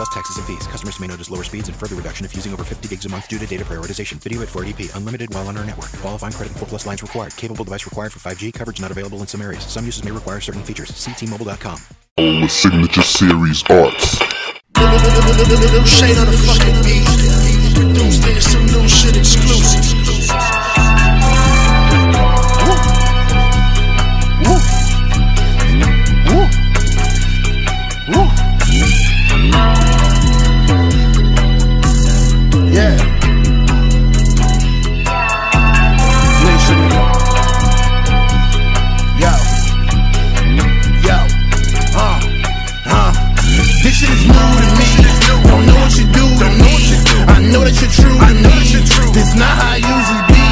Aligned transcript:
Plus 0.00 0.14
taxes 0.14 0.38
and 0.38 0.46
fees. 0.46 0.66
Customers 0.66 0.98
may 0.98 1.06
notice 1.06 1.28
lower 1.28 1.44
speeds 1.44 1.68
and 1.68 1.76
further 1.76 1.94
reduction 1.94 2.24
if 2.24 2.34
using 2.34 2.54
over 2.54 2.64
50 2.64 2.88
gigs 2.88 3.04
a 3.04 3.08
month 3.10 3.28
due 3.28 3.38
to 3.38 3.46
data 3.46 3.66
prioritization. 3.66 4.14
Video 4.14 4.40
at 4.40 4.48
480p. 4.48 4.96
Unlimited 4.96 5.34
while 5.34 5.46
on 5.46 5.58
our 5.58 5.64
network. 5.66 5.92
Qualifying 6.00 6.32
credit 6.32 6.52
and 6.52 6.58
4 6.58 6.68
plus 6.68 6.86
lines 6.86 7.02
required. 7.02 7.36
Capable 7.36 7.66
device 7.66 7.84
required 7.84 8.10
for 8.10 8.18
5G. 8.18 8.54
Coverage 8.54 8.80
not 8.80 8.90
available 8.90 9.18
in 9.18 9.26
some 9.26 9.42
areas. 9.42 9.62
Some 9.62 9.84
uses 9.84 10.02
may 10.02 10.10
require 10.10 10.40
certain 10.40 10.62
features. 10.62 10.88
See 10.96 11.12
T-Mobile.com. 11.12 11.80
All 12.16 12.40
the 12.40 12.48
signature 12.48 13.02
series 13.02 13.62
arts. 13.68 14.16
Shade 15.84 16.16
on 16.16 16.24
the 16.24 16.38
fucking 16.48 16.80
beat. 16.80 17.04
Those 17.94 18.20
niggas 18.20 18.48
some 18.48 18.64
new 18.64 18.88
shit 18.88 19.18
exclusive. 19.18 19.84
Know 47.50 47.66
that 47.66 47.74
you're 47.82 47.90
true 47.90 48.14
to 48.14 48.34
me. 48.46 48.58
This 49.10 49.34
not 49.34 49.50
how 49.50 49.74
I 49.74 49.82
usually 49.82 50.24
be. 50.30 50.46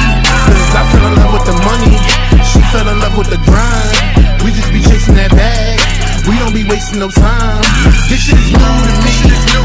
Cause 0.51 0.73
I 0.75 0.83
fell 0.91 1.05
in 1.07 1.15
love 1.15 1.31
with 1.31 1.47
the 1.47 1.57
money. 1.63 1.95
She 2.43 2.59
fell 2.75 2.87
in 2.91 2.99
love 2.99 3.15
with 3.15 3.31
the 3.31 3.39
grind. 3.47 4.43
We 4.43 4.51
just 4.51 4.71
be 4.71 4.83
chasing 4.83 5.15
that 5.15 5.31
bag. 5.31 5.79
We 6.27 6.35
don't 6.37 6.53
be 6.53 6.67
wasting 6.67 6.99
no 6.99 7.07
time. 7.07 7.63
This 8.11 8.19
shit 8.27 8.35
is 8.35 8.51
new 8.51 8.59
to 8.59 8.93
me. 9.07 9.15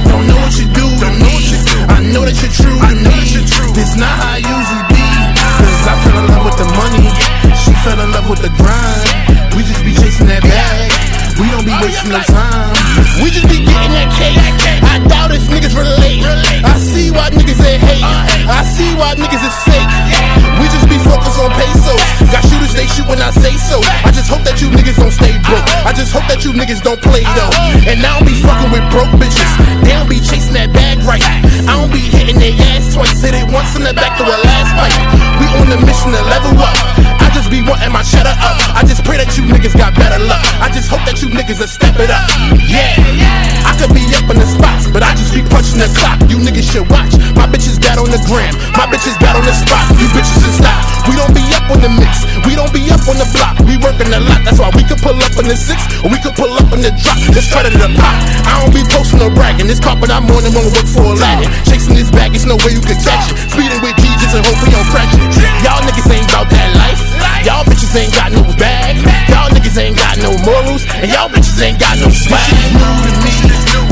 Don't 0.06 0.26
know 0.30 0.38
what 0.38 0.54
you 0.54 0.66
do 0.70 0.86
to 0.86 1.10
me. 1.18 1.34
I 1.90 1.98
know 2.14 2.22
that 2.22 2.38
you're 2.38 2.54
true 2.54 2.78
to 2.78 2.94
me. 3.02 3.18
This 3.74 3.98
not 3.98 4.14
how 4.14 4.38
I 4.38 4.40
usually 4.40 4.86
be. 4.94 5.06
Cause 5.42 5.86
I 5.90 5.94
fell 6.06 6.18
in 6.22 6.26
love 6.30 6.44
with 6.46 6.58
the 6.62 6.68
money. 6.70 7.10
She 7.58 7.72
fell 7.82 7.98
in 7.98 8.10
love 8.14 8.30
with 8.30 8.42
the 8.46 8.52
grind. 8.54 9.58
We 9.58 9.66
just 9.66 9.82
be 9.82 9.92
chasing 9.98 10.30
that 10.30 10.42
bag. 10.42 11.13
We 11.34 11.50
don't 11.50 11.66
be 11.66 11.74
oh, 11.74 11.82
wasting 11.82 12.14
no 12.14 12.22
time. 12.30 12.70
We 13.18 13.26
just 13.26 13.50
be 13.50 13.58
getting 13.58 13.90
that 13.90 14.06
cake. 14.14 14.38
I 14.86 15.02
doubt 15.02 15.34
if 15.34 15.42
niggas 15.50 15.74
relate. 15.74 16.22
I 16.62 16.78
see 16.78 17.10
why 17.10 17.34
niggas 17.34 17.58
they 17.58 17.74
hate. 17.74 18.06
I 18.46 18.62
see 18.62 18.94
why 18.94 19.18
niggas 19.18 19.42
is 19.42 19.56
fake. 19.66 19.90
We 20.62 20.70
just 20.70 20.86
be 20.86 20.94
focused 21.02 21.42
on 21.42 21.50
pesos. 21.58 21.98
Got 22.30 22.46
shooters, 22.46 22.74
they 22.78 22.86
shoot 22.86 23.10
when 23.10 23.18
I 23.18 23.34
say 23.34 23.58
so. 23.58 23.82
I 24.06 24.14
just 24.14 24.30
hope 24.30 24.46
that 24.46 24.62
you 24.62 24.70
niggas 24.70 24.94
don't 24.94 25.10
stay 25.10 25.34
broke. 25.42 25.66
I 25.82 25.90
just 25.90 26.14
hope 26.14 26.22
that 26.30 26.46
you 26.46 26.54
niggas 26.54 26.86
don't 26.86 27.02
play 27.02 27.26
though. 27.34 27.50
And 27.90 27.98
I 27.98 28.14
don't 28.14 28.26
be 28.30 28.38
fucking 28.38 28.70
with 28.70 28.86
broke 28.94 29.10
bitches. 29.18 29.50
They 29.82 29.90
don't 29.90 30.06
be 30.06 30.22
chasing 30.22 30.54
that 30.54 30.70
bag 30.70 31.02
right. 31.02 31.24
I 31.66 31.74
don't 31.74 31.90
be 31.90 32.14
hitting 32.14 32.38
their 32.38 32.54
ass 32.78 32.94
twice. 32.94 33.18
Hit 33.18 33.34
it 33.34 33.50
once 33.50 33.74
in 33.74 33.82
the 33.82 33.90
back 33.90 34.14
to 34.18 34.24
a 34.24 34.38
last 34.38 34.70
pipe. 34.78 34.94
We 35.42 35.50
on 35.58 35.66
the 35.66 35.82
mission 35.82 36.14
to 36.14 36.22
level 36.30 36.54
up. 36.62 37.13
Be 37.54 37.62
wanting 37.62 37.94
my 37.94 38.02
cheddar 38.02 38.34
up. 38.42 38.58
I 38.74 38.82
just 38.82 39.06
pray 39.06 39.14
that 39.14 39.30
you 39.38 39.46
niggas 39.46 39.78
got 39.78 39.94
better 39.94 40.18
luck. 40.18 40.42
I 40.58 40.74
just 40.74 40.90
hope 40.90 41.06
that 41.06 41.22
you 41.22 41.30
niggas 41.30 41.62
step 41.70 41.94
it 42.02 42.10
up. 42.10 42.26
Yeah, 42.66 42.98
yeah. 43.14 43.70
I 43.70 43.78
could 43.78 43.94
be 43.94 44.02
up 44.18 44.26
in 44.26 44.42
the 44.42 44.48
spots, 44.58 44.90
but 44.90 45.06
I 45.06 45.14
just 45.14 45.30
be 45.30 45.38
punching 45.46 45.78
the 45.78 45.86
clock. 45.94 46.18
You 46.26 46.42
niggas 46.42 46.66
should 46.66 46.82
watch. 46.90 47.14
My 47.38 47.46
bitches 47.46 47.78
bad 47.78 48.02
on 48.02 48.10
the 48.10 48.18
gram. 48.26 48.50
My 48.74 48.90
bitches 48.90 49.14
bad 49.22 49.38
on 49.38 49.46
the 49.46 49.54
spot. 49.54 49.86
You 50.02 50.10
bitches 50.10 50.34
should 50.42 50.66
stop. 50.66 50.82
We 51.06 51.14
don't 51.14 51.30
be 51.30 51.46
up 51.54 51.70
on 51.70 51.78
the 51.78 51.94
mix. 51.94 52.26
We 52.42 52.58
don't 52.58 52.74
be 52.74 52.90
up 52.90 53.06
on 53.06 53.22
the 53.22 53.28
block. 53.30 53.54
We 53.62 53.78
working 53.78 54.10
a 54.10 54.18
lot. 54.18 54.42
That's 54.42 54.58
why 54.58 54.74
we 54.74 54.82
could 54.82 54.98
pull 54.98 55.14
up 55.14 55.38
in 55.38 55.46
the 55.46 55.54
six 55.54 55.78
or 56.02 56.10
we 56.10 56.18
could 56.18 56.34
pull 56.34 56.50
up 56.58 56.74
in 56.74 56.82
the 56.82 56.90
drop. 56.90 57.22
Try 57.54 57.62
to 57.62 57.70
the 57.70 57.86
pop. 57.94 58.18
I 58.50 58.66
don't 58.66 58.74
be 58.74 58.82
posting 58.90 59.22
or 59.22 59.30
bragging. 59.30 59.70
This 59.70 59.78
carpet 59.78 60.10
I'm 60.10 60.26
on 60.26 60.42
and 60.42 60.50
won't 60.58 60.74
work 60.74 60.90
for 60.90 61.06
a 61.06 61.14
Aladdin. 61.14 61.54
Chasing 61.70 61.94
this 61.94 62.10
bag, 62.10 62.34
it's 62.34 62.50
no 62.50 62.58
way 62.66 62.74
you 62.74 62.82
can 62.82 62.98
catch 62.98 63.30
it. 63.30 63.38
Speeding 63.46 63.78
with 63.78 63.94
Jesus 64.02 64.34
and 64.34 64.42
hope 64.42 64.58
we 64.58 64.74
don't 64.74 64.90
crash 64.90 65.14
it. 65.14 65.22
Y'all 65.62 65.78
niggas 65.86 66.10
ain't 66.10 66.26
about 66.26 66.50
that 66.50 66.74
life. 66.82 66.93
Y'all 67.44 67.60
bitches 67.68 67.92
ain't 67.92 68.12
got 68.16 68.32
no 68.32 68.40
bag. 68.56 68.96
Y'all 69.28 69.52
niggas 69.52 69.76
ain't 69.76 69.96
got 69.96 70.16
no 70.24 70.32
morals. 70.48 70.88
And 71.04 71.12
y'all 71.12 71.28
bitches 71.28 71.60
ain't 71.60 71.78
got 71.78 72.00
no 72.00 72.08
swag. 72.08 72.40
This 72.40 72.72
new 72.72 72.96
to 73.04 73.12
me. 73.20 73.36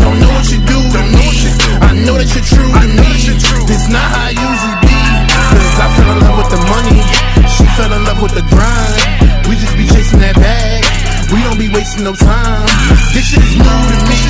Don't 0.00 0.18
know 0.24 0.32
what 0.32 0.48
you 0.48 0.60
do 0.64 0.80
to 0.80 1.02
me. 1.12 1.28
I 1.84 1.92
know 2.00 2.16
that 2.16 2.32
you're 2.32 2.48
true 2.48 2.72
to 2.72 2.88
me. 2.88 3.12
This 3.68 3.92
not 3.92 4.00
how 4.00 4.24
I 4.24 4.32
usually 4.32 4.78
be. 4.88 4.96
Cause 5.36 5.78
I 5.84 5.86
fell 6.00 6.10
in 6.16 6.18
love 6.24 6.36
with 6.40 6.50
the 6.56 6.62
money. 6.64 6.98
She 7.44 7.64
fell 7.76 7.92
in 7.92 8.02
love 8.08 8.24
with 8.24 8.32
the 8.32 8.44
grind. 8.48 8.96
We 9.44 9.60
just 9.60 9.76
be 9.76 9.84
chasing 9.84 10.24
that 10.24 10.36
bag. 10.40 10.80
We 11.28 11.44
don't 11.44 11.60
be 11.60 11.68
wasting 11.68 12.04
no 12.08 12.16
time. 12.16 12.64
This 13.12 13.36
shit 13.36 13.44
is 13.44 13.56
new 13.60 13.68
to 13.68 13.96
me. 14.08 14.20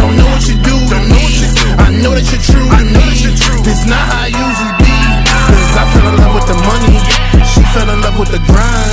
Don't 0.00 0.16
know 0.16 0.28
what 0.32 0.48
you 0.48 0.56
do 0.64 0.76
to 0.96 0.98
me. 1.12 1.24
I 1.76 1.92
know 2.00 2.16
that 2.16 2.24
you're 2.24 2.40
true 2.40 2.68
to 2.72 2.84
me. 2.88 3.04
This 3.68 3.84
not 3.84 4.00
how 4.00 4.24
I 4.24 4.32
usually 4.32 4.72
be. 4.80 4.81
Cause 5.72 5.88
I 5.88 5.88
fell 5.88 6.04
in 6.04 6.20
love 6.20 6.36
with 6.36 6.44
the 6.52 6.58
money. 6.68 7.00
She 7.48 7.64
fell 7.72 7.88
in 7.88 8.04
love 8.04 8.20
with 8.20 8.28
the 8.28 8.44
grind. 8.44 8.92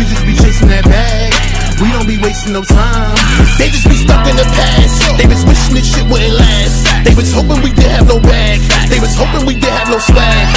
We 0.00 0.08
just 0.08 0.24
be 0.24 0.32
chasing 0.32 0.72
that 0.72 0.88
bag. 0.88 1.36
We 1.84 1.92
don't 1.92 2.08
be 2.08 2.16
wasting 2.16 2.56
no 2.56 2.64
time. 2.64 3.12
They 3.60 3.68
just 3.68 3.84
be 3.84 4.00
stuck 4.00 4.24
in 4.24 4.32
the 4.32 4.48
past. 4.56 5.04
They 5.20 5.28
was 5.28 5.44
wishing 5.44 5.76
this 5.76 5.84
shit 5.84 6.08
wouldn't 6.08 6.32
last. 6.32 6.88
They 7.04 7.12
was 7.12 7.28
hoping 7.28 7.60
we 7.60 7.76
did 7.76 7.92
have 7.92 8.08
no 8.08 8.16
bag. 8.24 8.64
They 8.88 9.04
was 9.04 9.12
hoping 9.20 9.44
we 9.44 9.52
did 9.52 9.68
have 9.68 9.92
no 9.92 10.00
swag. 10.00 10.48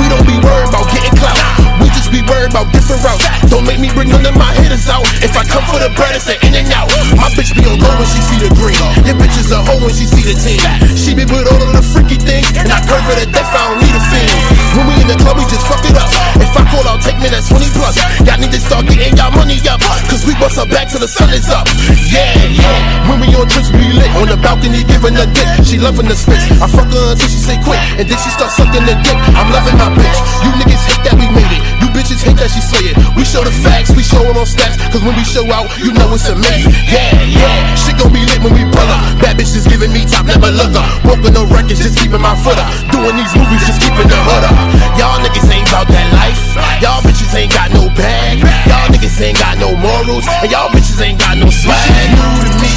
We 0.00 0.08
don't 0.08 0.24
be 0.24 0.40
worried 0.40 0.72
about 0.72 0.88
getting 0.88 1.12
clout. 1.20 1.36
We 1.84 1.92
just 1.92 2.08
be 2.08 2.24
worried 2.24 2.56
about 2.56 2.72
different 2.72 3.04
routes. 3.04 3.28
Don't 3.52 3.68
make 3.68 3.76
me 3.76 3.92
bring 3.92 4.08
none 4.08 4.24
of 4.24 4.32
my 4.40 4.56
hitters 4.56 4.88
out. 4.88 5.04
If 5.20 5.36
I 5.36 5.44
come 5.44 5.68
for 5.68 5.84
the 5.84 5.92
bread, 6.00 6.16
it's 6.16 6.32
an 6.32 6.40
in 6.48 6.56
and 6.56 6.72
out. 6.72 6.88
My 7.20 7.28
bitch 7.36 7.52
be 7.52 7.60
on 7.68 7.76
go 7.76 7.92
when 7.92 8.08
she 8.08 8.24
see 8.24 8.40
the 8.40 8.48
green. 8.56 8.80
Your 9.04 9.20
bitch 9.20 9.36
is 9.36 9.52
a 9.52 9.60
hoe 9.60 9.84
when 9.84 9.92
she 9.92 10.08
see 10.08 10.24
the 10.24 10.32
team. 10.32 10.64
She 10.96 11.12
be 11.12 11.28
with 11.28 11.44
all 11.44 11.60
of 11.60 11.76
the 11.76 11.84
freaky 11.84 12.16
things. 12.16 12.56
And 12.56 12.72
I 12.72 12.80
curve 12.88 13.04
her 13.04 13.20
to 13.20 13.28
death, 13.28 13.52
I 13.52 13.68
don't 13.68 13.84
need 13.84 13.92
a 13.92 14.02
fiend. 14.08 14.69
When 14.76 14.86
we 14.86 14.94
in 15.02 15.08
the 15.10 15.18
club, 15.18 15.36
we 15.36 15.44
just 15.50 15.66
fuck 15.66 15.82
it 15.82 15.96
up. 15.98 16.06
If 16.38 16.54
I 16.54 16.62
call 16.70 16.86
out, 16.86 17.02
take 17.02 17.18
me, 17.18 17.26
that's 17.26 17.50
20 17.50 17.66
plus. 17.74 17.98
Y'all 18.22 18.38
need 18.38 18.54
to 18.54 18.60
start 18.62 18.86
getting 18.86 19.16
y'all 19.18 19.34
money 19.34 19.58
up. 19.66 19.82
Cause 20.06 20.22
we 20.22 20.34
bust 20.38 20.56
her 20.62 20.66
back 20.66 20.88
till 20.90 21.02
the 21.02 21.10
sun 21.10 21.30
is 21.34 21.50
up. 21.50 21.66
Yeah, 22.06 22.38
yeah. 22.46 23.10
When 23.10 23.18
we 23.18 23.34
on 23.34 23.50
trips, 23.50 23.74
we 23.74 23.90
lit. 23.90 24.10
On 24.14 24.30
the 24.30 24.38
balcony, 24.38 24.86
giving 24.86 25.18
a 25.18 25.26
dick. 25.26 25.48
She 25.66 25.78
loving 25.78 26.06
the 26.06 26.14
space. 26.14 26.46
I 26.62 26.70
fuck 26.70 26.86
her 26.86 27.06
until 27.12 27.28
she 27.28 27.40
say 27.42 27.58
quit. 27.66 27.82
And 27.98 28.06
then 28.06 28.18
she 28.18 28.30
start 28.30 28.54
sucking 28.54 28.86
the 28.86 28.94
dick. 29.02 29.18
I'm 29.34 29.50
loving 29.50 29.74
my 29.74 29.90
bitch. 29.90 30.18
You 30.46 30.50
niggas 30.62 30.82
hate 30.86 31.02
that 31.10 31.14
we 31.18 31.26
made 31.34 31.50
it. 31.50 31.79
You 31.90 31.98
bitches 31.98 32.22
hate 32.22 32.38
that 32.38 32.54
she 32.54 32.62
slay 32.62 32.94
it. 32.94 32.96
We 33.18 33.26
show 33.26 33.42
the 33.42 33.50
facts, 33.50 33.90
we 33.90 34.06
show 34.06 34.22
it 34.22 34.38
on 34.38 34.46
snaps. 34.46 34.78
Cause 34.94 35.02
when 35.02 35.10
we 35.18 35.26
show 35.26 35.42
out, 35.50 35.66
you 35.74 35.90
know 35.90 36.06
it's 36.14 36.30
amazing. 36.30 36.70
Yeah, 36.86 37.18
yeah. 37.26 37.74
Shit 37.74 37.98
gon' 37.98 38.14
be 38.14 38.22
lit 38.22 38.38
when 38.46 38.54
we 38.54 38.62
pull 38.62 38.86
up. 38.86 39.02
Bad 39.18 39.34
bitch 39.34 39.50
just 39.50 39.66
giving 39.66 39.90
me 39.90 40.06
top, 40.06 40.22
never 40.22 40.54
look 40.54 40.70
up. 40.70 40.86
Broken 41.02 41.34
no 41.34 41.50
records, 41.50 41.82
just 41.82 41.98
keeping 41.98 42.22
my 42.22 42.38
foot 42.46 42.54
up. 42.62 42.70
Doing 42.94 43.18
these 43.18 43.34
movies, 43.34 43.66
just 43.66 43.82
keeping 43.82 44.06
the 44.06 44.20
hood 44.22 44.46
up. 44.46 44.54
Y'all 45.02 45.18
niggas 45.18 45.50
ain't 45.50 45.66
about 45.66 45.90
that 45.90 46.06
life. 46.14 46.38
Y'all 46.78 47.02
bitches 47.02 47.34
ain't 47.34 47.50
got 47.50 47.74
no 47.74 47.90
bag. 47.98 48.38
Y'all 48.70 48.86
niggas 48.94 49.18
ain't 49.18 49.42
got 49.42 49.58
no 49.58 49.74
morals. 49.74 50.30
And 50.46 50.46
y'all 50.46 50.70
bitches 50.70 51.02
ain't 51.02 51.18
got 51.18 51.42
no 51.42 51.50
swag. 51.50 51.74
New 52.14 52.38
to 52.38 52.50
me. 52.62 52.70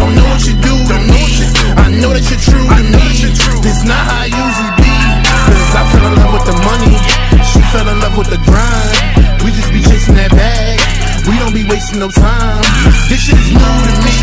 Don't 0.00 0.16
know 0.16 0.24
what 0.32 0.40
you 0.48 0.56
do 0.64 0.72
to 0.72 0.98
me. 1.12 1.44
I 1.76 1.92
know 1.92 2.16
that 2.16 2.24
you're 2.24 2.40
true 2.40 2.64
to 2.72 2.82
me. 2.88 3.04
This 3.60 3.84
not 3.84 4.00
how 4.00 4.24
I 4.24 4.32
usually 4.32 4.75
with 8.26 8.38
the 8.38 8.44
grind. 8.50 9.44
We 9.44 9.52
just 9.52 9.70
be 9.72 9.80
chasing 9.82 10.14
that 10.14 10.30
bag. 10.30 10.78
We 11.26 11.38
don't 11.38 11.54
be 11.54 11.66
wasting 11.66 11.98
no 11.98 12.10
time. 12.10 12.62
This 13.10 13.22
shit 13.22 13.38
is 13.38 13.50
new 13.54 13.62
to 13.62 13.94
me. 14.02 14.16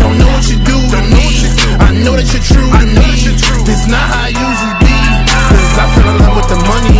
Don't 0.00 0.16
know 0.16 0.30
what 0.32 0.46
you 0.48 0.58
do 0.64 0.76
to 0.76 1.00
me. 1.12 1.48
I 1.80 1.92
know 2.04 2.16
that 2.16 2.28
you're 2.32 2.44
true 2.44 2.70
to 2.72 2.86
me. 2.88 3.12
This 3.64 3.88
not 3.88 4.00
how 4.00 4.28
I 4.28 4.32
usually 4.32 4.76
be. 4.80 4.96
Cause 5.52 5.76
I 5.80 5.86
fell 5.96 6.08
in 6.12 6.16
love 6.20 6.36
with 6.36 6.48
the 6.48 6.60
money. 6.64 6.96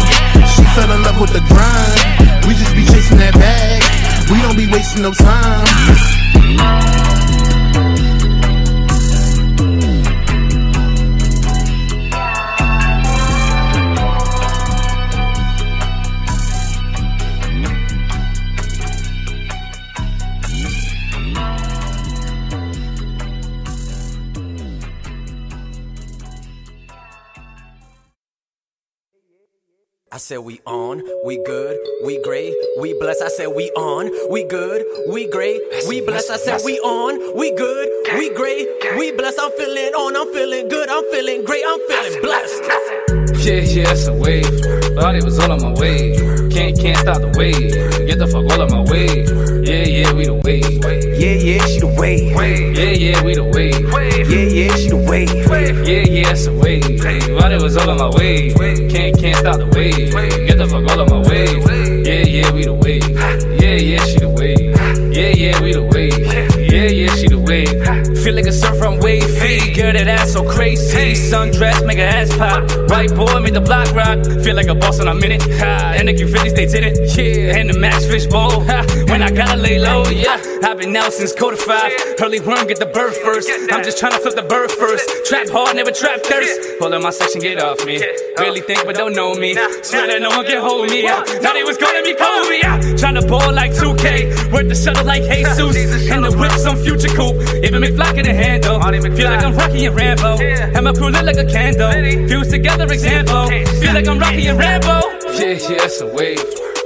She 0.49 0.63
fell 0.77 0.91
in 0.93 1.01
love 1.03 1.21
with 1.21 1.33
the 1.33 1.45
grind. 1.49 2.47
We 2.47 2.55
just 2.55 2.75
be 2.77 2.85
chasing 2.85 3.19
that 3.19 3.35
bag. 3.35 3.81
We 4.31 4.41
don't 4.43 4.57
be 4.57 4.69
wasting 4.69 5.03
no 5.03 5.13
time. 5.13 6.92
Said 30.33 30.39
we 30.39 30.63
on, 30.65 31.03
we 31.27 31.37
good, 31.45 31.79
we 32.07 32.23
great, 32.23 32.55
we 32.81 32.99
blessed. 32.99 33.21
I 33.21 33.29
said 33.29 33.49
we 33.49 33.71
on, 33.73 34.11
we 34.33 34.45
good, 34.45 34.83
we 35.11 35.31
great, 35.31 35.61
we 35.87 36.01
blessed. 36.01 36.31
I 36.31 36.37
said 36.39 36.63
we 36.65 36.79
on, 36.79 37.37
we 37.37 37.55
good, 37.55 37.89
we 38.17 38.33
great, 38.33 38.67
we 38.97 39.13
blessed. 39.13 39.39
I'm 39.39 39.51
feeling 39.59 39.93
on, 39.93 40.17
I'm 40.17 40.33
feeling 40.33 40.71
good, 40.71 40.89
I'm 40.89 41.05
feeling 41.11 41.45
great, 41.45 41.65
I'm 41.67 41.81
feeling 41.87 42.23
blessed. 42.23 43.22
Yeah, 43.43 43.55
yeah, 43.55 43.91
it's 43.91 44.07
a 44.07 44.15
wave. 44.15 44.47
Thought 44.95 45.17
it 45.17 45.25
was 45.25 45.37
all 45.41 45.51
on 45.51 45.61
my 45.61 45.73
way. 45.73 46.15
Can't, 46.49 46.79
can't 46.79 46.97
stop 46.97 47.21
the 47.21 47.35
wave. 47.37 48.07
Get 48.07 48.21
the 48.21 48.27
fuck 48.29 48.47
all 48.47 48.63
on 48.63 48.71
my 48.71 48.83
way. 48.89 49.27
Yeah, 49.67 49.83
yeah, 49.83 50.13
we 50.13 50.27
the 50.27 50.39
wave. 50.45 50.63
Yeah, 51.19 51.35
yeah, 51.43 51.67
she 51.67 51.81
the 51.81 51.89
wave. 51.99 52.31
Yeah, 52.79 52.95
yeah, 52.95 53.25
we 53.25 53.35
the 53.35 53.43
wave. 53.43 53.83
Yeah, 54.31 54.47
yeah, 54.47 54.77
she 54.77 54.89
the 54.91 54.97
wave. 55.11 55.35
Yeah, 55.83 56.07
yeah, 56.07 56.31
it's 56.31 56.47
a 56.47 56.53
wave. 56.55 57.03
Thought 57.03 57.51
it 57.51 57.61
was 57.61 57.77
all 57.77 57.91
on 57.91 57.99
my 57.99 58.11
way. 58.17 58.55
Can't, 58.89 59.19
can't 59.19 59.37
stop 59.37 59.59
the 59.59 59.67
wave. 59.75 60.13
Get 60.47 60.59
the 60.59 60.67
fuck 60.69 60.87
all 60.87 61.01
on 61.03 61.11
my 61.11 61.29
way. 61.29 61.47
Yeah, 62.07 62.23
yeah, 62.23 62.53
we 62.53 62.65
the 62.65 62.75
wave. 62.75 63.11
Yeah, 63.59 63.75
yeah, 63.75 64.05
she 64.05 64.19
the 64.21 64.29
wave. 64.31 64.71
Yeah, 65.13 65.35
yeah, 65.35 65.61
we 65.61 65.73
the 65.73 65.83
wave. 65.83 66.15
Yeah, 66.71 66.87
yeah, 66.87 67.15
she 67.17 67.27
the 67.27 67.41
wave. 67.41 68.12
Feel 68.23 68.35
like 68.35 68.47
a 68.47 68.53
surfer, 68.53 68.85
I'm 68.85 69.01
wave 69.01 69.25
feet. 69.41 69.75
Girl, 69.75 69.93
that 69.93 70.07
ass 70.07 70.33
so 70.33 70.49
crazy. 70.49 70.97
Hey. 70.97 71.13
Sundress, 71.15 71.85
make 71.85 71.99
her 71.99 72.05
ass 72.05 72.31
pop. 72.37 72.63
Right 72.89 73.11
boy, 73.13 73.41
make 73.41 73.53
the 73.55 73.61
block 73.61 73.93
rock. 73.95 74.23
Feel 74.45 74.55
like 74.55 74.69
a 74.69 74.77
boss 74.77 75.01
when 75.01 75.09
I'm 75.09 75.23
in 75.25 75.33
it. 75.33 75.43
Ha, 75.59 75.95
and 75.97 76.07
the 76.07 76.15
Q50s, 76.15 76.55
they 76.55 76.67
did 76.67 76.85
it. 76.85 77.17
Yeah, 77.19 77.59
and 77.59 77.69
the 77.69 77.79
max 77.79 78.07
fish 78.07 78.27
bowl. 78.27 78.63
Ha, 78.65 78.87
when 79.09 79.23
I 79.23 79.31
gotta 79.31 79.57
lay 79.61 79.79
low, 79.81 80.05
yeah. 80.09 80.41
I've 80.63 80.79
been 80.79 80.95
out 80.97 81.13
since 81.13 81.35
quarter 81.35 81.57
five. 81.57 81.91
Early 82.21 82.39
worm, 82.39 82.67
get 82.69 82.79
the 82.79 82.87
bird 82.87 83.15
first. 83.25 83.51
I'm 83.73 83.83
just 83.83 83.99
trying 83.99 84.13
to 84.13 84.19
flip 84.21 84.37
the 84.37 84.43
bird 84.43 84.71
first. 84.71 85.05
Trap 85.27 85.49
hard, 85.51 85.75
never 85.75 85.91
trap 85.91 86.21
thirst. 86.23 86.79
Pull 86.79 86.95
up 86.95 87.03
my 87.03 87.11
section, 87.11 87.41
get 87.41 87.61
off 87.61 87.85
me. 87.85 87.99
Really 88.39 88.61
think, 88.61 88.85
but 88.87 88.95
don't 88.95 89.15
know 89.15 89.35
me. 89.35 89.55
Swear 89.83 90.07
that 90.07 90.23
no 90.23 90.31
one 90.31 90.47
can 90.47 90.61
hold 90.63 90.89
me. 90.91 91.03
Yeah. 91.03 91.25
Now 91.43 91.53
they 91.53 91.65
was 91.65 91.77
calling 91.77 92.03
me 92.05 92.15
Kobe. 92.15 92.59
Yeah. 92.63 92.79
Trying 92.97 93.17
to 93.17 93.27
ball 93.27 93.53
like 93.53 93.73
2K. 93.73 94.53
Work 94.53 94.69
the 94.69 94.75
shuttle 94.77 95.05
like 95.05 95.23
Jesus. 95.29 96.11
And 96.11 96.23
the 96.25 96.31
whip, 96.31 96.53
some 96.53 96.77
future 96.79 97.11
coupe. 97.11 97.37
Even 97.65 97.83
McFly 97.83 98.12
can 98.13 98.27
handle. 98.27 98.81
Feel 99.17 99.31
like 99.31 99.45
I'm 99.45 99.55
Rocky 99.57 99.87
and 99.87 99.97
Rambo. 99.97 100.39
And 100.39 100.85
my 100.85 100.93
crew 100.93 101.11
lit 101.11 101.25
like 101.25 101.39
a 101.39 101.45
candle. 101.45 101.93
Fuse 102.29 102.49
together, 102.49 102.85
example. 102.85 103.47
Feel 103.81 103.95
like 103.95 104.07
I'm 104.07 104.19
Rocky 104.19 104.47
and 104.47 104.59
Rambo. 104.59 105.01
Yeah, 105.33 105.59
yeah, 105.59 105.87
it's 105.87 106.01
a 106.01 106.07
wave. 106.07 106.41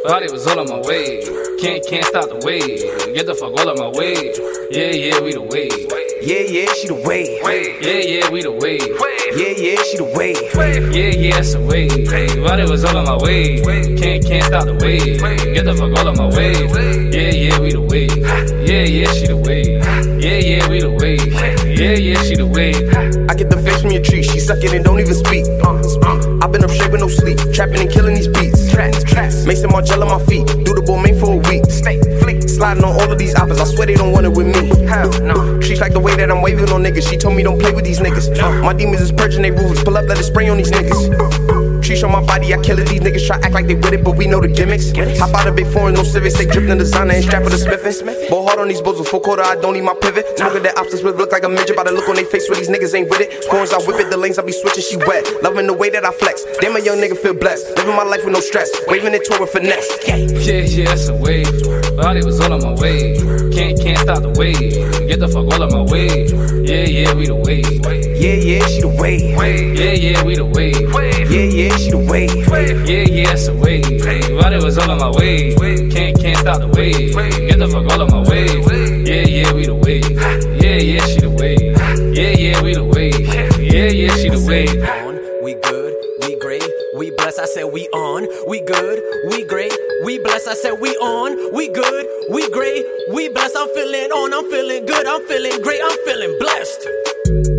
Thought 0.06 0.22
it 0.22 0.32
was 0.32 0.46
all 0.46 0.60
on 0.60 0.68
my 0.68 0.80
way. 0.86 1.22
Can't, 1.60 1.84
can't 1.88 2.04
stop 2.04 2.28
the 2.28 2.40
wave. 2.44 3.14
Get 3.14 3.26
the 3.26 3.34
fuck 3.34 3.58
all 3.58 3.68
on 3.68 3.76
my 3.76 3.88
way. 3.98 4.32
Yeah, 4.70 4.90
yeah, 4.90 5.20
we 5.20 5.32
the 5.32 5.42
wave. 5.42 6.05
Yeah, 6.22 6.40
yeah, 6.48 6.72
she 6.72 6.88
the 6.88 6.94
wave. 6.94 7.28
Yeah, 7.44 8.00
yeah, 8.00 8.30
we 8.30 8.40
the 8.40 8.50
wave. 8.50 8.80
Yeah, 9.36 9.52
yeah, 9.52 9.82
she 9.84 9.98
the 9.98 10.08
wave. 10.16 10.40
Yeah, 10.56 11.12
yeah, 11.12 11.38
it's 11.38 11.52
a 11.52 11.60
wave. 11.60 12.08
Thought 12.08 12.60
it 12.60 12.68
was 12.70 12.84
all 12.84 12.96
on 12.96 13.04
my 13.04 13.16
way. 13.22 13.60
Can't, 13.96 14.24
can't 14.24 14.44
stop 14.44 14.64
the 14.64 14.74
wave. 14.80 15.20
Get 15.52 15.66
the 15.66 15.74
fuck 15.74 15.92
all 15.92 16.08
on 16.08 16.16
my 16.16 16.32
way. 16.32 16.52
Yeah, 17.12 17.30
yeah, 17.36 17.60
we 17.60 17.72
the 17.72 17.82
wave. 17.82 18.16
Yeah, 18.64 18.88
yeah, 18.88 19.12
she 19.12 19.26
the 19.26 19.36
wave. 19.36 19.84
Yeah, 20.16 20.40
yeah, 20.40 20.68
we 20.68 20.80
the 20.80 20.90
wave. 20.90 21.32
Yeah, 21.76 22.00
yeah, 22.00 22.22
she 22.22 22.34
the 22.34 22.46
wave. 22.46 22.88
I 23.28 23.34
get 23.34 23.50
the 23.50 23.60
fish 23.60 23.82
from 23.82 23.90
your 23.90 24.02
tree, 24.02 24.22
she 24.22 24.40
suck 24.40 24.64
it 24.64 24.72
and 24.72 24.84
don't 24.84 24.98
even 24.98 25.14
speak. 25.14 25.44
Uh, 25.60 25.76
uh, 25.76 26.38
I've 26.40 26.50
been 26.50 26.64
up 26.64 26.70
straight 26.70 26.92
with 26.92 27.02
no 27.02 27.08
sleep, 27.08 27.38
trapping 27.52 27.80
and 27.80 27.90
killing 27.90 28.14
these 28.14 28.28
beats. 28.28 28.72
Maison 29.44 29.68
Margiela 29.68 29.72
my 29.72 29.80
jell 29.82 30.02
on 30.02 30.08
my 30.08 30.24
feet, 30.24 30.46
do 30.64 30.72
the 30.72 30.80
bull 30.80 30.98
main 30.98 31.18
for 31.20 31.34
a 31.34 31.40
week. 31.44 31.66
Sliding 32.56 32.84
on 32.84 32.94
all 32.94 33.12
of 33.12 33.18
these 33.18 33.34
oppers, 33.34 33.60
I 33.60 33.64
swear 33.64 33.86
they 33.86 33.96
don't 33.96 34.12
want 34.12 34.24
it 34.24 34.30
with 34.30 34.46
me. 34.46 34.86
Hell 34.86 35.10
no. 35.20 35.60
She 35.60 35.76
like 35.76 35.92
the 35.92 36.00
way 36.00 36.16
that 36.16 36.30
I'm 36.30 36.40
waving 36.40 36.70
on 36.70 36.82
niggas. 36.82 37.06
She 37.06 37.18
told 37.18 37.36
me 37.36 37.42
don't 37.42 37.60
play 37.60 37.70
with 37.70 37.84
these 37.84 38.00
niggas. 38.00 38.34
Uh, 38.40 38.62
my 38.62 38.72
demons 38.72 39.02
is 39.02 39.12
purging 39.12 39.42
they 39.42 39.50
roofs, 39.50 39.84
pull 39.84 39.94
up, 39.94 40.06
let 40.06 40.18
it 40.18 40.24
spray 40.24 40.48
on 40.48 40.56
these 40.56 40.70
niggas. 40.70 41.65
Trees 41.86 42.02
on 42.02 42.10
my 42.10 42.20
body, 42.20 42.52
I 42.52 42.58
kill 42.58 42.80
it. 42.80 42.88
These 42.88 42.98
niggas 42.98 43.26
try 43.28 43.36
act 43.36 43.54
like 43.54 43.68
they 43.68 43.76
with 43.76 43.92
it, 43.92 44.02
but 44.02 44.16
we 44.16 44.26
know 44.26 44.40
the 44.40 44.48
gimmicks. 44.48 44.90
Hop 45.22 45.32
out 45.38 45.46
of 45.46 45.54
big 45.54 45.68
foreign, 45.68 45.94
no 45.94 46.02
civics. 46.02 46.36
They 46.36 46.44
drippin' 46.44 46.78
the 46.78 46.82
designer 46.82 47.14
and 47.14 47.22
strap 47.22 47.44
with 47.44 47.54
a 47.54 47.58
smithin'. 47.62 48.28
Ball 48.28 48.44
hard 48.44 48.58
on 48.58 48.66
these 48.66 48.80
bulls 48.80 48.98
with 48.98 49.06
full 49.06 49.20
quarter, 49.20 49.42
I 49.42 49.54
don't 49.54 49.74
need 49.74 49.84
my 49.84 49.94
pivot. 49.94 50.26
Smoking 50.36 50.64
that 50.64 50.76
options 50.78 51.04
with 51.04 51.14
look 51.14 51.30
like 51.30 51.44
a 51.44 51.48
midget. 51.48 51.76
By 51.76 51.84
the 51.84 51.92
look 51.92 52.08
on 52.08 52.16
they 52.16 52.24
face 52.24 52.50
where 52.50 52.58
these 52.58 52.68
niggas 52.68 52.92
ain't 52.92 53.08
with 53.08 53.20
it. 53.20 53.44
Spoons, 53.44 53.72
I 53.72 53.78
whip 53.86 54.00
it, 54.00 54.10
the 54.10 54.16
lanes 54.16 54.36
I 54.36 54.42
be 54.42 54.50
switching, 54.50 54.82
she 54.82 54.96
wet. 55.06 55.30
Loving 55.44 55.68
the 55.68 55.74
way 55.74 55.88
that 55.90 56.04
I 56.04 56.10
flex. 56.10 56.42
Damn, 56.60 56.74
a 56.74 56.80
young 56.80 56.98
nigga 56.98 57.16
feel 57.16 57.34
blessed. 57.34 57.76
Living 57.78 57.94
my 57.94 58.02
life 58.02 58.24
with 58.24 58.34
no 58.34 58.40
stress. 58.40 58.68
Waving 58.88 59.14
it 59.14 59.22
to 59.30 59.38
with 59.38 59.50
finesse. 59.50 59.86
Yeah, 60.08 60.16
yeah, 60.66 60.86
that's 60.86 61.06
a 61.06 61.14
wave. 61.14 61.46
It 61.46 62.24
was 62.24 62.40
all 62.40 62.52
on 62.52 62.62
my 62.62 62.74
way. 62.82 63.14
Can't, 63.54 63.78
can't 63.78 63.98
stop 63.98 64.22
the 64.22 64.34
wave. 64.34 64.58
Get 65.06 65.20
the 65.20 65.28
fuck 65.28 65.46
all 65.54 65.62
on 65.62 65.70
my 65.70 65.86
way. 65.86 66.26
Yeah, 66.66 66.82
yeah, 66.82 67.14
we 67.14 67.26
the 67.26 67.36
wave. 67.36 67.62
Yeah, 68.18 68.34
yeah, 68.34 68.66
she 68.66 68.80
the 68.80 68.88
wave. 68.88 69.38
Yeah, 69.78 69.92
yeah, 69.92 70.24
we 70.24 70.34
the 70.34 70.44
wave. 70.44 70.82
Yeah, 71.30 71.42
yeah, 71.42 71.75
she 71.76 71.90
the 71.90 71.98
wave. 71.98 72.46
Yeah, 72.88 73.04
yeah, 73.04 73.32
it's 73.32 73.48
a 73.48 73.54
wave. 73.54 73.84
It 73.86 74.62
was 74.62 74.78
all 74.78 74.90
on 74.90 74.98
my 74.98 75.10
way. 75.10 75.54
Can't, 75.90 76.18
can't 76.20 76.38
stop 76.38 76.60
the 76.60 76.68
wave. 76.68 77.14
Get 77.14 77.58
the 77.58 77.68
fuck 77.68 77.90
all 77.92 78.02
on 78.02 78.10
my 78.10 78.28
way. 78.28 78.46
Yeah, 79.04 79.26
yeah, 79.26 79.52
we 79.52 79.66
the 79.66 79.74
wave. 79.74 80.10
Yeah, 80.62 80.76
yeah, 80.76 81.04
she 81.06 81.20
the 81.20 81.30
wave. 81.30 81.76
Yeah, 82.16 82.30
yeah, 82.30 82.62
we 82.62 82.74
the 82.74 82.84
wave. 82.84 83.20
Yeah, 83.60 83.90
yeah, 83.90 84.14
she 84.16 84.28
the 84.30 84.44
wave. 84.46 84.82
On, 84.82 85.14
we 85.44 85.54
good, 85.54 85.92
we 86.22 86.38
great, 86.38 86.64
we 86.96 87.10
blessed. 87.10 87.40
I 87.40 87.44
said 87.46 87.64
we 87.64 87.86
on, 87.88 88.26
we 88.48 88.60
good, 88.60 89.02
we 89.28 89.44
great, 89.44 89.72
we 90.04 90.18
blessed. 90.18 90.48
I 90.48 90.54
said 90.54 90.80
we 90.80 90.90
on, 90.96 91.54
we 91.54 91.68
good, 91.68 92.06
we 92.30 92.48
great, 92.50 92.84
we 93.12 93.28
blessed. 93.28 93.56
I'm 93.56 93.68
feeling 93.74 94.10
on, 94.10 94.32
I'm 94.34 94.50
feeling 94.50 94.86
good, 94.86 95.06
I'm 95.06 95.26
feeling 95.26 95.60
great, 95.62 95.80
I'm 95.82 95.98
feeling 96.04 96.36
blessed. 96.40 97.55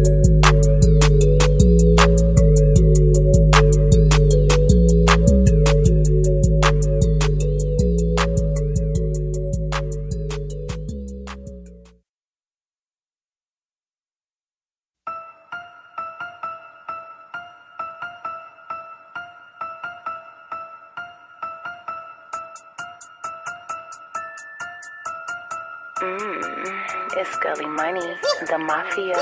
It's 27.16 27.36
Gully 27.38 27.66
Money, 27.66 28.16
the 28.48 28.58
Mafia. 28.58 29.18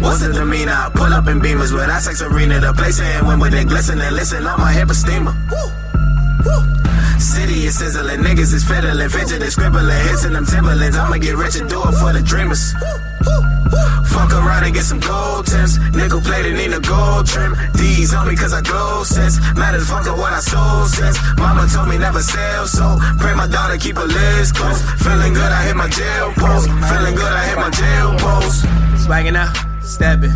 What's 0.00 0.20
the 0.20 0.32
demeanor? 0.32 0.72
I 0.72 0.90
pull 0.94 1.12
up 1.12 1.26
in 1.26 1.40
beamers 1.40 1.72
with 1.72 1.88
I 1.88 1.98
sex 1.98 2.22
arena. 2.22 2.60
The 2.60 2.72
place 2.72 3.00
and 3.00 3.26
when 3.26 3.40
with 3.40 3.54
it 3.54 3.66
glisten 3.66 4.00
and 4.00 4.14
listen 4.14 4.46
on 4.46 4.60
my 4.60 4.72
hip 4.72 4.90
steamer. 4.90 5.34
City 7.18 7.64
is 7.64 7.78
sizzling, 7.78 8.20
niggas 8.20 8.52
is 8.52 8.64
fiddling, 8.64 9.08
fidgeting, 9.08 9.50
scribbling, 9.50 9.88
hits 10.08 10.24
in 10.24 10.32
them 10.32 10.46
Timberlands. 10.46 10.96
I'ma 10.96 11.18
get 11.18 11.36
rich 11.36 11.56
and 11.56 11.68
do 11.68 11.80
it 11.82 11.94
for 11.96 12.12
the 12.12 12.22
dreamers. 12.22 12.74
Fuck 14.08 14.32
around 14.32 14.64
and 14.64 14.74
get 14.74 14.84
some 14.84 15.00
gold 15.00 15.46
tips. 15.46 15.78
Nickel 15.94 16.20
plated, 16.20 16.58
in 16.58 16.72
a 16.72 16.80
gold 16.80 17.26
trim. 17.26 17.54
D's 17.74 18.14
on 18.14 18.28
me 18.28 18.36
cause 18.36 18.52
I 18.52 18.62
glow 18.62 19.04
sense. 19.04 19.38
Matter 19.54 19.78
of 19.78 19.86
fuck 19.86 20.06
what 20.16 20.32
I 20.32 20.40
sold 20.40 20.88
since. 20.90 21.16
Mama 21.36 21.66
told 21.72 21.88
me 21.88 21.98
never 21.98 22.22
sell, 22.22 22.66
so 22.66 22.96
pray 23.18 23.34
my 23.34 23.46
daughter 23.46 23.76
keep 23.78 23.96
a 23.96 24.06
list 24.06 24.54
close. 24.54 24.80
Feeling 25.02 25.34
good, 25.34 25.52
I 25.52 25.64
hit 25.66 25.76
my 25.76 25.88
jail 25.88 26.32
post. 26.36 26.68
Feeling 26.90 27.14
good, 27.14 27.32
I 27.32 27.44
hit 27.46 27.58
my 27.58 27.70
jail 27.70 28.16
post. 28.18 28.64
Swagging 29.04 29.36
out, 29.36 29.54
stepping. 29.82 30.34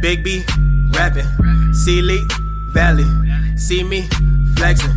Big 0.00 0.24
B, 0.24 0.44
rapping. 0.92 1.28
See 1.72 2.02
Lee, 2.02 2.26
Valley. 2.72 3.06
See 3.56 3.82
me, 3.82 4.08
flexing. 4.56 4.92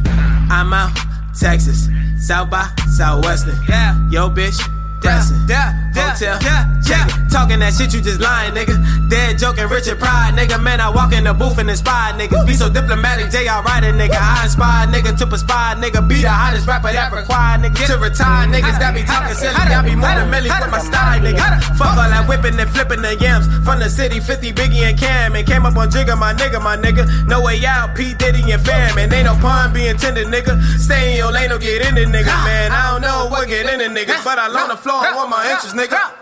I'm 0.50 0.74
out, 0.74 0.92
Texas. 1.38 1.88
South 2.20 2.50
by 2.50 2.70
Southwestern. 2.96 3.58
Yeah. 3.68 3.98
Yo, 4.12 4.30
bitch, 4.30 4.60
dancing. 5.02 5.38
Yeah, 5.50 5.74
yeah, 5.96 6.14
Hotel, 6.14 6.38
yeah, 6.42 7.06
it. 7.06 7.32
Talking 7.32 7.60
that 7.60 7.74
shit, 7.74 7.94
you 7.94 8.02
just 8.02 8.20
lying, 8.20 8.54
nigga. 8.54 8.76
Dead 9.10 9.38
joking, 9.38 9.68
Richard 9.68 10.00
Pryor, 10.00 10.32
nigga. 10.32 10.62
Man, 10.62 10.80
I 10.80 10.90
walk 10.90 11.14
in 11.14 11.24
the 11.24 11.34
booth 11.34 11.58
and 11.58 11.70
inspire 11.70 12.14
niggas. 12.14 12.46
Be 12.46 12.54
so 12.54 12.70
diplomatic, 12.70 13.32
J.R. 13.32 13.64
Writer, 13.64 13.92
nigga. 13.92 14.20
I 14.20 14.46
inspire 14.46 14.88
nigga 14.88 15.18
to 15.18 15.26
perspire, 15.28 15.76
nigga. 15.76 16.08
Be 16.08 16.22
the 16.22 16.30
hottest 16.30 16.68
rapper 16.68 16.92
that 16.92 17.12
require, 17.12 17.58
nigga. 17.58 17.88
To 17.88 17.98
retire, 17.98 18.48
niggas 18.48 18.78
that 18.80 18.94
be 18.94 19.04
talking 19.04 19.36
silly. 19.36 19.56
I 19.56 19.82
be 19.82 19.96
moving 19.96 20.30
milli 20.32 20.52
with 20.52 20.72
my 20.72 20.80
style, 20.80 21.20
nigga. 21.20 21.64
Fuck 21.76 21.98
all 21.98 22.08
that 22.08 22.28
whipping 22.28 22.60
and 22.60 22.70
flipping 22.70 23.02
the 23.02 23.16
yams. 23.16 23.48
From 23.66 23.80
the 23.80 23.90
city, 23.90 24.20
50 24.20 24.54
Biggie 24.54 24.84
and 24.84 24.98
Cam. 25.00 25.36
And 25.36 25.48
came 25.48 25.66
up 25.66 25.76
on 25.76 25.90
Jigga, 25.90 26.18
my 26.18 26.34
nigga, 26.34 26.62
my 26.62 26.78
nigga. 26.78 27.08
No 27.28 27.42
way 27.42 27.64
out, 27.66 27.96
P. 27.96 28.14
Diddy 28.14 28.52
and 28.52 28.62
fam. 28.62 28.98
And 28.98 29.12
ain't 29.12 29.26
no 29.26 29.36
pun 29.40 29.74
being 29.74 29.98
tended, 29.98 30.28
nigga. 30.28 30.60
Stay 30.78 31.12
in 31.12 31.18
your 31.18 31.32
lane, 31.32 31.50
don't 31.50 31.62
get 31.62 31.88
in 31.88 31.96
the 31.96 32.06
nigga, 32.06 32.36
man. 32.44 32.72
I 32.72 32.92
don't 32.92 33.02
know 33.02 33.28
what 33.32 33.48
get 33.48 33.72
in 33.72 33.80
the 33.80 33.88
niggas, 33.88 34.24
but 34.24 34.38
I 34.38 34.52
on 34.52 34.70
the 34.70 34.78
floor, 34.78 34.91
I 35.00 35.16
want 35.16 35.30
my 35.30 35.50
interest, 35.52 35.76
nigga. 35.76 36.22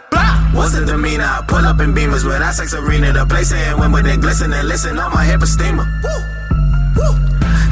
What's 0.53 0.73
the 0.73 0.85
demeanor? 0.85 1.23
I 1.23 1.43
pull 1.47 1.65
up 1.65 1.79
in 1.79 1.93
beamers 1.93 2.25
with 2.25 2.41
I 2.41 2.51
sex 2.51 2.73
arena. 2.73 3.13
The 3.13 3.25
place 3.25 3.51
and 3.51 3.79
when 3.79 3.91
with 3.91 4.05
it 4.05 4.21
glisten 4.21 4.51
and 4.53 4.67
listen 4.67 4.97
on 4.99 5.13
my 5.13 5.23
hip 5.23 5.41
steamer. 5.43 5.85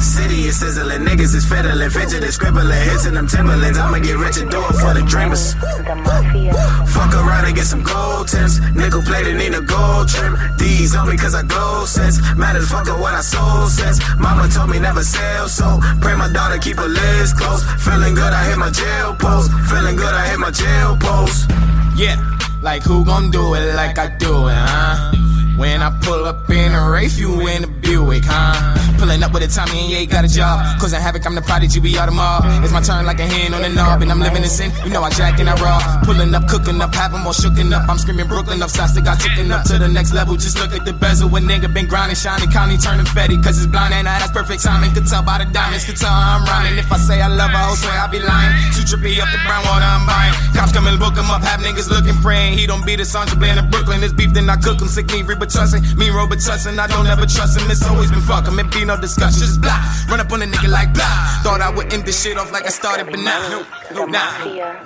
City 0.00 0.46
is 0.46 0.60
sizzling, 0.60 1.02
niggas 1.02 1.34
is 1.34 1.44
fiddling, 1.44 1.90
fidgeting, 1.90 2.30
scribbling, 2.30 2.70
hits 2.90 3.06
in 3.06 3.14
them 3.14 3.26
Timberlands. 3.26 3.78
I'ma 3.78 3.98
get 3.98 4.16
rich 4.16 4.38
and 4.38 4.50
do 4.50 4.58
it 4.58 4.76
for 4.78 4.94
the 4.94 5.02
dreamers. 5.06 5.54
The 5.54 5.94
mafia. 5.94 6.54
Fuck 6.86 7.14
around 7.14 7.46
and 7.46 7.56
get 7.56 7.66
some 7.66 7.82
gold 7.82 8.28
tips. 8.28 8.60
Nickel 8.74 9.02
plated, 9.02 9.36
need 9.36 9.54
a 9.54 9.60
gold 9.60 10.08
trim. 10.08 10.36
These 10.56 10.94
on 10.94 11.08
me 11.08 11.16
cause 11.16 11.34
I 11.34 11.42
glow 11.42 11.84
sense. 11.84 12.18
Matter 12.36 12.62
fuck 12.62 12.86
what 12.86 13.14
I 13.14 13.20
sold 13.20 13.70
sense. 13.70 13.98
Mama 14.18 14.48
told 14.48 14.70
me 14.70 14.78
never 14.78 15.02
sell, 15.02 15.48
so 15.48 15.80
pray 16.00 16.14
my 16.14 16.30
daughter 16.32 16.58
keep 16.58 16.76
her 16.76 16.88
lids 16.88 17.32
close. 17.32 17.62
Feeling 17.82 18.14
good, 18.14 18.32
I 18.32 18.44
hit 18.48 18.58
my 18.58 18.70
jail 18.70 19.14
post. 19.14 19.50
Feeling 19.70 19.96
good, 19.96 20.14
I 20.14 20.28
hit 20.28 20.38
my 20.38 20.50
jail 20.50 20.96
post. 20.96 21.50
Yeah, 21.96 22.16
like 22.62 22.82
who 22.82 23.04
gon' 23.04 23.30
do 23.30 23.54
it 23.54 23.74
like 23.74 23.98
I 23.98 24.16
do 24.16 24.46
it, 24.46 24.54
huh? 24.54 25.47
When 25.58 25.82
I 25.82 25.90
pull 26.02 26.24
up 26.24 26.48
in 26.50 26.72
a 26.72 26.88
Wraith, 26.88 27.18
you 27.18 27.34
in 27.48 27.64
a 27.64 27.66
Buick, 27.66 28.22
huh? 28.24 28.78
Pulling 28.98 29.22
up 29.22 29.34
with 29.34 29.42
a 29.42 29.50
Tommy 29.50 29.78
and 29.78 29.90
yeah, 29.90 30.04
got 30.06 30.24
a 30.24 30.30
job. 30.30 30.62
Causing 30.78 31.02
havoc, 31.02 31.26
I'm 31.26 31.34
the 31.34 31.42
prodigy, 31.42 31.78
we 31.82 31.98
all 31.98 32.06
the 32.06 32.14
mob. 32.14 32.46
It's 32.62 32.72
my 32.72 32.80
turn 32.80 33.06
like 33.06 33.18
a 33.18 33.26
hand 33.26 33.54
on 33.54 33.62
the 33.62 33.68
knob, 33.68 34.02
and 34.02 34.10
I'm 34.10 34.22
living 34.22 34.42
in 34.42 34.48
sin. 34.48 34.70
You 34.86 34.90
know 34.90 35.02
I 35.02 35.10
jack 35.10 35.38
and 35.42 35.50
I 35.50 35.58
raw. 35.58 35.82
Pulling 36.06 36.34
up, 36.34 36.46
cooking 36.46 36.78
up, 36.80 36.94
having 36.94 37.22
more 37.26 37.34
shooken 37.34 37.74
up. 37.74 37.88
I'm 37.90 37.98
screaming 37.98 38.26
Brooklyn 38.26 38.62
up, 38.62 38.70
that 38.70 39.02
got 39.02 39.18
taken 39.18 39.50
up 39.50 39.66
to 39.66 39.78
the 39.78 39.88
next 39.88 40.14
level. 40.14 40.38
Just 40.38 40.58
look 40.58 40.70
at 40.70 40.84
the 40.84 40.92
bezel. 40.92 41.28
When 41.28 41.42
nigga 41.42 41.72
been 41.74 41.86
grinding, 41.86 42.14
shining, 42.14 42.50
county 42.50 42.78
turning 42.78 43.06
fetty. 43.06 43.42
Cause 43.42 43.58
it's 43.58 43.66
blind 43.66 43.94
and 43.94 44.06
I, 44.06 44.18
that's 44.18 44.30
perfect 44.30 44.62
timing. 44.62 44.94
Could 44.94 45.06
tell 45.06 45.22
by 45.22 45.42
the 45.42 45.50
diamonds, 45.50 45.86
could 45.86 45.98
tell 45.98 46.14
I'm 46.14 46.46
rhyming. 46.46 46.78
If 46.78 46.90
I 46.90 46.98
say 46.98 47.20
I 47.20 47.26
love 47.26 47.50
her, 47.50 47.58
I'll 47.58 47.74
swear 47.74 47.98
I 47.98 48.06
be 48.06 48.18
lying. 48.18 48.54
Too 48.78 48.86
trippy 48.86 49.18
up 49.18 49.30
the 49.34 49.42
brown 49.42 49.66
water, 49.66 49.86
I'm 49.86 50.06
buying. 50.06 50.34
Cops 50.54 50.70
come 50.70 50.86
and 50.86 50.98
book 50.98 51.18
him 51.18 51.30
up, 51.30 51.42
have 51.42 51.58
niggas 51.66 51.90
looking, 51.90 52.14
praying. 52.22 52.58
He 52.58 52.66
don't 52.66 52.86
be 52.86 52.94
the 52.94 53.04
Sandra 53.04 53.34
Bland 53.34 53.58
of 53.58 53.70
Brooklyn. 53.70 54.00
This 54.00 54.12
beef, 54.12 54.34
then 54.34 54.50
I 54.50 54.56
cook 54.56 54.82
him. 54.82 54.86
Sick 54.86 55.06
me, 55.10 55.22
trusting. 55.50 55.82
Me, 55.98 56.10
Robert 56.10 56.40
trusting. 56.40 56.78
I 56.78 56.86
don't 56.86 57.06
ever 57.06 57.26
trust 57.26 57.58
him. 57.58 57.70
It's 57.70 57.84
always 57.86 58.10
been 58.10 58.20
fuck 58.20 58.46
him. 58.46 58.58
It 58.58 58.70
be 58.72 58.84
no 58.84 58.96
discussion. 59.00 59.40
Just 59.40 59.60
blah. 59.60 59.80
Run 60.08 60.20
up 60.20 60.30
on 60.32 60.42
a 60.42 60.46
nigga 60.46 60.68
like 60.68 60.92
blah. 60.94 61.40
Thought 61.42 61.60
I 61.60 61.70
would 61.70 61.92
end 61.92 62.04
this 62.04 62.22
shit 62.22 62.36
off 62.38 62.52
like 62.52 62.66
I 62.66 62.70
started, 62.70 63.06
but 63.06 63.18
nah. 63.20 63.64
The 63.90 64.06
Nah. 64.06 64.06
mafia. 64.06 64.80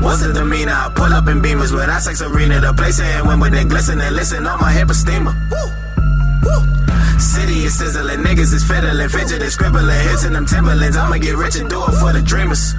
What's 0.00 0.20
the 0.26 0.32
demeanor? 0.32 0.72
I 0.72 0.90
pull 0.94 1.12
up 1.12 1.28
in 1.28 1.40
beamers 1.40 1.72
with 1.72 1.88
I 1.88 1.98
sex 2.00 2.20
arena. 2.22 2.60
The 2.60 2.72
place 2.74 2.98
ain't 3.00 3.26
when 3.26 3.38
with 3.40 3.52
glisten 3.68 4.00
and 4.00 4.16
listen 4.16 4.46
on 4.46 4.60
my 4.60 4.72
hip 4.72 4.90
a 4.90 4.94
steamer. 4.94 5.34
City 7.18 7.64
is 7.64 7.78
sizzling, 7.78 8.18
niggas 8.20 8.52
is 8.52 8.64
fiddling, 8.64 9.08
fidgeting, 9.08 9.48
scribbling, 9.48 9.88
hits 10.08 10.24
in 10.24 10.32
them 10.32 10.44
Timberlands. 10.44 10.96
I'ma 10.96 11.18
get 11.18 11.36
rich 11.36 11.54
and 11.56 11.70
do 11.70 11.80
it 11.84 11.92
for 12.00 12.12
the 12.12 12.20
dreamers. 12.20 12.74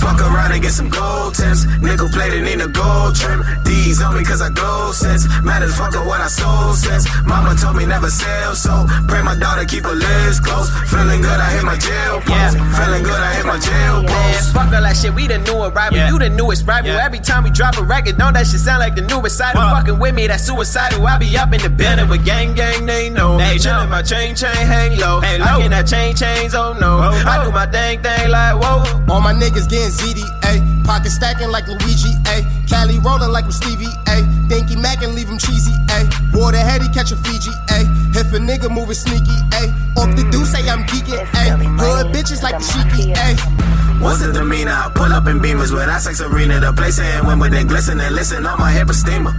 Fuck 0.00 0.20
around 0.22 0.52
and 0.52 0.62
get 0.62 0.72
some 0.72 0.88
gold 0.88 1.34
tips. 1.34 1.66
Nickel 1.80 2.08
plated, 2.08 2.46
in 2.46 2.60
a 2.60 2.68
gold 2.68 3.14
trim. 3.14 3.44
These 3.64 4.00
on 4.02 4.16
me 4.16 4.24
cause 4.24 4.40
I 4.40 4.48
glow 4.50 4.92
sense. 4.92 5.26
Matters 5.42 5.76
fuck 5.76 5.94
up 5.94 6.06
what 6.06 6.20
I 6.20 6.28
sold 6.28 6.76
sense. 6.76 7.06
Mama 7.26 7.54
told 7.54 7.76
me 7.76 7.86
never 7.86 8.08
sell, 8.08 8.54
so 8.54 8.86
pray 9.08 9.22
my 9.22 9.36
daughter 9.38 9.64
keep 9.64 9.84
her 9.84 9.94
lids 9.94 10.40
close. 10.40 10.70
Feeling 10.88 11.20
good, 11.20 11.38
I 11.38 11.50
hit 11.50 11.64
my 11.64 11.76
jail 11.76 12.20
post. 12.24 12.56
Feeling 12.76 13.02
good, 13.02 13.20
I 13.20 13.34
hit 13.34 13.46
my 13.46 13.58
jail 13.58 14.02
Man, 14.02 14.34
post. 14.34 14.52
fuck 14.54 14.72
all 14.72 14.82
that 14.82 14.96
shit, 14.96 15.14
we 15.14 15.26
the 15.26 15.38
new 15.38 15.62
arrival. 15.62 15.96
Yeah. 15.96 16.08
You 16.10 16.18
the 16.18 16.30
newest 16.30 16.66
rival. 16.66 16.90
Yeah. 16.90 17.04
Every 17.04 17.20
time 17.20 17.44
we 17.44 17.50
drop 17.50 17.76
a 17.76 17.82
record, 17.82 18.16
don't 18.16 18.32
that 18.32 18.46
shit 18.46 18.60
sound 18.60 18.80
like 18.80 18.94
the 18.94 19.02
newest 19.02 19.36
side? 19.36 19.54
Huh. 19.54 19.76
Fucking 19.76 19.98
with 19.98 20.14
me, 20.14 20.26
that's 20.26 20.44
suicidal. 20.46 21.06
I 21.06 21.18
be 21.18 21.36
up 21.36 21.52
in 21.52 21.60
the 21.60 21.70
building 21.70 22.08
with 22.08 22.24
gang, 22.24 22.54
gang, 22.54 22.86
they 22.86 23.10
know. 23.10 23.36
They 23.36 23.58
know. 23.58 23.86
my 23.86 24.02
chain, 24.02 24.34
chain, 24.34 24.54
hang 24.54 24.98
low. 24.98 25.20
Hang 25.20 25.42
I 25.42 25.56
low. 25.56 25.62
get 25.62 25.70
that 25.70 25.86
chain, 25.86 26.16
chains, 26.16 26.54
oh 26.54 26.72
no. 26.72 26.98
Oh, 26.98 27.24
I 27.26 27.44
do 27.44 27.52
my 27.52 27.66
dang 27.66 28.02
thing 28.02 28.30
like 28.30 28.56
whoa. 28.56 28.99
All 29.08 29.20
my 29.20 29.32
niggas 29.32 29.68
getting 29.68 29.90
ZDA. 29.90 30.84
Pocket 30.84 31.10
stacking 31.10 31.50
like 31.50 31.66
Luigi 31.66 32.12
A. 32.28 32.44
Cali 32.68 32.98
rolling 32.98 33.30
like 33.30 33.44
I'm 33.44 33.52
Stevie 33.52 33.86
A. 34.08 34.22
Dinky 34.48 34.76
Mac 34.76 35.02
and 35.02 35.14
leave 35.14 35.28
him 35.28 35.38
cheesy 35.38 35.72
A. 35.90 36.08
Water 36.34 36.58
heady 36.58 36.88
catch 36.88 37.12
a 37.12 37.16
Fiji 37.16 37.50
A. 37.70 37.86
If 38.18 38.32
a 38.32 38.38
nigga 38.38 38.70
moving 38.70 38.94
sneaky 38.94 39.36
A. 39.54 39.70
Off 40.00 40.14
the 40.16 40.26
do 40.30 40.44
say 40.44 40.68
I'm 40.68 40.84
geeking 40.84 41.22
A. 41.22 41.56
Hood 41.78 42.14
bitches 42.14 42.42
like 42.42 42.58
the 42.58 42.64
sheiky 42.64 43.16
A. 43.16 44.00
What's 44.02 44.24
the 44.24 44.32
demeanor? 44.32 44.72
I 44.72 44.90
pull 44.94 45.12
up 45.12 45.26
in 45.26 45.40
beamers 45.40 45.72
with 45.72 45.88
I 45.88 45.98
sex 45.98 46.20
arena. 46.20 46.58
The 46.60 46.72
place 46.72 46.98
ain't 46.98 47.26
when 47.26 47.38
with 47.38 47.64
glisten 47.64 48.00
and 48.00 48.14
listen 48.14 48.46
on 48.46 48.58
my 48.58 48.72
hip 48.72 48.88
a 48.88 48.94
steamer. 48.94 49.34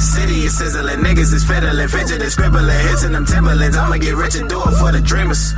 City 0.00 0.48
is 0.48 0.56
sizzling, 0.56 1.00
niggas 1.04 1.32
is 1.32 1.44
fiddling, 1.44 1.86
fidgeting, 1.86 2.30
scribbling, 2.30 2.80
hits 2.88 3.04
in 3.04 3.12
them 3.12 3.26
Timberlands. 3.26 3.76
I'ma 3.76 3.98
get 3.98 4.14
rich 4.16 4.34
and 4.34 4.48
do 4.48 4.58
it 4.58 4.72
for 4.80 4.90
the 4.92 5.00
dreamers. 5.00 5.52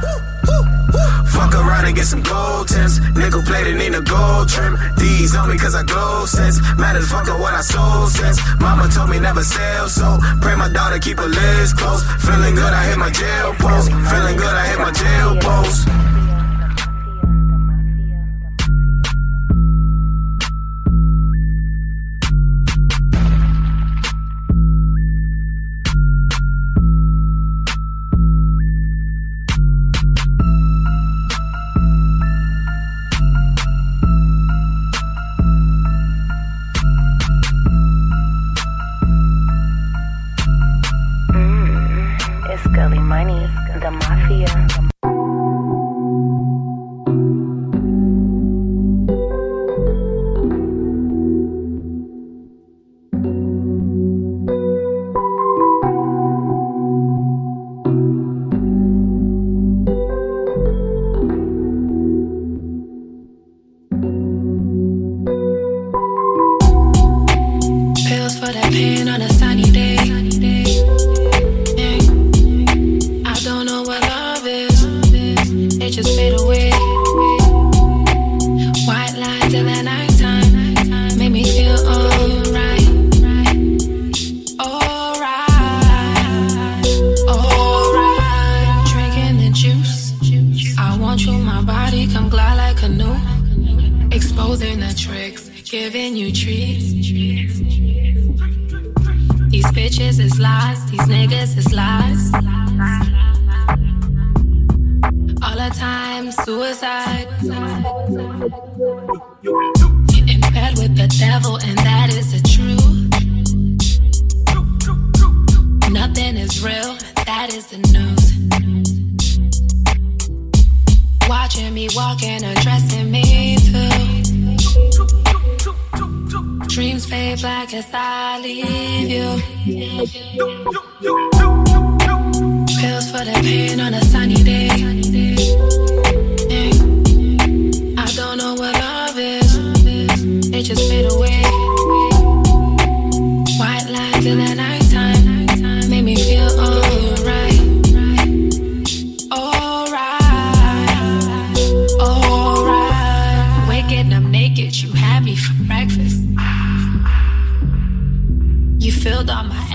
Fuck 1.30 1.54
around 1.54 1.86
and 1.86 1.94
get 1.94 2.06
some 2.06 2.22
gold 2.22 2.68
tips. 2.68 2.98
Nickel 3.14 3.42
plated, 3.42 3.76
need 3.78 3.94
a 3.94 4.02
gold 4.02 4.48
trim. 4.48 4.76
These 4.98 5.34
on 5.36 5.48
me 5.48 5.56
cause 5.58 5.74
I 5.74 5.84
glow 5.84 6.26
sense. 6.26 6.60
Matters 6.76 7.08
fuck 7.08 7.28
up 7.28 7.38
what 7.38 7.54
I 7.54 7.62
sold 7.62 8.10
sense. 8.10 8.40
Mama 8.60 8.88
told 8.90 9.10
me 9.10 9.20
never 9.20 9.44
sell, 9.44 9.88
so 9.88 10.18
pray 10.40 10.56
my 10.56 10.68
daughter 10.68 10.98
keep 10.98 11.18
her 11.18 11.28
lids 11.28 11.72
close. 11.72 12.02
Feeling 12.26 12.54
good, 12.54 12.72
I 12.72 12.82
hit 12.90 12.98
my 12.98 13.10
jail 13.10 13.54
post. 13.62 13.88
Feeling 14.10 14.36
good, 14.36 14.54
I 14.54 14.66
hit 14.66 14.78
my 14.78 14.92
jail 14.92 15.36
post. 15.38 15.88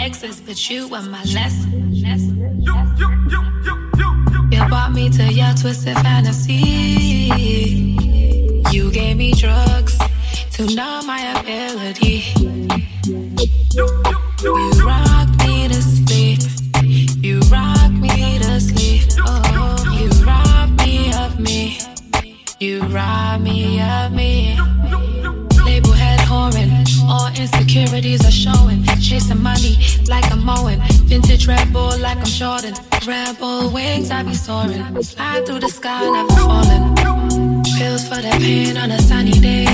Exes, 0.07 0.39
but 0.39 0.69
you 0.69 0.87
were 0.87 1.01
my 1.01 1.21
lesson. 1.35 1.93
You 4.51 4.65
brought 4.69 4.93
me 4.93 5.09
to 5.09 5.23
your 5.33 5.53
twisted 5.61 5.95
fantasy. 5.95 6.53
You 8.71 8.89
gave 8.91 9.17
me 9.17 9.33
drugs 9.33 9.97
to 10.53 10.73
numb 10.73 11.07
my 11.07 11.21
ability. 11.39 12.23
Wings, 33.87 34.11
I 34.11 34.23
be 34.23 34.33
soaring. 34.33 35.03
Slide 35.03 35.45
through 35.45 35.59
the 35.59 35.69
sky, 35.69 36.01
never 36.09 36.33
falling. 36.47 36.83
Pills 37.77 38.03
for 38.09 38.21
that 38.25 38.39
pain 38.39 38.77
on 38.77 38.91
a 38.91 38.99
sunny 39.09 39.31
day. 39.31 39.65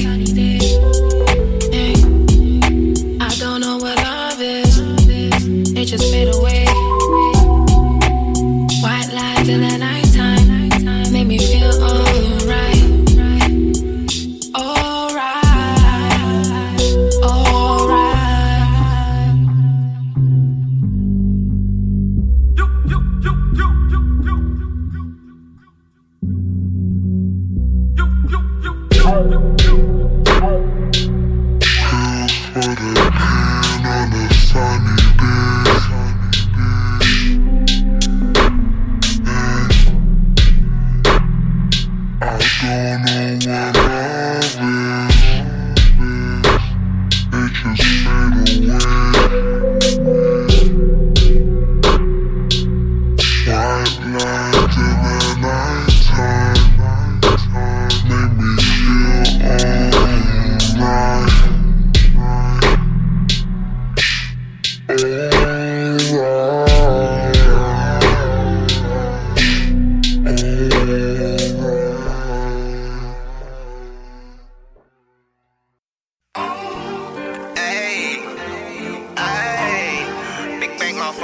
I 3.27 3.35
don't 3.39 3.61
know 3.61 3.77
what 3.77 3.97
love 3.97 4.41
is. 4.41 4.71
It 5.79 5.85
just 5.85 6.11
fade 6.11 6.33
away. 6.35 6.42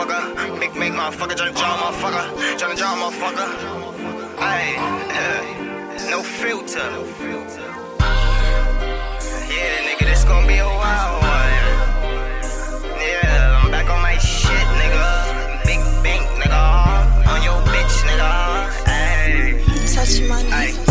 Motherfucker, 0.09 0.59
big 0.59 0.73
bang 0.73 0.93
motherfucker, 0.93 1.35
Johnny 1.35 1.53
John 1.53 1.79
motherfucker, 1.79 2.57
Johnny 2.57 2.75
John 2.75 2.97
motherfucker. 2.97 3.47
Ayy, 4.37 4.77
uh, 5.09 6.09
no 6.09 6.23
filter. 6.23 6.89
Yeah, 9.49 9.85
nigga, 9.85 10.05
this 10.05 10.23
gon' 10.23 10.47
be 10.47 10.57
a 10.57 10.65
wild 10.65 11.21
one. 11.21 11.63
Yeah, 12.99 13.61
I'm 13.61 13.71
back 13.71 13.89
on 13.89 14.01
my 14.01 14.17
shit, 14.17 14.67
nigga. 14.81 15.65
Big 15.65 15.79
bank, 16.03 16.27
nigga. 16.41 16.63
On 17.27 17.43
your 17.43 17.61
bitch, 17.63 18.03
nigga. 18.07 18.31
Ayy. 18.85 19.93
Touch 19.93 20.21
money. 20.27 20.51
Ay. 20.51 20.88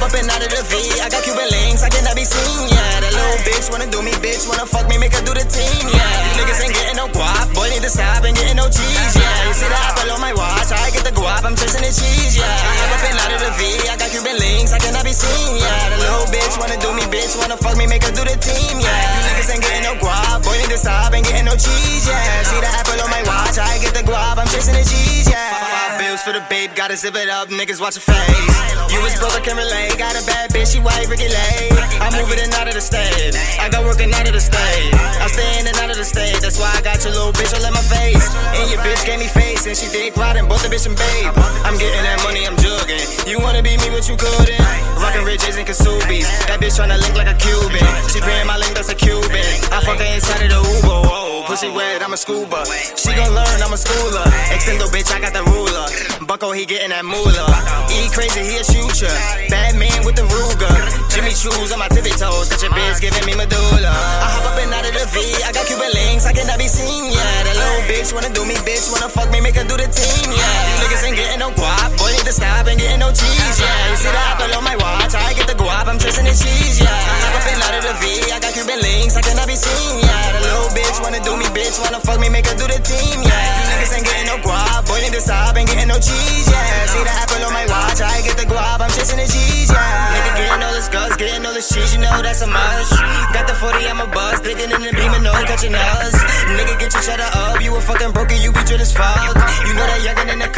I 0.00 0.08
up 0.08 0.16
and 0.16 0.32
out 0.32 0.40
of 0.40 0.48
the 0.48 0.64
V. 0.64 0.80
I 0.96 1.12
got 1.12 1.20
Cuban 1.28 1.44
links, 1.52 1.84
I 1.84 1.92
cannot 1.92 2.16
be 2.16 2.24
seen. 2.24 2.72
Yeah, 2.72 3.04
that 3.04 3.12
little 3.12 3.36
bitch 3.44 3.68
wanna 3.68 3.84
do 3.84 4.00
me, 4.00 4.16
bitch 4.24 4.48
wanna 4.48 4.64
fuck 4.64 4.88
me, 4.88 4.96
make 4.96 5.12
her 5.12 5.20
do 5.20 5.36
the 5.36 5.44
team. 5.44 5.84
Yeah, 5.92 6.00
these 6.24 6.40
niggas 6.40 6.60
ain't 6.64 6.72
getting 6.72 6.96
no 6.96 7.04
guap, 7.12 7.52
boy 7.52 7.68
need 7.68 7.84
to 7.84 7.92
stop 7.92 8.24
and 8.24 8.32
getting 8.32 8.56
no 8.56 8.64
cheese. 8.72 9.12
Yeah, 9.12 9.44
you 9.44 9.52
see 9.52 9.68
the 9.68 9.76
apple 9.76 10.08
on 10.08 10.20
my 10.24 10.32
watch, 10.32 10.72
I 10.72 10.88
get 10.88 11.04
the 11.04 11.12
guap, 11.12 11.44
I'm 11.44 11.52
chasing 11.52 11.84
the 11.84 11.92
cheese. 11.92 12.32
Yeah, 12.32 12.48
I 12.48 12.72
hop 12.80 12.96
up 12.96 13.04
and 13.12 13.18
out 13.20 13.32
of 13.36 13.40
the 13.44 13.52
V. 13.60 13.60
I 13.92 14.00
got 14.00 14.08
Cuban 14.08 14.36
links, 14.40 14.72
I 14.72 14.80
cannot 14.80 15.04
be 15.04 15.12
seen. 15.12 15.60
Yeah, 15.60 15.92
the 15.92 15.98
little 16.00 16.26
bitch 16.32 16.56
wanna 16.56 16.80
do 16.80 16.96
me, 16.96 17.04
bitch 17.12 17.36
wanna 17.36 17.60
fuck 17.60 17.76
me, 17.76 17.84
make 17.84 18.00
her 18.00 18.14
do 18.16 18.24
the 18.24 18.40
team. 18.40 18.80
Yeah, 18.80 18.88
these 18.88 19.28
niggas 19.28 19.48
ain't 19.52 19.60
getting 19.68 19.84
no 19.84 20.00
guap, 20.00 20.40
boy 20.40 20.56
need 20.64 20.72
to 20.72 20.80
stop 20.80 21.12
and 21.12 21.20
getting 21.28 21.44
no 21.44 21.52
cheese. 21.60 22.08
Yeah, 22.08 22.48
see 22.48 22.56
the 22.56 22.72
apple 22.72 22.96
on 23.04 23.10
my 23.12 23.20
watch, 23.28 23.60
I 23.60 23.76
get 23.84 23.92
the 23.92 24.00
guap, 24.00 24.40
I'm 24.40 24.48
chasing 24.48 24.80
the 24.80 24.80
cheese. 24.80 25.28
Yeah, 25.28 25.89
bills 26.00 26.24
for 26.24 26.32
the 26.32 26.40
babe, 26.48 26.72
gotta 26.72 26.96
zip 26.96 27.14
it 27.14 27.28
up, 27.28 27.52
niggas 27.52 27.76
watch 27.76 28.00
your 28.00 28.06
face. 28.08 28.56
You 28.88 29.04
was 29.04 29.12
broke, 29.20 29.36
I 29.36 29.44
can 29.44 29.56
relate, 29.60 29.92
got 30.00 30.16
a 30.16 30.24
bad 30.24 30.48
bitch, 30.50 30.72
she 30.72 30.80
white, 30.80 31.04
Ricky 31.12 31.28
Lay. 31.28 31.68
I'm 32.00 32.16
moving 32.16 32.40
in 32.40 32.48
out 32.56 32.66
of 32.66 32.74
the 32.74 32.80
state, 32.80 33.36
I 33.60 33.68
got 33.68 33.84
working 33.84 34.08
out 34.16 34.24
of 34.24 34.32
the 34.32 34.40
state. 34.40 34.90
I 35.20 35.28
stay 35.28 35.60
in 35.60 35.68
and 35.68 35.76
out 35.76 35.92
of 35.92 36.00
the 36.00 36.08
state, 36.08 36.40
that's 36.40 36.56
why 36.56 36.72
I 36.72 36.80
got 36.80 37.04
your 37.04 37.12
little 37.12 37.36
bitch 37.36 37.52
all 37.52 37.64
in 37.68 37.74
my 37.76 37.84
face. 37.84 38.32
And 38.56 38.64
your 38.72 38.80
bitch 38.80 39.04
gave 39.04 39.20
me 39.20 39.28
face, 39.28 39.68
and 39.68 39.76
she 39.76 39.92
dick 39.92 40.16
riding 40.16 40.48
both 40.48 40.64
the 40.64 40.72
bitch 40.72 40.88
and 40.88 40.96
babe. 40.96 41.36
I'm 41.68 41.76
getting 41.76 42.02
that 42.08 42.24
money, 42.24 42.48
I'm 42.48 42.56
jugging. 42.56 43.04
You 43.28 43.38
wanna 43.38 43.60
be 43.60 43.76
me, 43.76 43.92
but 43.92 44.08
you 44.08 44.16
couldn't. 44.16 44.64
Rockin' 44.96 45.28
J's 45.28 45.60
and 45.60 45.68
Kasubi's. 45.68 46.28
That 46.48 46.64
bitch 46.64 46.80
tryna 46.80 46.96
link 46.96 47.14
like 47.14 47.28
a 47.28 47.36
Cuban. 47.36 47.84
She 48.08 48.24
paying 48.24 48.48
my 48.48 48.56
link, 48.56 48.72
that's 48.72 48.88
a 48.88 48.96
Cuban. 48.96 49.44
I 49.68 49.84
fuck 49.84 50.00
her 50.00 50.08
inside 50.08 50.48
of 50.48 50.50
the 50.56 50.60
Uber, 50.80 51.08
whoa. 51.08 51.29
Pussy 51.46 51.70
wet, 51.70 52.02
I'm 52.02 52.12
a 52.12 52.16
scuba. 52.16 52.64
She 52.96 53.14
gon' 53.14 53.34
learn, 53.34 53.62
I'm 53.62 53.72
a 53.72 53.76
schooler. 53.76 54.24
Extendo 54.50 54.86
bitch, 54.92 55.12
I 55.14 55.20
got 55.20 55.32
the 55.32 55.42
ruler. 55.50 55.86
Bucko, 56.26 56.52
he 56.52 56.66
gettin' 56.66 56.90
that 56.90 57.04
moolah. 57.04 57.50
E 57.90 58.08
crazy, 58.10 58.40
he 58.40 58.56
a 58.58 58.64
shooter. 58.64 59.12
Bad 59.48 59.76
man 59.76 60.04
with 60.04 60.16
the 60.16 60.22
Ruger. 60.22 61.09
Jimmy 61.10 61.34
Choos 61.34 61.74
on 61.74 61.82
my 61.82 61.90
tippy 61.90 62.14
toes. 62.14 62.46
Got 62.46 62.62
your 62.62 62.70
bitch 62.70 63.02
giving 63.02 63.26
me 63.26 63.34
medulla. 63.34 63.90
I 63.90 64.30
hop 64.30 64.46
up 64.46 64.58
and 64.62 64.70
out 64.70 64.86
of 64.86 64.94
the 64.94 65.06
V. 65.10 65.18
I 65.42 65.50
got 65.50 65.66
Cuban 65.66 65.90
links, 65.90 66.22
I 66.22 66.32
cannot 66.32 66.54
be 66.54 66.70
seen. 66.70 67.10
Yeah, 67.10 67.50
that 67.50 67.56
little 67.58 67.82
bitch 67.90 68.14
wanna 68.14 68.30
do 68.30 68.46
me, 68.46 68.54
bitch 68.62 68.86
wanna 68.94 69.10
fuck 69.10 69.26
me, 69.34 69.42
make 69.42 69.58
her 69.58 69.66
do 69.66 69.74
the 69.74 69.90
team. 69.90 70.30
Yeah, 70.30 70.46
these 70.46 70.78
niggas 70.86 71.02
ain't 71.10 71.18
getting 71.18 71.42
no 71.42 71.50
guap. 71.50 71.90
Boy, 71.98 72.14
need 72.14 72.22
to 72.30 72.34
stop 72.34 72.62
and 72.70 72.78
getting 72.78 73.02
no 73.02 73.10
cheese. 73.10 73.58
Yeah, 73.58 73.90
you 73.90 73.98
see 73.98 74.12
the 74.14 74.22
apple 74.22 74.54
on 74.54 74.62
my 74.62 74.78
watch. 74.78 75.18
I 75.18 75.34
get 75.34 75.50
the 75.50 75.58
guap, 75.58 75.90
I'm 75.90 75.98
chasing 75.98 76.30
the 76.30 76.34
cheese. 76.34 76.78
Yeah, 76.78 76.94
I 76.94 77.16
hop 77.26 77.42
up 77.42 77.46
and 77.50 77.58
out 77.58 77.74
of 77.74 77.82
the 77.90 77.94
V. 77.98 78.04
I 78.30 78.38
got 78.38 78.54
Cuban 78.54 78.78
links, 78.78 79.18
I 79.18 79.22
cannot 79.26 79.50
be 79.50 79.58
seen. 79.58 79.98
Yeah, 80.06 80.38
that 80.38 80.42
little 80.46 80.70
bitch 80.78 81.02
wanna 81.02 81.18
do 81.26 81.34
me, 81.34 81.50
bitch 81.50 81.74
wanna 81.82 81.98
fuck 81.98 82.22
me, 82.22 82.30
make 82.30 82.46
her 82.46 82.54
do 82.54 82.70
the 82.70 82.78
team. 82.86 83.18
Yeah, 83.26 83.34
these 83.58 83.66
niggas 83.74 83.92
ain't 83.98 84.06
getting 84.06 84.30
no 84.30 84.38
guap. 84.46 84.86
Boy, 84.86 85.02
need 85.02 85.14
to 85.18 85.22
stop 85.22 85.58
and 85.58 85.66
getting 85.66 85.90
no 85.90 85.98
cheese. 85.98 86.46
Yeah, 86.46 86.86
see 86.86 87.02
the 87.02 87.10
apple 87.18 87.42
on 87.42 87.50
my 87.50 87.66
watch. 87.66 87.98
I 87.98 88.22
get 88.22 88.38
the 88.38 88.46
guap, 88.46 88.78
I'm 88.78 88.94
chasing 88.94 89.18
the 89.18 89.26
cheese. 89.26 89.74
Yeah, 89.74 90.14
nigga 90.14 90.30
getting 90.38 90.62
all 90.62 90.70
this 90.70 90.86
guts, 91.00 91.16
getting 91.16 91.44
all 91.46 91.54
the 91.54 91.62
cheese. 91.62 91.92
You 91.94 92.00
know 92.00 92.22
that's 92.22 92.42
a 92.42 92.46
must. 92.46 92.92
Got 93.32 93.46
the 93.48 93.54
40, 93.54 93.86
I'm 93.88 94.00
a 94.00 94.06
buzz. 94.06 94.40
In 94.44 94.68
the 94.68 94.92
beam 94.92 95.12
and 95.16 95.24
no 95.24 95.32
catching 95.48 95.74
us. 95.74 96.14
Nigga, 96.56 96.78
get 96.78 96.92
your 96.92 97.02
cheddar 97.02 97.30
up. 97.32 97.60
You 97.60 97.74
a 97.76 97.80
fucking 97.80 98.12
broker, 98.12 98.34
you 98.34 98.52
be 98.52 98.62
drill 98.64 98.80
as 98.80 98.92
fuck. 98.92 99.34
You 99.66 99.72
know 99.74 99.86
that 99.86 100.00
youngin' 100.04 100.32
in 100.32 100.38
the 100.40 100.49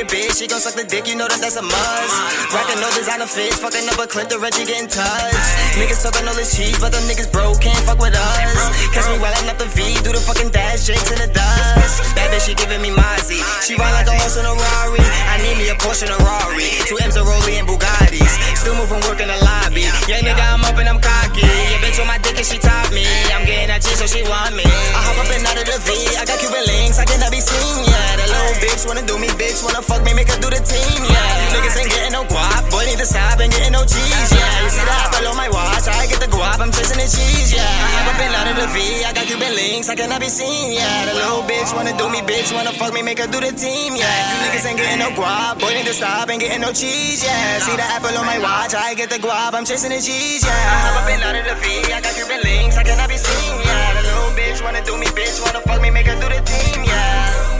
your 0.00 0.08
bitch, 0.08 0.40
she 0.40 0.48
gon' 0.48 0.60
suck 0.60 0.72
the 0.72 0.84
dick. 0.88 1.04
You 1.04 1.16
know 1.16 1.28
that 1.28 1.40
that's 1.44 1.60
a 1.60 1.64
must. 1.64 2.16
Rockin' 2.56 2.80
no 2.80 2.88
designer 2.96 3.28
fits, 3.28 3.60
fucking 3.60 3.84
up 3.84 4.00
a 4.00 4.08
clip, 4.08 4.32
the 4.32 4.40
Reggie 4.40 4.64
getting 4.64 4.88
touched. 4.88 5.36
Niggas 5.76 6.00
talking 6.00 6.24
all 6.24 6.32
this 6.32 6.56
cheese, 6.56 6.80
but 6.80 6.88
them 6.88 7.04
niggas 7.04 7.28
broke, 7.28 7.60
can't 7.60 7.84
fuck 7.84 8.00
with 8.00 8.16
us. 8.16 8.60
Catch 8.96 9.12
me 9.12 9.20
while 9.20 9.36
up 9.36 9.58
the 9.60 9.68
V, 9.76 10.00
do 10.00 10.16
the 10.16 10.22
fucking 10.22 10.48
dash, 10.56 10.88
shakes 10.88 11.12
in 11.12 11.20
the 11.20 11.28
dust. 11.28 12.00
That 12.16 12.32
bitch, 12.32 12.48
she 12.48 12.56
giving 12.56 12.80
me 12.80 12.88
Mozzie. 12.88 13.44
She 13.60 13.76
ride 13.76 13.92
like 13.92 14.08
a 14.08 14.16
horse 14.16 14.40
in 14.40 14.48
a 14.48 14.54
Rari. 14.56 15.04
I 15.28 15.36
need 15.44 15.60
me 15.60 15.68
a 15.68 15.76
Porsche 15.76 16.08
and 16.08 16.16
a 16.16 16.18
Rari. 16.24 16.80
Two 16.88 16.96
M's 17.04 17.20
a 17.20 17.22
and 17.22 17.68
Bugattis. 17.68 18.32
Still 18.56 18.76
moving, 18.80 19.04
work 19.04 19.20
in 19.20 19.28
the 19.28 19.36
lobby. 19.44 19.84
Yeah, 20.08 20.24
nigga, 20.24 20.40
I'm 20.40 20.64
up 20.64 20.80
and 20.80 20.88
I'm 20.88 21.00
cocky. 21.00 21.44
Yeah, 21.44 21.82
bitch 21.84 22.00
on 22.00 22.08
my 22.08 22.16
dick 22.24 22.40
and 22.40 22.46
she 22.46 22.56
top 22.56 22.88
me. 22.92 23.04
I'm 23.36 23.44
getting 23.44 23.68
that 23.68 23.84
G, 23.84 23.92
so 23.92 24.08
she 24.08 24.24
want 24.24 24.56
me. 24.56 24.64
I 24.64 25.00
hop 25.04 25.20
up 25.20 25.28
and 25.28 25.44
out 25.44 25.60
of 25.60 25.66
the 25.68 25.78
V. 25.84 25.92
I 26.16 26.24
got 26.24 26.40
Cuban 26.40 26.64
links, 26.64 26.96
I 26.96 27.04
cannot 27.04 27.32
be 27.32 27.40
seen. 27.44 27.84
Yeah, 27.84 28.16
that 28.16 28.28
little 28.32 28.56
bitch 28.64 28.82
wanna 28.88 29.04
do 29.04 29.18
me, 29.20 29.28
bitch 29.36 29.60
wanna 29.60 29.82
fuck 29.90 30.06
me, 30.06 30.14
make 30.14 30.30
her 30.30 30.38
do 30.38 30.46
the 30.46 30.62
team. 30.62 31.02
Yeah, 31.02 31.18
you 31.42 31.58
niggas 31.58 31.74
ain't 31.74 31.90
getting 31.90 32.14
no 32.14 32.22
guap. 32.30 32.62
Boy, 32.70 32.86
need 32.86 33.02
to 33.02 33.08
stop 33.10 33.42
and 33.42 33.50
getting 33.50 33.74
no 33.74 33.82
cheese. 33.82 34.30
Yeah, 34.30 34.62
you 34.62 34.70
see 34.70 34.86
the 34.86 34.94
apple 34.94 35.26
on 35.26 35.34
my 35.34 35.50
watch. 35.50 35.90
I 35.90 36.06
get 36.06 36.22
the 36.22 36.30
guap, 36.30 36.62
I'm 36.62 36.70
chasing 36.70 37.02
the 37.02 37.10
cheese. 37.10 37.50
Yeah, 37.50 37.66
I 37.66 37.88
have 38.06 38.22
and 38.22 38.34
out 38.38 38.46
of 38.46 38.56
the 38.62 38.68
V. 38.70 38.78
I 39.02 39.10
got 39.10 39.26
Cuban 39.26 39.52
links, 39.58 39.90
I 39.90 39.98
cannot 39.98 40.22
be 40.22 40.30
seen. 40.30 40.70
Yeah, 40.70 41.10
the 41.10 41.14
little 41.18 41.42
bitch 41.42 41.74
wanna 41.74 41.94
do 41.98 42.06
me, 42.06 42.22
bitch 42.22 42.54
wanna 42.54 42.72
fuck 42.72 42.94
me, 42.94 43.02
make 43.02 43.18
her 43.18 43.26
do 43.26 43.42
the 43.42 43.50
team. 43.50 43.98
Yeah, 43.98 44.06
you 44.06 44.36
niggas 44.46 44.64
ain't 44.70 44.78
getting 44.78 45.02
no 45.02 45.10
guap. 45.18 45.58
Boy, 45.58 45.74
need 45.74 45.90
to 45.90 45.96
stop 45.96 46.30
and 46.30 46.38
getting 46.38 46.62
no 46.62 46.70
cheese. 46.70 47.26
Yeah, 47.26 47.58
see 47.58 47.74
the 47.74 47.86
apple 47.90 48.14
on 48.14 48.24
my 48.24 48.38
watch. 48.38 48.78
I 48.78 48.94
get 48.94 49.10
the 49.10 49.18
guap, 49.18 49.58
I'm 49.58 49.66
chasing 49.66 49.90
the 49.90 49.98
cheese. 49.98 50.46
Yeah, 50.46 50.54
I 50.54 50.78
have 50.86 51.10
and 51.10 51.22
out 51.26 51.34
of 51.34 51.44
the 51.50 51.56
V. 51.58 51.66
I 51.90 51.98
got 51.98 52.14
Cuban 52.14 52.40
links, 52.46 52.76
I 52.78 52.84
cannot 52.86 53.08
be 53.10 53.18
seen. 53.18 53.54
Yeah, 53.66 53.98
the 53.98 54.02
little 54.06 54.30
bitch 54.38 54.62
wanna 54.62 54.84
do 54.86 54.94
me, 54.96 55.06
bitch 55.18 55.42
wanna 55.42 55.60
fuck 55.66 55.82
me, 55.82 55.90
make 55.90 56.06
her 56.06 56.14
do 56.14 56.28
the 56.30 56.40
team. 56.46 56.84
Yeah. 56.84 57.59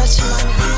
Touch 0.00 0.22
money. 0.30 0.69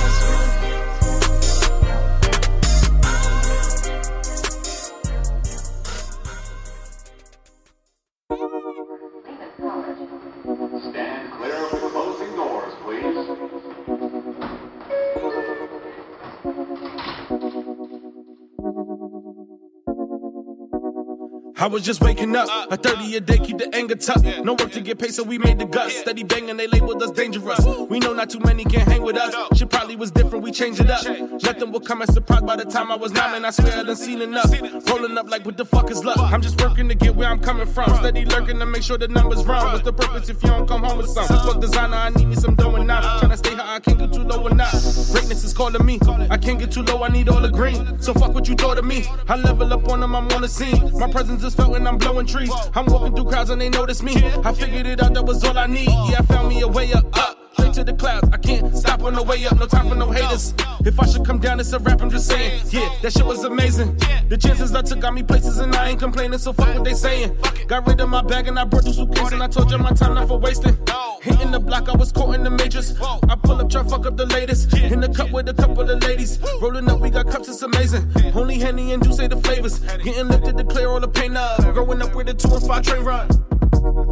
I 21.62 21.66
was 21.66 21.84
just 21.84 22.00
waking 22.00 22.34
up. 22.34 22.48
A 22.72 22.76
30 22.76 23.14
a 23.14 23.20
day, 23.20 23.38
keep 23.38 23.58
the 23.58 23.72
anger 23.72 23.94
tucked. 23.94 24.24
No 24.42 24.54
work 24.54 24.72
to 24.72 24.80
get 24.80 24.98
paid, 24.98 25.14
so 25.14 25.22
we 25.22 25.38
made 25.38 25.60
the 25.60 25.64
guts. 25.64 25.94
Steady 25.94 26.24
banging, 26.24 26.56
they 26.56 26.66
labeled 26.66 27.00
us 27.00 27.12
dangerous. 27.12 27.64
We 27.88 28.00
know 28.00 28.12
not 28.12 28.30
too 28.30 28.40
many 28.40 28.64
can 28.64 28.80
hang 28.80 29.02
with 29.02 29.16
us. 29.16 29.32
Shit 29.56 29.70
probably 29.70 29.94
was 29.94 30.10
different, 30.10 30.42
we 30.42 30.50
changed 30.50 30.80
it 30.80 30.90
up. 30.90 31.06
Nothing 31.44 31.70
will 31.70 31.78
come 31.78 32.02
as 32.02 32.12
surprise 32.12 32.42
by 32.42 32.56
the 32.56 32.64
time 32.64 32.90
I 32.90 32.96
was 32.96 33.12
nine, 33.12 33.36
and 33.36 33.46
I 33.46 33.50
swear 33.50 33.78
I 33.78 33.84
done 33.84 33.94
seen 33.94 34.22
enough. 34.22 34.52
Rolling 34.88 35.16
up 35.16 35.30
like, 35.30 35.46
what 35.46 35.56
the 35.56 35.64
fuck 35.64 35.88
is 35.92 36.04
luck? 36.04 36.18
I'm 36.18 36.42
just 36.42 36.60
working 36.60 36.88
to 36.88 36.96
get 36.96 37.14
where 37.14 37.28
I'm 37.28 37.38
coming 37.38 37.68
from. 37.68 37.94
Steady 37.94 38.24
lurking 38.24 38.58
to 38.58 38.66
make 38.66 38.82
sure 38.82 38.98
the 38.98 39.06
numbers 39.06 39.44
run. 39.44 39.64
What's 39.66 39.84
the 39.84 39.92
purpose 39.92 40.28
if 40.28 40.42
you 40.42 40.48
don't 40.48 40.66
come 40.66 40.82
home 40.82 40.98
with 40.98 41.10
some? 41.10 41.28
Fuck 41.28 41.60
designer, 41.60 41.94
I 41.94 42.10
need 42.10 42.26
me 42.26 42.34
some 42.34 42.56
dough 42.56 42.74
and 42.74 42.88
not. 42.88 43.04
Tryna 43.22 43.38
stay 43.38 43.54
high, 43.54 43.76
I 43.76 43.78
can't 43.78 44.00
get 44.00 44.12
too 44.12 44.24
low 44.24 44.42
or 44.42 44.50
not. 44.50 44.72
Greatness 44.72 45.44
is 45.44 45.54
calling 45.54 45.86
me. 45.86 46.00
I 46.28 46.38
can't 46.38 46.58
get 46.58 46.72
too 46.72 46.82
low, 46.82 47.04
I 47.04 47.08
need 47.08 47.28
all 47.28 47.40
the 47.40 47.50
green. 47.50 48.02
So 48.02 48.12
fuck 48.14 48.34
what 48.34 48.48
you 48.48 48.56
thought 48.56 48.78
of 48.78 48.84
me. 48.84 49.04
I 49.28 49.36
level 49.36 49.72
up 49.72 49.88
on 49.88 50.00
them, 50.00 50.16
I'm 50.16 50.26
on 50.32 50.42
the 50.42 50.48
scene. 50.48 50.90
My 50.98 51.08
presence 51.08 51.44
is 51.44 51.51
felt 51.54 51.76
and 51.76 51.86
I'm 51.86 51.98
blowing 51.98 52.26
trees. 52.26 52.52
I'm 52.74 52.86
walking 52.86 53.14
through 53.14 53.26
crowds 53.26 53.50
and 53.50 53.60
they 53.60 53.68
notice 53.68 54.02
me. 54.02 54.14
I 54.44 54.52
figured 54.52 54.86
it 54.86 55.02
out, 55.02 55.14
that 55.14 55.24
was 55.24 55.42
all 55.44 55.56
I 55.58 55.66
need. 55.66 55.88
Yeah, 55.88 56.18
I 56.18 56.22
found 56.22 56.48
me 56.48 56.60
a 56.62 56.68
way 56.68 56.92
up, 56.92 57.04
up. 57.16 57.38
Straight 57.52 57.74
to 57.74 57.84
the 57.84 57.92
clouds, 57.92 58.28
I 58.32 58.38
can't 58.38 58.74
stop 58.76 59.02
on 59.02 59.14
the 59.14 59.22
way 59.22 59.44
up, 59.46 59.58
no 59.58 59.66
time 59.66 59.88
for 59.88 59.94
no 59.94 60.10
haters. 60.10 60.54
If 60.84 60.98
I 60.98 61.06
should 61.06 61.24
come 61.26 61.38
down, 61.38 61.60
it's 61.60 61.72
a 61.72 61.78
rap, 61.78 62.00
I'm 62.00 62.10
just 62.10 62.26
saying. 62.26 62.62
Yeah, 62.70 62.88
that 63.02 63.12
shit 63.12 63.26
was 63.26 63.44
amazing. 63.44 63.98
The 64.28 64.38
chances 64.38 64.74
I 64.74 64.82
took 64.82 65.00
got 65.00 65.12
me 65.12 65.22
places 65.22 65.58
and 65.58 65.74
I 65.74 65.90
ain't 65.90 66.00
complaining, 66.00 66.38
so 66.38 66.52
fuck 66.52 66.74
what 66.74 66.84
they 66.84 66.94
saying. 66.94 67.36
Got 67.66 67.86
rid 67.86 68.00
of 68.00 68.08
my 68.08 68.22
bag 68.22 68.48
and 68.48 68.58
I 68.58 68.64
brought 68.64 68.84
the 68.84 68.92
suitcase 68.92 69.32
and 69.32 69.42
I 69.42 69.48
told 69.48 69.70
you 69.70 69.78
my 69.78 69.92
time 69.92 70.14
not 70.14 70.28
for 70.28 70.38
wasting. 70.38 70.76
Hitting 71.22 71.52
the 71.52 71.60
block, 71.60 71.88
I 71.88 71.96
was 71.96 72.10
caught 72.10 72.34
in 72.34 72.42
the 72.42 72.50
matrix. 72.50 73.00
I 73.00 73.36
pull 73.36 73.60
up, 73.60 73.70
try 73.70 73.84
fuck 73.84 74.06
up 74.06 74.16
the 74.16 74.26
latest. 74.26 74.76
In 74.76 74.98
the 74.98 75.08
cup 75.08 75.30
with 75.30 75.48
a 75.48 75.54
couple 75.54 75.88
of 75.88 76.02
ladies. 76.02 76.40
Rolling 76.60 76.90
up, 76.90 76.98
we 76.98 77.10
got 77.10 77.28
cups, 77.30 77.48
it's 77.48 77.62
amazing. 77.62 78.10
Only 78.34 78.58
Henny 78.58 78.92
and 78.92 79.04
Juice 79.04 79.18
say 79.18 79.28
the 79.28 79.36
flavors. 79.36 79.78
Getting 79.78 80.26
lifted 80.26 80.58
to 80.58 80.64
clear 80.64 80.88
all 80.88 80.98
the 80.98 81.06
pain 81.06 81.36
up. 81.36 81.60
Growing 81.74 82.02
up 82.02 82.16
with 82.16 82.28
a 82.28 82.34
two 82.34 82.52
and 82.52 82.66
five 82.66 82.82
train 82.82 83.04
run. 83.04 83.28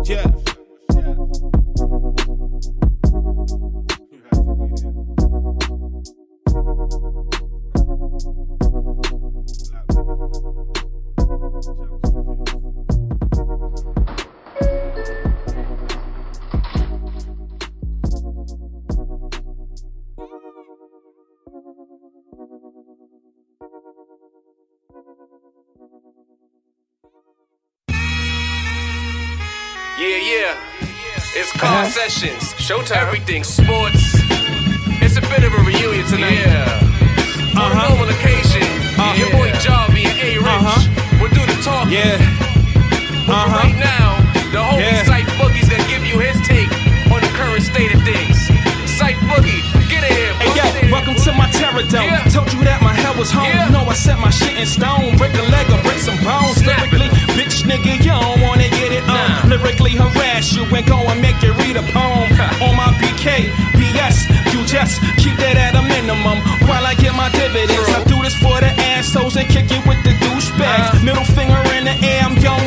Yeah. 0.05 0.31
Yeah, 30.01 30.17
yeah. 30.17 30.57
It's 31.37 31.53
car 31.61 31.85
uh-huh. 31.85 31.93
sessions. 31.93 32.57
Showtime. 32.57 33.05
Everything 33.05 33.45
sports. 33.45 34.17
It's 35.05 35.21
a 35.21 35.25
bit 35.29 35.45
of 35.45 35.53
a 35.53 35.61
reunion 35.61 36.09
tonight. 36.09 36.41
Yeah. 36.41 37.61
On 37.61 37.69
a 37.69 37.77
uh-huh. 37.77 37.85
normal 37.85 38.09
occasion, 38.09 38.65
uh-huh. 38.97 39.13
your 39.21 39.29
boy 39.29 39.53
Jarvie 39.61 40.09
and 40.09 40.17
A 40.25 40.41
Rich 40.41 40.89
will 41.21 41.29
do 41.37 41.45
the 41.45 41.53
talking. 41.61 42.01
Yeah. 42.01 42.17
But 43.29 43.53
for 43.53 43.61
right 43.61 43.77
now, 43.77 44.25
the 44.49 44.65
homie 44.65 44.89
Yeah. 44.89 45.05
Sight 45.05 45.29
Boogie's 45.37 45.69
gonna 45.69 45.85
give 45.85 46.01
you 46.09 46.17
his 46.17 46.41
take 46.49 46.73
on 47.13 47.21
the 47.21 47.33
current 47.37 47.61
state 47.61 47.93
of 47.93 48.01
things. 48.01 48.41
Sight 48.89 49.21
Boogie, 49.29 49.61
welcome 50.91 51.15
to 51.15 51.33
my 51.33 51.49
terror 51.55 51.87
dome. 51.87 52.11
Told 52.35 52.53
you 52.53 52.61
that 52.67 52.83
my 52.83 52.93
hell 52.93 53.15
was 53.15 53.31
home. 53.31 53.47
You 53.47 53.71
know 53.71 53.87
I 53.87 53.95
set 53.95 54.19
my 54.19 54.31
shit 54.31 54.59
in 54.59 54.67
stone. 54.67 55.17
Break 55.17 55.35
a 55.39 55.47
leg 55.47 55.71
or 55.71 55.81
break 55.87 56.03
some 56.03 56.19
bones. 56.27 56.59
Lyrically, 56.67 57.09
bitch 57.39 57.63
nigga, 57.63 58.03
you 58.03 58.11
don't 58.11 58.43
wanna 58.43 58.69
get 58.69 58.91
it 58.91 59.07
um. 59.07 59.15
on. 59.15 59.51
Lyrically 59.51 59.95
harass 59.95 60.53
you 60.53 60.67
and 60.67 60.87
go 60.87 60.99
and 60.99 61.23
make 61.23 61.39
you 61.43 61.55
read 61.63 61.79
a 61.79 61.85
poem. 61.95 62.29
on 62.67 62.75
my 62.75 62.91
BK, 62.99 63.55
BS, 63.79 64.27
you 64.53 64.67
just 64.67 65.01
keep 65.17 65.39
that 65.39 65.57
at 65.57 65.79
a 65.79 65.83
minimum 65.83 66.43
while 66.67 66.85
I 66.85 66.95
get 66.95 67.15
my 67.15 67.31
dividends. 67.31 67.89
I 67.89 68.03
do 68.05 68.19
this 68.23 68.35
for 68.35 68.59
the 68.61 68.73
assholes 68.99 69.37
and 69.37 69.49
kick 69.49 69.71
it 69.71 69.83
with 69.87 70.03
the 70.03 70.13
douchebags. 70.19 71.03
Middle 71.05 71.25
finger 71.25 71.61
in 71.79 71.85
the 71.87 71.95
air, 72.03 72.23
I'm 72.27 72.37
young, 72.39 72.63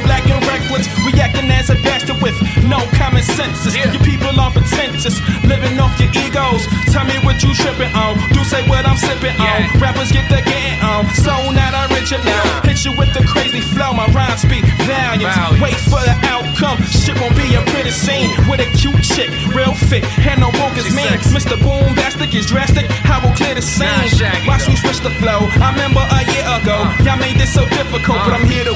and 1.31 1.51
as 1.51 1.69
a 1.69 1.75
bastard 1.79 2.21
with 2.21 2.36
no 2.67 2.79
common 2.99 3.23
senses. 3.23 3.75
You 3.75 3.99
people 3.99 4.36
are 4.39 4.51
pretentious, 4.51 5.19
living 5.43 5.79
off 5.79 5.95
your 5.99 6.12
egos. 6.12 6.67
Tell 6.91 7.05
me 7.05 7.15
what 7.23 7.41
you 7.43 7.53
tripping 7.55 7.93
on. 7.95 8.19
Do 8.36 8.43
say 8.43 8.67
what 8.67 8.86
I'm 8.86 8.97
sipping 8.97 9.36
on. 9.39 9.79
Rappers 9.79 10.12
get 10.12 10.27
the 10.29 10.43
getting 10.43 10.79
on. 10.83 11.07
So 11.23 11.33
not 11.51 11.71
original. 11.91 12.43
Hit 12.67 12.83
you 12.86 12.91
with 12.97 13.13
the 13.13 13.23
crazy 13.23 13.62
flow. 13.62 13.93
My 13.93 14.07
rhymes 14.12 14.41
speak 14.41 14.65
valiant. 14.83 15.62
Wait 15.62 15.79
for 15.88 16.01
the 16.03 16.15
outcome. 16.27 16.83
Shit 16.83 17.15
won't 17.19 17.36
be 17.36 17.55
a 17.55 17.62
pretty 17.71 17.91
scene 17.91 18.29
with 18.49 18.59
a 18.59 18.67
cute 18.77 19.03
chick, 19.03 19.29
real 19.55 19.73
fit. 19.73 20.03
Had 20.03 20.39
no 20.39 20.49
woke 20.59 20.75
as 20.77 20.89
me. 20.95 21.05
Mr. 21.31 21.55
Boombastic 21.57 22.33
is 22.36 22.45
drastic. 22.45 22.89
I 23.07 23.23
will 23.23 23.36
clear 23.36 23.55
the 23.55 23.62
scene. 23.62 23.88
Watch 24.47 24.67
me 24.67 24.75
switch 24.75 24.99
the 24.99 25.13
flow. 25.21 25.47
I 25.63 25.71
remember 25.71 26.03
a 26.03 26.21
year 26.33 26.45
ago. 26.59 26.77
Y'all 27.05 27.17
made 27.17 27.38
this 27.38 27.53
so 27.53 27.63
difficult, 27.69 28.19
but 28.25 28.33
I'm 28.33 28.47
here 28.47 28.65
to 28.65 28.72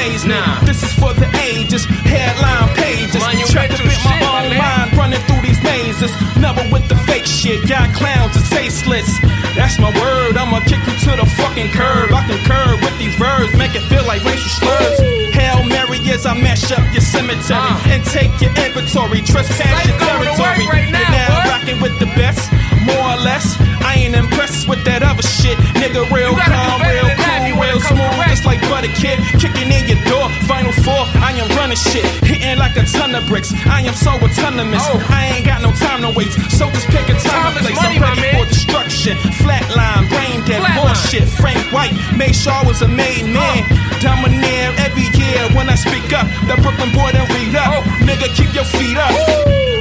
phase 0.00 0.24
me. 0.24 0.40
This 0.64 0.82
is 0.82 0.92
for 0.96 1.12
the 1.12 1.28
ages. 1.36 1.84
Headline 1.84 2.72
pages. 2.74 3.20
Trapped 3.52 3.76
up 3.76 3.84
in 3.84 4.00
my 4.08 4.16
own 4.32 4.56
mind, 4.56 4.96
running 4.96 5.20
through 5.28 5.42
these 5.44 5.60
mazes. 5.62 6.12
Never 6.40 6.64
with 6.72 6.88
the 6.88 6.96
fake 7.08 7.26
shit. 7.26 7.60
Y'all 7.68 7.84
clowns 7.92 8.34
are 8.36 8.48
tasteless. 8.48 9.08
That's 9.54 9.78
my 9.78 9.92
word. 9.92 10.36
I'ma 10.40 10.60
kick 10.64 10.80
you 10.88 10.96
to 11.04 11.12
the 11.20 11.26
fucking 11.36 11.70
curb. 11.76 12.12
I 12.12 12.24
can 12.28 12.40
curb 12.48 12.80
with 12.80 12.96
these 12.98 13.14
verbs, 13.16 13.52
make 13.60 13.74
it 13.74 13.84
feel 13.92 14.04
like 14.06 14.24
racial 14.24 14.48
slurs. 14.48 14.98
Hail 15.36 15.64
Mary 15.68 15.98
as 16.08 16.24
I 16.24 16.34
mash 16.34 16.72
up 16.72 16.84
your 16.92 17.04
cemetery 17.04 17.74
and 17.92 18.00
take 18.04 18.32
your 18.40 18.54
inventory. 18.56 19.20
Trespass 19.20 19.86
your 19.86 19.98
territory. 19.98 20.64
You're 20.64 21.10
now 21.12 21.44
rocking 21.50 21.80
with 21.80 21.98
the 21.98 22.08
best, 22.16 22.50
more 22.88 22.96
or 22.96 23.20
less. 23.20 23.56
I 23.84 23.94
ain't 24.06 24.14
impressed 24.14 24.68
with 24.68 24.82
that 24.84 25.02
other 25.02 25.22
shit. 25.22 25.58
Nigga, 25.76 26.08
real 26.10 26.34
calm, 26.36 26.82
real 26.82 27.09
real 27.80 27.96
smooth, 27.96 28.28
just 28.28 28.44
like 28.44 28.60
Butter 28.68 28.92
Kid. 28.92 29.18
Kicking 29.40 29.70
in 29.72 29.88
your 29.88 30.00
door, 30.04 30.28
final 30.44 30.72
four. 30.84 31.02
I 31.20 31.32
am 31.36 31.48
running 31.56 31.76
shit, 31.76 32.04
hitting 32.24 32.58
like 32.58 32.76
a 32.76 32.84
ton 32.84 33.14
of 33.14 33.26
bricks. 33.26 33.52
I 33.66 33.80
am 33.82 33.94
so 33.94 34.12
autonomous. 34.12 34.84
I 35.08 35.36
ain't 35.36 35.46
got 35.46 35.62
no 35.62 35.72
time 35.72 36.02
to 36.02 36.12
waste, 36.16 36.36
so 36.52 36.68
just 36.70 36.86
pick 36.88 37.08
a 37.08 37.16
time 37.18 37.56
and 37.56 37.64
place. 37.64 37.78
I'm 37.80 38.00
ready 38.00 38.36
for 38.36 38.46
destruction. 38.46 39.16
Flatline, 39.40 40.08
brain 40.08 40.44
dead, 40.44 40.62
bullshit. 40.76 41.28
Frank 41.28 41.60
White 41.72 41.94
made 42.16 42.34
sure 42.34 42.52
I 42.52 42.64
was 42.64 42.82
a 42.82 42.88
made 42.88 43.26
man. 43.26 43.64
Domineer 44.00 44.72
every 44.80 45.08
year 45.16 45.40
when 45.56 45.68
I 45.68 45.74
speak 45.74 46.12
up. 46.12 46.26
The 46.48 46.56
Brooklyn 46.60 46.92
boy 46.92 47.12
don't 47.12 47.28
read 47.32 47.54
up. 47.56 47.84
Nigga, 48.04 48.28
keep 48.36 48.52
your 48.54 48.64
feet 48.64 48.96
up. 48.96 49.12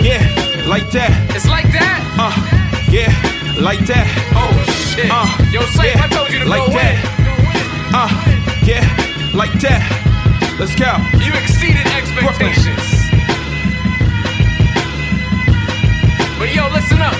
Yeah, 0.03 0.23
like 0.67 0.89
that. 0.91 1.11
It's 1.35 1.47
like 1.47 1.67
that. 1.71 1.99
Uh, 2.19 2.31
yeah, 2.91 3.11
like 3.59 3.79
that. 3.87 4.07
Oh 4.35 4.51
shit. 4.95 5.09
Uh, 5.11 5.27
Yo, 5.51 5.61
Sight, 5.75 5.95
I 5.95 6.07
told 6.07 6.31
you 6.31 6.39
to 6.39 6.45
like 6.45 6.65
go 6.65 6.73
that. 6.73 7.18
Uh, 7.91 8.07
yeah, 8.65 8.85
like 9.33 9.51
that. 9.65 9.81
Let's 10.59 10.75
go. 10.77 10.93
You 11.17 11.33
exceeded 11.33 11.87
expectations. 11.97 12.85
But 16.37 16.53
yo, 16.53 16.69
listen 16.69 17.01
up. 17.01 17.17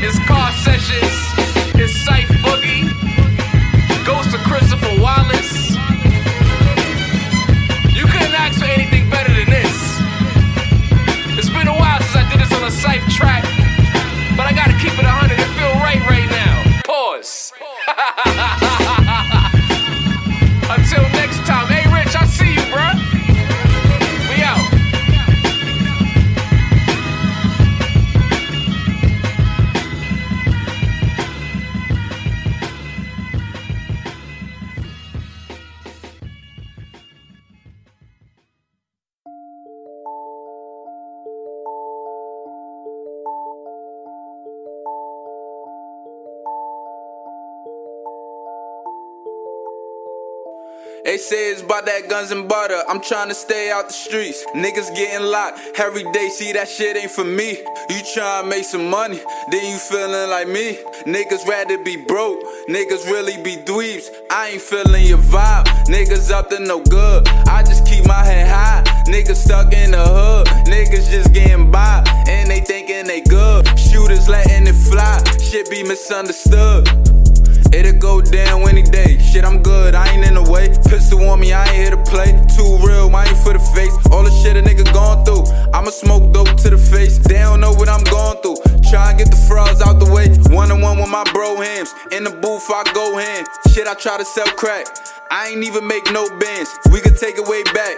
It's 0.00 0.16
car 0.24 0.52
sessions. 0.64 1.12
It's 1.76 1.92
Sight 2.00 2.28
Boogie. 2.40 2.88
Goes 4.06 4.24
to 4.32 4.38
Christopher 4.48 4.96
Wallace. 5.02 5.76
You 7.92 8.06
couldn't 8.08 8.34
ask 8.40 8.58
for 8.60 8.66
anything 8.66 9.10
better 9.10 9.33
They 51.04 51.18
say 51.18 51.52
it's 51.52 51.60
about 51.60 51.84
that 51.84 52.08
guns 52.08 52.30
and 52.30 52.48
butter. 52.48 52.80
I'm 52.88 52.98
trying 52.98 53.28
to 53.28 53.34
stay 53.34 53.70
out 53.70 53.88
the 53.88 53.92
streets. 53.92 54.42
Niggas 54.56 54.88
getting 54.96 55.26
locked 55.26 55.60
every 55.78 56.02
day. 56.12 56.30
See 56.30 56.52
that 56.52 56.66
shit 56.66 56.96
ain't 56.96 57.10
for 57.10 57.24
me. 57.24 57.58
You 57.90 58.00
trying 58.14 58.44
to 58.44 58.48
make 58.48 58.64
some 58.64 58.88
money, 58.88 59.20
then 59.50 59.70
you 59.70 59.76
feeling 59.76 60.30
like 60.30 60.48
me. 60.48 60.78
Niggas 61.04 61.46
rather 61.46 61.76
be 61.84 61.96
broke. 61.96 62.40
Niggas 62.70 63.04
really 63.04 63.36
be 63.42 63.56
dweebs. 63.56 64.08
I 64.30 64.56
ain't 64.56 64.62
feeling 64.62 65.04
your 65.04 65.18
vibe. 65.18 65.66
Niggas 65.88 66.30
up 66.30 66.48
to 66.48 66.58
no 66.58 66.82
good. 66.82 67.28
I 67.48 67.62
just 67.62 67.86
keep 67.86 68.06
my 68.06 68.24
head 68.24 68.48
high. 68.48 68.82
Niggas 69.04 69.36
stuck 69.36 69.74
in 69.74 69.90
the 69.90 70.02
hood. 70.02 70.46
Niggas 70.64 71.10
just 71.10 71.34
getting 71.34 71.70
by. 71.70 72.02
And 72.26 72.50
they 72.50 72.60
thinking 72.60 73.06
they 73.06 73.20
good. 73.20 73.68
Shooters 73.78 74.26
letting 74.26 74.66
it 74.66 74.72
fly. 74.72 75.22
Shit 75.38 75.68
be 75.68 75.82
misunderstood. 75.82 77.03
It'll 77.74 77.98
go 77.98 78.20
down 78.20 78.68
any 78.68 78.82
day. 78.82 79.18
Shit, 79.18 79.44
I'm 79.44 79.60
good, 79.60 79.96
I 79.96 80.06
ain't 80.14 80.24
in 80.24 80.34
the 80.34 80.48
way. 80.48 80.68
Pistol 80.86 81.28
on 81.28 81.40
me, 81.40 81.52
I 81.52 81.66
ain't 81.66 81.74
here 81.74 81.90
to 81.90 82.02
play. 82.04 82.30
Too 82.54 82.78
real, 82.86 83.10
I 83.10 83.26
ain't 83.26 83.36
for 83.38 83.52
the 83.52 83.58
face. 83.74 83.90
All 84.12 84.22
the 84.22 84.30
shit 84.30 84.56
a 84.56 84.62
nigga 84.62 84.86
gone 84.94 85.24
through. 85.24 85.42
I'ma 85.74 85.90
smoke 85.90 86.32
dope 86.32 86.54
to 86.62 86.70
the 86.70 86.78
face. 86.78 87.18
They 87.18 87.40
don't 87.40 87.60
know 87.60 87.72
what 87.72 87.88
I'm 87.88 88.04
going 88.04 88.38
through. 88.42 88.62
Try 88.88 89.10
and 89.10 89.18
get 89.18 89.28
the 89.28 89.40
frauds 89.48 89.82
out 89.82 89.98
the 89.98 90.06
way. 90.06 90.30
One 90.54 90.70
on 90.70 90.82
one 90.82 90.98
with 90.98 91.10
my 91.10 91.24
bro 91.32 91.56
hams. 91.56 91.92
In 92.12 92.22
the 92.22 92.30
booth, 92.30 92.70
I 92.70 92.84
go 92.94 93.18
hand. 93.18 93.48
Shit, 93.72 93.88
I 93.88 93.94
try 93.94 94.18
to 94.18 94.24
sell 94.24 94.46
crack. 94.54 94.86
I 95.32 95.48
ain't 95.48 95.64
even 95.64 95.84
make 95.84 96.06
no 96.12 96.30
bands. 96.38 96.70
We 96.92 97.00
could 97.00 97.18
take 97.18 97.38
it 97.38 97.44
way 97.48 97.64
back. 97.74 97.96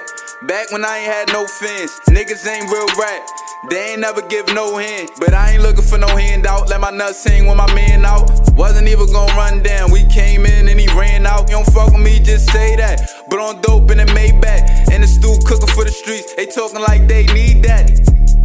Back 0.48 0.72
when 0.72 0.86
I 0.86 1.04
ain't 1.04 1.12
had 1.12 1.28
no 1.34 1.46
fans. 1.46 2.00
Niggas 2.08 2.48
ain't 2.48 2.70
real 2.72 2.88
rap. 2.96 3.20
They 3.68 3.92
ain't 3.92 4.00
never 4.00 4.22
give 4.22 4.48
no 4.54 4.78
hand. 4.78 5.10
But 5.18 5.34
I 5.34 5.52
ain't 5.52 5.62
looking 5.62 5.84
for 5.84 5.98
no 5.98 6.08
handout. 6.08 6.70
Let 6.70 6.80
my 6.80 6.90
nuts 6.90 7.24
hang 7.24 7.46
when 7.46 7.56
my 7.56 7.68
man 7.74 8.04
out. 8.04 8.35
Wasn't 8.56 8.88
even 8.88 9.12
gonna 9.12 9.34
run 9.34 9.62
down. 9.62 9.90
We 9.90 10.04
came 10.04 10.46
in 10.46 10.68
and 10.68 10.80
he 10.80 10.88
ran 10.98 11.26
out. 11.26 11.50
You 11.50 11.56
don't 11.56 11.66
fuck 11.66 11.92
with 11.92 12.02
me, 12.02 12.18
just 12.18 12.50
say 12.50 12.74
that. 12.76 13.00
But 13.28 13.38
on 13.38 13.60
dope 13.60 13.90
in 13.90 13.98
the 13.98 14.06
Maybach. 14.06 14.90
And 14.90 15.02
the 15.02 15.06
stew 15.06 15.36
cooking 15.44 15.68
for 15.68 15.84
the 15.84 15.90
streets. 15.90 16.34
They 16.34 16.46
talking 16.46 16.80
like 16.80 17.06
they 17.06 17.26
need 17.26 17.62
that. 17.64 17.90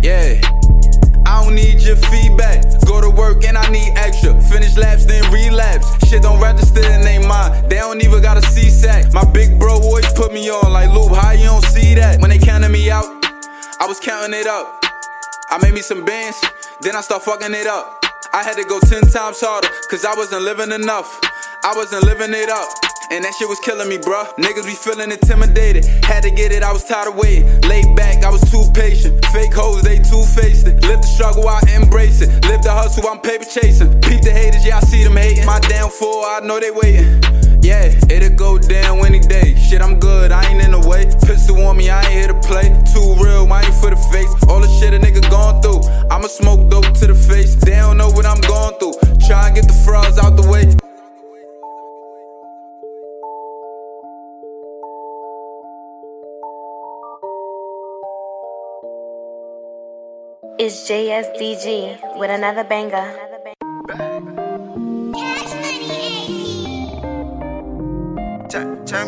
Yeah. 0.04 0.42
I 1.26 1.44
don't 1.46 1.56
need 1.56 1.82
your 1.82 1.96
feedback. 1.96 2.66
Go 2.86 3.00
to 3.00 3.10
work 3.10 3.46
and 3.46 3.58
I 3.58 3.70
need 3.72 3.94
extra. 3.96 4.40
Finish 4.42 4.76
laps, 4.76 5.06
then 5.06 5.24
relapse. 5.32 5.88
Shit 6.10 6.24
don't 6.24 6.42
register 6.42 6.84
in 6.92 7.02
they 7.02 7.26
mind. 7.26 7.70
They 7.70 7.78
don't 7.78 8.04
even 8.04 8.22
got 8.22 8.36
a 8.38 8.42
C-sack. 8.42 9.14
My 9.14 9.24
big 9.24 9.58
bro 9.58 9.80
always 9.80 10.12
put 10.12 10.34
me 10.34 10.50
on 10.50 10.74
like 10.74 10.94
Loop. 10.94 11.16
How 11.16 11.32
you 11.32 11.46
don't 11.46 11.64
see 11.64 11.96
that? 11.96 12.20
When 12.20 12.30
they 12.32 12.38
counted 12.38 12.70
me 12.70 12.92
out, 12.92 13.06
I 13.80 13.86
was 13.88 14.02
counting 14.02 14.38
it 14.38 14.46
up. 14.46 14.84
I 15.50 15.58
made 15.62 15.74
me 15.74 15.82
some 15.82 16.04
bands, 16.04 16.42
then 16.82 16.98
I 16.98 17.02
start 17.02 17.24
fucking 17.24 17.54
it 17.54 17.68
up. 17.68 18.01
I 18.34 18.44
had 18.44 18.56
to 18.56 18.64
go 18.64 18.80
ten 18.80 19.02
times 19.02 19.42
harder, 19.42 19.68
cause 19.90 20.06
I 20.06 20.16
wasn't 20.16 20.44
living 20.44 20.72
enough. 20.72 21.20
I 21.64 21.74
wasn't 21.76 22.06
living 22.06 22.32
it 22.34 22.50
up. 22.50 22.70
And 23.12 23.26
that 23.26 23.34
shit 23.36 23.50
was 23.50 23.60
killing 23.60 23.90
me, 23.90 23.98
bruh. 23.98 24.24
Niggas 24.40 24.66
be 24.66 24.72
feeling 24.72 25.12
intimidated. 25.12 25.84
Had 26.06 26.24
to 26.24 26.32
get 26.32 26.54
it, 26.54 26.64
I 26.64 26.72
was 26.72 26.86
tired 26.86 27.10
of 27.10 27.16
waiting. 27.16 27.60
Laid 27.68 27.94
back, 27.94 28.24
I 28.24 28.30
was 28.30 28.40
too 28.50 28.64
patient. 28.74 29.20
Fake 29.36 29.54
hoes, 29.54 29.82
they 29.84 29.98
two 29.98 30.24
faced 30.24 30.66
it. 30.66 30.82
Live 30.88 31.02
the 31.02 31.08
struggle, 31.08 31.46
I 31.46 31.60
embrace 31.76 32.22
it. 32.22 32.30
Live 32.48 32.64
the 32.64 32.72
hustle, 32.72 33.06
I'm 33.10 33.20
paper 33.20 33.44
chasing. 33.44 34.00
Peep 34.00 34.22
the 34.22 34.32
haters, 34.32 34.66
yeah, 34.66 34.78
I 34.78 34.82
see 34.82 35.04
them 35.04 35.18
hating. 35.18 35.46
My 35.46 35.60
downfall, 35.60 36.24
I 36.24 36.40
know 36.40 36.58
they 36.58 36.72
waiting. 36.72 37.20
Yeah, 37.62 37.94
it'll 38.10 38.36
go 38.36 38.58
down 38.58 39.06
any 39.06 39.20
day. 39.20 39.56
Shit, 39.56 39.82
I'm 39.82 40.00
good, 40.00 40.32
I 40.32 40.50
ain't 40.50 40.64
in 40.64 40.72
the 40.72 40.80
way. 40.80 41.06
Pistol 41.26 41.62
on 41.62 41.78
me, 41.78 41.90
I 41.92 42.02
ain't 42.02 42.12
here 42.12 42.28
to 42.28 42.40
play. 42.42 42.70
Too 42.92 43.16
real, 43.24 43.52
I 43.54 43.62
ain't 43.62 43.74
for 43.76 43.92
the 43.92 44.02
face. 44.12 44.30
All 44.50 44.60
the 44.60 44.68
shit 44.80 44.94
a 44.94 45.00
nigga 45.00 45.22
gone 45.30 45.62
through. 45.62 45.82
I'ma 46.10 46.28
smoke 46.28 46.72
dope 46.72 46.92
to 46.96 47.08
the 47.08 47.14
face. 47.14 47.56
They 47.56 47.76
don't 47.76 47.98
know 47.98 48.10
what 48.10 48.26
I'm 48.26 48.42
going 48.42 48.76
through. 48.80 48.94
Try 49.28 49.48
and 49.48 49.56
get 49.56 49.68
the 49.68 49.78
frauds 49.86 50.18
out 50.18 50.36
the 50.38 50.50
way. 50.50 50.74
It's 60.58 60.90
JSDG 60.90 62.18
with 62.20 62.30
another 62.30 62.64
banger. 62.64 63.31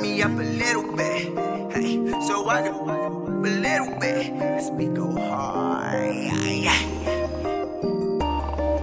Me 0.03 0.21
up 0.21 0.31
a 0.31 0.43
little 0.43 0.83
bit. 0.97 1.31
Hey, 1.71 1.95
so 2.27 2.49
I 2.49 2.61
can 2.61 2.73
a 2.75 3.49
little 3.67 3.99
bit. 4.01 4.33
Let's 4.35 4.69
be 4.71 4.87
go 4.87 5.07
hard. 5.15 6.03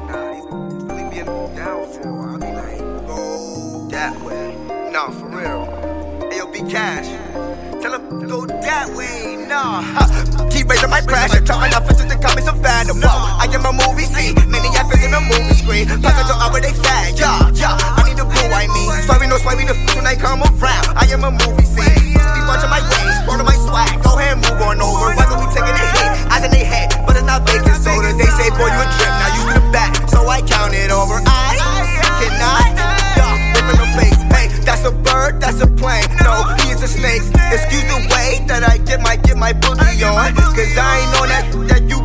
Nah, 0.09 0.31
really 0.89 1.11
be 1.11 1.19
in 1.21 1.27
the 1.27 1.53
downfall. 1.61 2.25
I 2.25 2.37
be 2.41 2.51
like, 2.61 2.79
go 3.07 3.89
that 3.91 4.17
way. 4.23 4.57
Nah, 4.93 5.11
for 5.11 5.29
real. 5.29 5.63
Hey, 6.31 6.39
yo, 6.39 6.51
be 6.51 6.61
cash. 6.73 7.09
Tell 7.83 7.95
him 7.97 8.27
go 8.27 8.47
that 8.47 8.89
way. 8.97 9.37
Nah. 9.47 9.83
Huh. 9.83 10.49
Keep 10.49 10.71
raising 10.71 10.89
my 10.89 11.03
pressure. 11.03 11.45
Trying 11.45 11.75
up 11.75 11.83
into 11.91 12.05
the 12.05 12.17
comments 12.17 12.49
of 12.49 12.57
fandom. 12.65 12.97
Whoa, 13.05 13.13
I 13.13 13.47
am 13.53 13.67
a 13.67 13.73
movie 13.73 14.09
scene. 14.09 14.37
Many 14.49 14.69
actors 14.75 15.05
in 15.05 15.13
a 15.13 15.21
movie 15.21 15.53
screen. 15.53 15.87
Pockets 16.01 16.31
are 16.31 16.61
they 16.61 16.73
fat. 16.73 17.19
Yeah, 17.19 17.51
yeah. 17.53 18.00
Boo, 18.41 18.49
I 18.57 18.67
mean. 18.73 18.89
Swerving, 19.05 19.29
no 19.29 19.37
swerving 19.39 19.67
the 19.69 19.77
f- 19.77 19.97
when 19.97 20.07
I 20.07 20.17
come 20.17 20.41
around. 20.41 20.87
I 20.97 21.05
am 21.13 21.25
a 21.25 21.31
movie 21.31 21.69
scene. 21.69 22.17
Be 22.17 22.41
watching 22.49 22.71
my 22.73 22.81
ways, 22.81 23.17
part 23.29 23.41
of 23.41 23.47
my 23.47 23.57
swag. 23.69 24.01
Go 24.03 24.17
ahead, 24.17 24.37
move 24.41 24.61
on 24.65 24.81
over. 24.81 25.13
Why 25.15 25.25
don't 25.29 25.41
we 25.45 25.49
taking 25.53 25.77
a 25.77 25.87
hit? 26.01 26.11
Eyes 26.33 26.45
in 26.45 26.51
their 26.51 26.65
head, 26.65 26.89
but 27.07 27.17
it's 27.17 27.27
not 27.29 27.45
baking 27.45 27.77
soda. 27.77 28.11
They 28.17 28.31
say, 28.41 28.49
boy, 28.57 28.73
you 28.73 28.81
a 28.81 28.89
trip. 28.97 29.13
Now 29.21 29.31
you 29.37 29.43
to 29.53 29.55
the 29.61 29.67
back, 29.73 29.93
so 30.09 30.25
I 30.29 30.41
count 30.43 30.73
it 30.75 30.91
over. 30.91 31.21
I 31.27 31.55
cannot. 32.21 32.65
Whip 33.55 33.67
in 33.73 33.77
the 33.79 33.89
face. 33.99 34.19
Hey, 34.33 34.47
that's 34.65 34.85
a 34.85 34.93
bird, 34.93 35.41
that's 35.41 35.61
a 35.61 35.67
plane. 35.69 36.07
No, 36.25 36.45
he 36.61 36.71
is 36.73 36.83
a 36.83 36.89
snake. 36.89 37.23
Excuse 37.53 37.85
the 37.91 38.01
way 38.15 38.41
that 38.49 38.63
I 38.65 38.79
get 38.79 39.01
my 39.01 39.17
get 39.17 39.37
my 39.37 39.53
booty 39.53 40.01
on. 40.05 40.33
Cause 40.57 40.75
I 40.79 41.03
ain't 41.03 41.15
on 41.21 41.29
that 41.29 41.45
that 41.69 41.83
you 41.91 41.99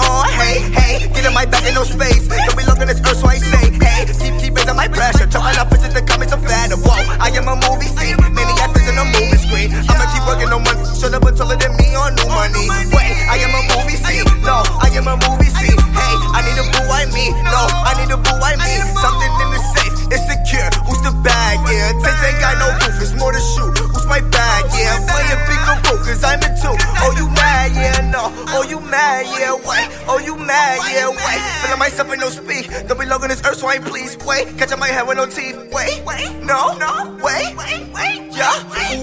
on. 0.00 0.28
Hey, 0.28 0.60
hey, 0.72 1.08
get 1.12 1.24
in 1.24 1.34
my 1.34 1.46
back 1.46 1.64
in 1.66 1.74
no 1.74 1.84
space. 1.84 2.28
Don't 2.28 2.56
be 2.56 2.64
looking 2.64 2.88
this 2.88 3.00
earth, 3.00 3.18
so 3.20 3.26
I 3.26 3.38
say, 3.38 3.72
hey, 3.76 4.06
keep 4.06 4.34
keep 4.40 4.52
raising 4.56 4.76
my 4.76 4.88
pressure. 4.88 5.26
Trying 5.26 5.58
up 5.58 5.72
into 5.72 5.88
the 5.92 6.02
comments 6.02 6.32
of 6.32 6.40
fandom. 6.40 6.82
Whoa, 6.84 6.96
I 7.20 7.30
am 7.34 7.48
a 7.48 7.56
movie 7.56 7.90
scene. 7.90 8.16
Many 8.20 8.54
actors 8.60 8.86
in 8.88 8.96
a 8.98 9.04
movie 9.04 9.38
screen. 9.40 9.68
I'ma 9.72 10.06
keep 10.12 10.24
working 10.26 10.50
on 10.52 10.62
money. 10.62 10.84
Should 10.96 11.12
have 11.12 11.22
been 11.22 11.34
taller 11.34 11.56
than 11.56 11.72
me 11.76 11.94
on 11.96 12.14
new 12.16 12.28
money. 12.28 12.64
Wait, 12.92 13.12
I 13.28 13.36
am 13.40 13.52
a 13.54 13.62
movie 13.74 13.98
scene. 13.98 14.26
No, 14.44 14.62
I 14.82 14.88
am 14.94 15.08
a 15.08 15.16
movie 15.16 15.50
scene. 15.50 15.80
Hey, 15.96 16.14
I 16.36 16.40
need 16.44 16.58
a 16.60 16.64
boo, 16.68 16.86
I 16.88 17.04
mean. 17.12 17.32
No, 17.44 17.62
I 17.84 17.92
need 17.98 18.10
a 18.12 18.18
boo, 18.18 18.38
I 18.38 18.54
mean. 18.56 18.82
Something 19.00 19.32
in 19.42 19.48
the 19.52 19.60
safe, 19.74 19.94
it's 20.14 20.24
secure. 20.28 20.68
Who's 20.86 21.02
the 21.02 21.12
bag? 21.24 21.60
Yeah, 21.68 21.92
Tate 22.00 22.22
ain't 22.26 22.40
got 22.40 22.54
no 22.62 22.68
roof, 22.80 22.96
it's 23.02 23.14
more 23.18 23.32
to 23.32 23.42
shoot. 23.54 23.76
Who's 23.78 24.06
my 24.06 24.20
bag? 24.20 24.62
Yeah, 24.72 25.02
play 25.04 25.26
a 25.34 25.36
role, 25.66 25.85
cause 26.06 26.22
I'm 26.22 26.38
in 26.38 26.54
two. 26.62 26.70
Oh, 27.02 27.12
you 27.18 27.26
mad? 27.34 27.74
Yeah, 27.74 28.10
no. 28.14 28.30
Oh, 28.54 28.62
you 28.62 28.78
mad? 28.80 29.26
Yeah, 29.26 29.54
wait. 29.58 29.86
Oh, 30.06 30.18
you 30.22 30.38
mad? 30.38 30.78
Yeah, 30.86 31.10
wait. 31.10 31.40
Feeling 31.62 31.78
myself 31.82 32.10
and 32.10 32.20
no 32.20 32.30
speak. 32.30 32.70
Don't 32.86 32.98
be 32.98 33.06
logging 33.06 33.28
this 33.28 33.42
earth, 33.44 33.58
so 33.58 33.66
I 33.66 33.74
ain't 33.74 33.84
please. 33.84 34.16
Wait, 34.24 34.56
catching 34.56 34.78
my 34.78 34.86
head 34.86 35.06
with 35.06 35.18
no 35.18 35.26
teeth. 35.26 35.58
Wait, 35.74 36.02
wait, 36.06 36.30
no, 36.46 36.78
no, 36.78 37.18
wait, 37.22 37.50
wait. 37.58 38.22
Yeah, 38.30 38.54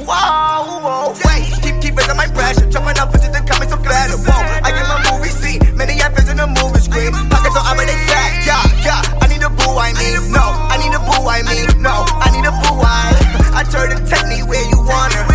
whoa, 0.07 1.11
wait. 1.27 1.43
Keep, 1.61 1.81
keep 1.81 1.93
raising 1.97 2.15
my 2.15 2.27
pressure. 2.31 2.69
Jumping 2.71 2.97
up 2.97 3.13
into 3.13 3.27
the 3.27 3.43
comments 3.43 3.75
better. 3.75 4.17
Whoa, 4.23 4.39
I 4.63 4.71
get 4.71 4.87
my 4.87 4.99
movie 5.11 5.33
scene. 5.33 5.59
Many 5.75 5.99
actors 5.99 6.29
in 6.29 6.37
the 6.37 6.47
movie 6.47 6.79
screen. 6.79 7.11
Pockets 7.29 7.57
are 7.57 7.65
over 7.67 7.83
they 7.83 7.99
fat. 8.07 8.31
Yeah, 8.47 8.63
yeah. 8.85 9.19
I 9.19 9.27
need 9.27 9.43
a 9.43 9.49
boo, 9.49 9.75
I 9.75 9.91
mean. 9.97 10.31
No, 10.31 10.45
I 10.71 10.77
need 10.79 10.93
a 10.95 11.01
boo, 11.01 11.27
I 11.27 11.41
mean. 11.43 11.81
No, 11.81 12.05
I 12.07 12.31
need 12.31 12.45
a 12.47 12.53
boo, 12.63 12.79
I. 12.79 13.59
I 13.59 13.63
turn 13.67 13.89
to 13.91 13.99
take 14.05 14.27
me 14.29 14.43
where 14.47 14.63
you 14.69 14.79
want 14.85 15.13
her. 15.13 15.32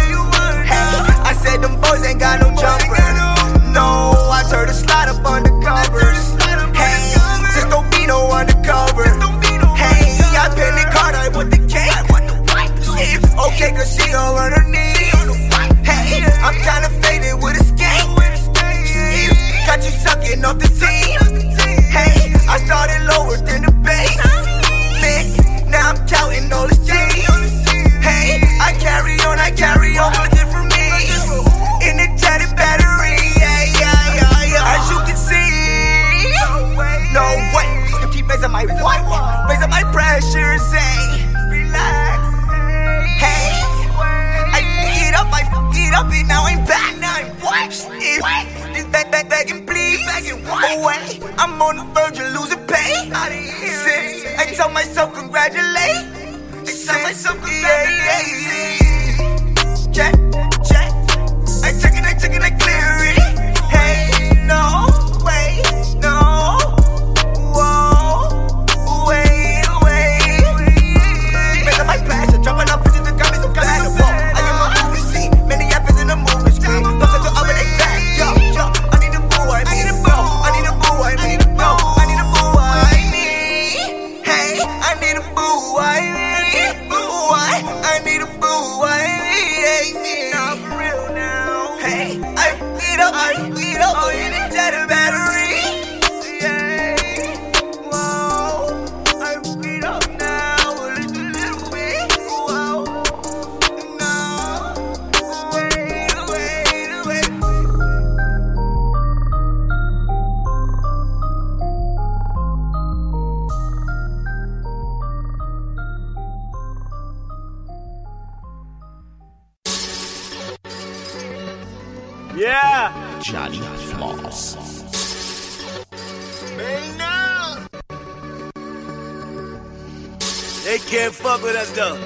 They 130.69 130.77
can't 130.77 131.15
fuck 131.15 131.43
with 131.43 131.57
us 131.57 131.71
though. 131.71 131.97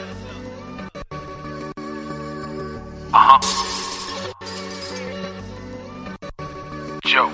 Uh 3.12 3.18
huh. 3.18 3.40
Joe. 7.05 7.29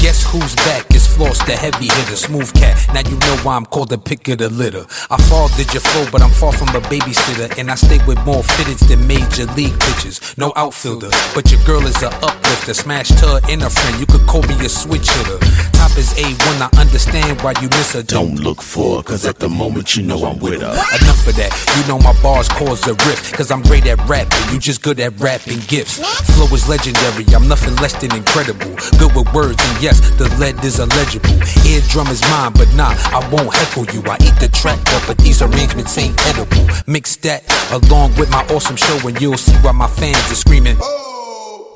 Guess 0.00 0.24
who's 0.32 0.54
back? 0.56 0.86
It's 0.88 1.06
Floss, 1.06 1.38
the 1.44 1.52
heavy 1.52 1.84
hitter, 1.84 2.16
smooth 2.16 2.50
cat. 2.54 2.80
Now 2.94 3.06
you 3.08 3.18
know 3.18 3.36
why 3.42 3.56
I'm 3.56 3.66
called 3.66 3.90
the 3.90 3.98
pick 3.98 4.26
of 4.28 4.38
the 4.38 4.48
litter. 4.48 4.86
I 5.10 5.18
fathered 5.18 5.70
your 5.74 5.82
flow, 5.82 6.06
but 6.10 6.22
I'm 6.22 6.30
far 6.30 6.54
from 6.54 6.68
a 6.68 6.80
babysitter. 6.80 7.58
And 7.58 7.70
I 7.70 7.74
stay 7.74 7.98
with 8.06 8.16
more 8.24 8.42
fitteds 8.42 8.88
than 8.88 9.06
major 9.06 9.44
league 9.52 9.78
pitchers. 9.80 10.34
No 10.38 10.54
outfielder, 10.56 11.10
but 11.34 11.50
your 11.52 11.62
girl 11.66 11.86
is 11.86 12.02
a 12.02 12.08
uplifter. 12.24 12.72
Smashed 12.72 13.20
her 13.20 13.38
and 13.50 13.62
a 13.62 13.68
friend, 13.68 14.00
you 14.00 14.06
could 14.06 14.26
call 14.26 14.42
me 14.44 14.54
a 14.64 14.68
switch 14.70 15.10
hitter. 15.10 15.38
Top 15.84 15.98
is 15.98 16.14
A1, 16.14 16.56
I 16.64 16.80
understand 16.80 17.42
why 17.42 17.52
you 17.60 17.68
miss 17.68 17.92
her. 17.92 18.02
Don't 18.02 18.36
look 18.36 18.62
for 18.62 18.96
her, 18.96 19.02
cause 19.02 19.26
at 19.26 19.38
the 19.38 19.50
moment 19.50 19.94
you 19.94 20.02
know 20.02 20.24
I'm 20.24 20.38
with 20.38 20.62
her. 20.62 20.72
Enough 20.72 21.28
of 21.28 21.36
that. 21.36 21.52
You 21.76 21.86
know 21.86 21.98
my 21.98 22.14
bars 22.22 22.48
cause 22.48 22.86
a 22.88 22.94
rift. 23.04 23.34
Cause 23.34 23.50
I'm 23.50 23.60
great 23.60 23.86
at 23.86 24.00
rapping. 24.08 24.40
You 24.50 24.58
just 24.58 24.80
good 24.80 24.98
at 24.98 25.12
rapping 25.20 25.60
gifts. 25.68 26.00
Flow 26.32 26.48
is 26.56 26.66
legendary. 26.70 27.26
I'm 27.34 27.48
nothing 27.48 27.76
less 27.76 27.92
than 28.00 28.16
incredible. 28.16 28.72
Good 28.96 29.12
with 29.14 29.30
words, 29.34 29.60
and 29.60 29.82
yes, 29.82 30.00
the 30.16 30.24
lead 30.40 30.64
is 30.64 30.80
illegible. 30.80 31.36
Eardrum 31.68 32.08
is 32.08 32.22
mine, 32.32 32.52
but 32.54 32.72
nah, 32.74 32.96
I 33.12 33.20
won't 33.30 33.52
heckle 33.52 33.84
you. 33.92 34.00
I 34.08 34.16
eat 34.24 34.40
the 34.40 34.48
track 34.48 34.80
up, 34.96 35.02
but 35.06 35.18
these 35.18 35.42
arrangements 35.42 35.98
ain't 35.98 36.16
edible. 36.28 36.64
Mix 36.86 37.16
that 37.28 37.44
along 37.76 38.16
with 38.16 38.30
my 38.30 38.42
awesome 38.48 38.76
show, 38.76 38.96
and 39.06 39.20
you'll 39.20 39.36
see 39.36 39.56
why 39.60 39.72
my 39.72 39.88
fans 39.88 40.32
are 40.32 40.40
screaming. 40.40 40.78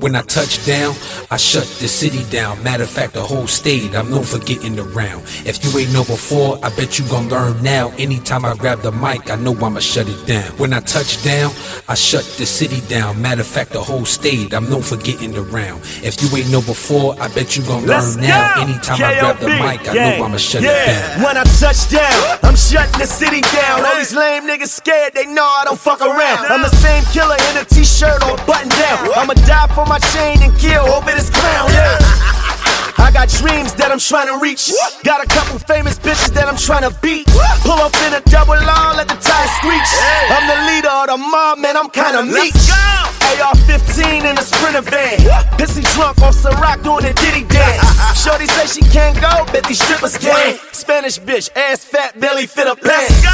When 0.01 0.15
I 0.15 0.23
touch 0.23 0.65
down, 0.65 0.95
I 1.29 1.37
shut 1.37 1.67
the 1.81 1.89
city 1.89 2.23
down. 2.31 2.63
Matter 2.63 2.85
of 2.85 2.89
fact, 2.91 3.15
the 3.15 3.21
whole 3.21 3.49
state, 3.49 3.97
I'm 3.97 4.09
known 4.09 4.23
for 4.23 4.39
getting 4.39 4.79
around. 4.79 5.25
If 5.45 5.65
you 5.65 5.77
ain't 5.77 5.93
know 5.93 6.05
before, 6.05 6.57
I 6.63 6.69
bet 6.77 7.01
you 7.01 7.09
gon' 7.09 7.29
learn 7.29 7.61
now. 7.65 7.89
Anytime 7.99 8.45
I 8.45 8.55
grab 8.55 8.83
the 8.83 8.93
mic, 8.93 9.29
I 9.29 9.35
know 9.35 9.59
I'ma 9.59 9.81
shut 9.81 10.09
it 10.09 10.25
down. 10.25 10.53
When 10.57 10.73
I 10.73 10.79
touch 10.79 11.25
down, 11.25 11.51
I 11.89 11.95
shut 11.95 12.23
the 12.39 12.47
city 12.47 12.81
down. 12.87 13.21
Matter 13.21 13.41
of 13.41 13.49
fact, 13.49 13.73
the 13.73 13.83
whole 13.83 14.05
state, 14.05 14.55
I'm 14.55 14.71
known 14.71 14.83
for 14.83 14.97
getting 14.97 15.37
around. 15.37 15.83
If 16.05 16.23
you 16.23 16.29
ain't 16.39 16.53
know 16.53 16.63
before, 16.63 17.21
I 17.21 17.27
bet 17.35 17.57
you 17.57 17.65
gon' 17.65 17.85
Let's 17.85 18.15
learn 18.15 18.27
now. 18.29 18.63
Anytime 18.63 19.03
I 19.03 19.19
grab 19.19 19.39
the 19.41 19.49
K.O.B. 19.49 19.67
mic, 19.67 19.89
I 19.89 19.95
know 19.95 20.25
I'ma 20.25 20.37
shut 20.37 20.63
yeah. 20.63 20.71
it 20.71 20.87
down. 20.87 21.23
When 21.25 21.37
I 21.37 21.43
touch 21.59 21.91
down, 21.91 22.39
I'm 22.45 22.55
shutting 22.55 23.01
the 23.01 23.07
city 23.07 23.41
down. 23.41 23.85
All 23.85 23.97
these 23.97 24.15
lame 24.15 24.47
niggas 24.47 24.71
scared, 24.71 25.15
they 25.15 25.27
know 25.27 25.43
I 25.43 25.65
don't 25.65 25.79
fuck 25.79 26.01
around. 26.01 26.47
I'm 26.47 26.63
the 26.63 26.77
same 26.77 27.03
killer 27.11 27.37
in 27.51 27.57
a 27.59 27.65
t-shirt 27.65 28.23
or 28.23 28.39
button 28.47 28.71
down. 28.79 29.11
I'ma 29.19 29.35
die 29.43 29.67
for 29.75 29.88
my 29.89 29.99
chain 30.13 30.43
and 30.43 30.53
kill 30.59 30.85
over 30.93 31.11
this 31.11 31.31
clown. 31.31 31.73
Yeah. 31.73 31.99
I 33.01 33.11
got 33.11 33.29
dreams 33.29 33.73
that 33.75 33.91
I'm 33.91 33.99
trying 33.99 34.29
to 34.29 34.39
reach. 34.39 34.71
Got 35.03 35.25
a 35.25 35.29
couple 35.29 35.59
famous 35.59 35.99
bitches 35.99 36.31
that 36.35 36.47
I'm 36.47 36.57
trying 36.57 36.85
to 36.85 36.95
beat. 37.01 37.27
Pull 37.65 37.81
up 37.81 37.97
in 38.05 38.13
a 38.13 38.21
double 38.29 38.53
R, 38.55 38.95
let 38.95 39.09
the 39.09 39.17
tires 39.17 39.53
screech. 39.57 39.91
I'm 40.29 40.45
the 40.45 40.59
leader 40.69 40.93
of 40.93 41.07
the 41.09 41.17
mob, 41.17 41.59
man, 41.59 41.77
I'm 41.77 41.89
kinda 41.89 42.23
meek. 42.23 42.55
AR 42.55 43.18
15 43.67 44.27
in 44.27 44.39
a 44.39 44.43
sprinter 44.43 44.83
van. 44.83 45.19
Pissy 45.59 45.83
drunk 45.95 46.19
off 46.23 46.35
Ciroc 46.35 46.83
doing 46.83 47.05
a 47.05 47.13
Diddy 47.13 47.45
dance. 47.45 47.83
Shorty 48.23 48.47
say 48.47 48.67
she 48.67 48.89
can't 48.91 49.21
go, 49.21 49.45
bet 49.53 49.65
these 49.65 49.81
strippers 49.81 50.17
can. 50.17 50.59
Spanish 50.73 51.19
bitch, 51.19 51.51
ass 51.57 51.85
fat, 51.85 52.19
belly 52.19 52.47
fit 52.47 52.67
a 52.67 52.77
pants. 52.77 53.25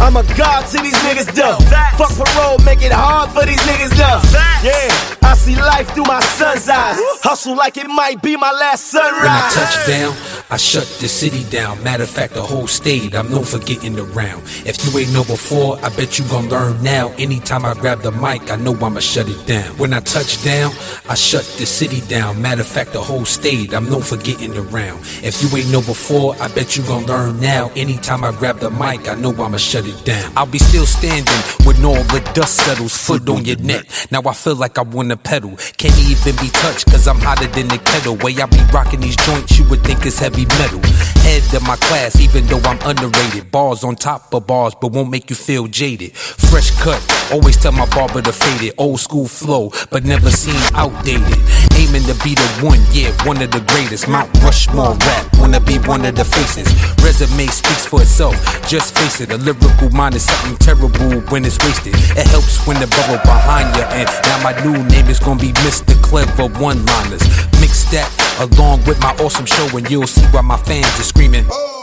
I'm 0.00 0.16
a 0.16 0.22
god 0.36 0.66
to 0.68 0.82
these 0.82 0.94
niggas 1.06 1.32
though. 1.34 1.56
Fuck 1.96 2.12
parole, 2.16 2.58
make 2.64 2.82
it 2.82 2.92
hard 2.92 3.30
for 3.30 3.46
these 3.46 3.60
niggas 3.60 3.94
though. 3.96 4.20
Yeah, 4.66 5.28
I 5.28 5.34
see 5.34 5.54
life 5.56 5.88
through 5.94 6.04
my 6.04 6.20
son's 6.20 6.68
eyes. 6.68 6.98
Hustle 7.22 7.56
like 7.56 7.76
it 7.76 7.86
might 7.86 8.20
be 8.20 8.36
my 8.36 8.50
last 8.50 8.86
sunrise. 8.86 9.20
When 9.20 9.30
I 9.30 9.50
touch 9.54 9.86
down, 9.86 10.14
I 10.50 10.56
shut 10.56 10.86
the 11.00 11.08
city 11.08 11.44
down. 11.44 11.82
Matter 11.82 12.02
of 12.02 12.10
fact, 12.10 12.34
the 12.34 12.42
whole 12.42 12.66
state, 12.66 13.14
I'm 13.14 13.30
known 13.30 13.44
for 13.44 13.58
getting 13.60 13.98
around. 13.98 14.42
If 14.66 14.84
you 14.84 14.98
ain't 14.98 15.12
know 15.12 15.24
before, 15.24 15.78
I 15.82 15.90
bet 15.90 16.18
you 16.18 16.24
gon' 16.26 16.48
learn 16.48 16.82
now. 16.82 17.12
Anytime 17.18 17.64
I 17.64 17.74
grab 17.74 18.02
the 18.02 18.12
mic, 18.12 18.50
I 18.50 18.56
know 18.56 18.74
I'ma 18.74 19.00
shut 19.04 19.28
it 19.28 19.46
down. 19.46 19.76
When 19.78 19.92
I 19.92 20.00
touch 20.00 20.42
down, 20.42 20.72
I 21.08 21.14
shut 21.14 21.44
the 21.58 21.66
city 21.66 22.00
down. 22.08 22.40
Matter 22.40 22.62
of 22.62 22.66
fact, 22.66 22.92
the 22.92 23.00
whole 23.00 23.24
state, 23.24 23.74
I'm 23.74 23.88
known 23.88 24.02
for 24.02 24.16
getting 24.16 24.56
around. 24.56 25.00
If 25.22 25.42
you 25.42 25.56
ain't 25.56 25.70
know 25.70 25.82
before, 25.82 26.34
I 26.40 26.48
bet 26.48 26.76
you 26.76 26.82
gon' 26.84 27.06
learn 27.06 27.40
now. 27.40 27.70
Anytime 27.76 28.24
I 28.24 28.32
grab 28.32 28.58
the 28.60 28.70
mic, 28.70 29.08
I 29.08 29.14
know 29.14 29.30
I'ma 29.30 29.58
shut 29.58 29.86
it 29.86 30.04
down. 30.04 30.32
I'll 30.36 30.46
be 30.46 30.58
still 30.58 30.86
standing 30.86 31.40
when 31.66 31.84
all 31.84 32.02
the 32.14 32.20
dust 32.34 32.56
settles, 32.56 32.96
foot 32.96 33.28
on 33.28 33.44
your 33.44 33.58
neck. 33.58 33.86
Now 34.10 34.22
I 34.26 34.32
feel 34.32 34.56
like 34.56 34.78
I 34.78 34.82
wanna 34.82 35.16
pedal. 35.16 35.56
Can't 35.76 35.98
even 35.98 36.36
be 36.36 36.48
touched, 36.50 36.86
cause 36.90 37.06
I'm 37.06 37.20
hotter 37.20 37.46
than 37.48 37.68
the 37.68 37.78
kettle. 37.78 38.16
Way 38.16 38.34
I 38.40 38.46
be 38.46 38.62
rocking 38.72 39.00
these 39.00 39.16
joints, 39.16 39.58
you 39.58 39.68
would 39.68 39.82
think 39.84 40.06
it's 40.06 40.18
heavy 40.18 40.46
metal. 40.46 40.80
Head 41.22 41.42
of 41.54 41.62
my 41.62 41.76
class, 41.76 42.18
even 42.20 42.46
though 42.46 42.60
I'm 42.64 42.80
underrated. 42.86 43.50
Bars 43.50 43.84
on 43.84 43.96
top 43.96 44.32
of 44.32 44.46
bars, 44.46 44.74
but 44.80 44.92
won't 44.92 45.10
make 45.10 45.30
you 45.30 45.36
feel 45.36 45.66
jaded. 45.66 46.16
Fresh 46.16 46.70
cut, 46.80 47.00
always 47.32 47.56
tell 47.56 47.72
my 47.72 47.86
barber 47.86 48.22
to 48.22 48.32
fade 48.32 48.68
it. 48.68 48.74
Old 48.78 48.93
school 48.98 49.26
flow, 49.26 49.70
but 49.90 50.04
never 50.04 50.30
seen 50.30 50.60
outdated. 50.74 51.38
Aiming 51.76 52.04
to 52.04 52.14
be 52.22 52.34
the 52.34 52.48
one, 52.62 52.80
yeah, 52.92 53.10
one 53.26 53.40
of 53.42 53.50
the 53.50 53.60
greatest. 53.72 54.08
Mount 54.08 54.30
Rushmore 54.42 54.94
rap, 54.94 55.26
wanna 55.38 55.60
be 55.60 55.78
one 55.86 56.04
of 56.04 56.14
the 56.14 56.24
faces. 56.24 56.68
Resume 57.02 57.46
speaks 57.48 57.86
for 57.86 58.02
itself, 58.02 58.34
just 58.68 58.96
face 58.96 59.20
it. 59.20 59.30
A 59.30 59.36
lyrical 59.36 59.90
mind 59.90 60.14
is 60.14 60.24
something 60.24 60.56
terrible 60.58 61.20
when 61.30 61.44
it's 61.44 61.58
wasted. 61.64 61.94
It 62.16 62.26
helps 62.28 62.64
when 62.66 62.78
the 62.80 62.86
bubble 62.86 63.20
behind 63.22 63.74
you, 63.76 63.82
and 63.82 64.08
now 64.08 64.42
my 64.42 64.54
new 64.64 64.82
name 64.88 65.08
is 65.08 65.18
gonna 65.18 65.40
be 65.40 65.52
Mr. 65.64 65.94
Clever 66.02 66.48
One 66.60 66.84
Liners. 66.86 67.22
Mix 67.60 67.84
that 67.90 68.10
along 68.40 68.84
with 68.84 69.00
my 69.00 69.14
awesome 69.20 69.46
show, 69.46 69.76
and 69.76 69.88
you'll 69.90 70.06
see 70.06 70.26
why 70.32 70.40
my 70.40 70.56
fans 70.56 70.86
are 70.98 71.04
screaming. 71.04 71.46
Oh. 71.50 71.73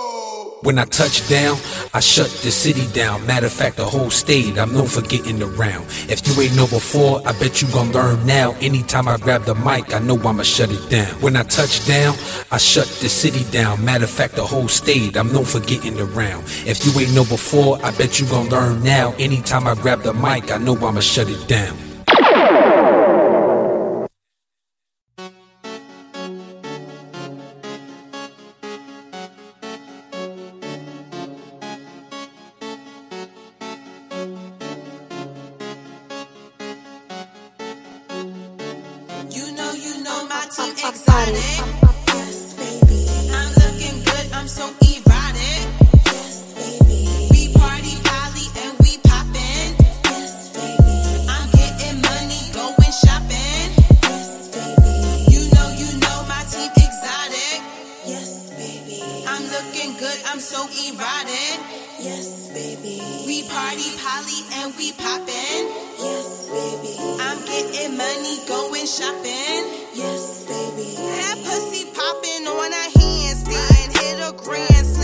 When 0.64 0.78
I 0.78 0.86
touch 0.86 1.28
down, 1.28 1.58
I 1.92 2.00
shut 2.02 2.30
the 2.44 2.52
city 2.52 2.86
down. 2.94 3.26
Matter 3.26 3.48
of 3.48 3.52
fact, 3.52 3.78
the 3.78 3.86
whole 3.86 4.12
state, 4.12 4.60
I'm 4.60 4.72
known 4.72 4.86
for 4.86 5.02
getting 5.02 5.42
around. 5.42 5.88
If 6.08 6.28
you 6.28 6.40
ain't 6.40 6.56
know 6.56 6.68
before, 6.68 7.20
I 7.28 7.32
bet 7.32 7.64
you 7.64 7.68
gon' 7.70 7.92
learn 7.92 8.24
now. 8.28 8.52
Anytime 8.62 9.08
I 9.08 9.18
grab 9.18 9.46
the 9.46 9.56
mic, 9.56 9.94
I 9.96 10.00
know 10.00 10.22
I'ma 10.22 10.44
shut 10.44 10.70
it 10.70 10.88
down. 10.88 11.20
When 11.20 11.36
I 11.36 11.42
touch 11.44 11.88
down, 11.88 12.16
I 12.52 12.60
shut 12.60 12.86
the 13.02 13.10
city 13.10 13.44
down. 13.52 13.84
Matter 13.84 14.04
of 14.04 14.12
fact, 14.12 14.36
the 14.36 14.46
whole 14.46 14.68
state, 14.68 15.18
I'm 15.18 15.34
known 15.34 15.46
for 15.46 15.62
getting 15.62 16.00
around. 16.00 16.44
If 16.68 16.86
you 16.86 16.92
ain't 17.02 17.16
know 17.16 17.26
before, 17.26 17.84
I 17.84 17.90
bet 17.92 18.20
you 18.20 18.28
gon' 18.28 18.50
learn 18.50 18.84
now. 18.84 19.16
Anytime 19.18 19.68
I 19.68 19.74
grab 19.74 20.04
the 20.04 20.14
mic, 20.14 20.52
I 20.52 20.58
know 20.58 20.76
I'ma 20.76 21.00
shut 21.00 21.28
it 21.28 21.48
down. 21.48 21.91
Polly 64.12 64.44
and 64.60 64.76
we 64.76 64.92
poppin'. 64.92 65.64
Yes, 65.98 66.50
baby. 66.52 67.00
I'm 67.22 67.40
getting 67.46 67.96
money, 67.96 68.44
going 68.46 68.86
shopping. 68.86 69.64
Yes, 69.96 70.44
baby. 70.52 71.00
That 71.16 71.38
pussy 71.46 71.86
poppin' 71.96 72.46
on 72.46 72.74
a 72.74 72.86
handstand, 73.00 73.88
hit 74.04 74.20
a 74.20 74.34
grand 74.36 74.86
slam, 74.86 75.01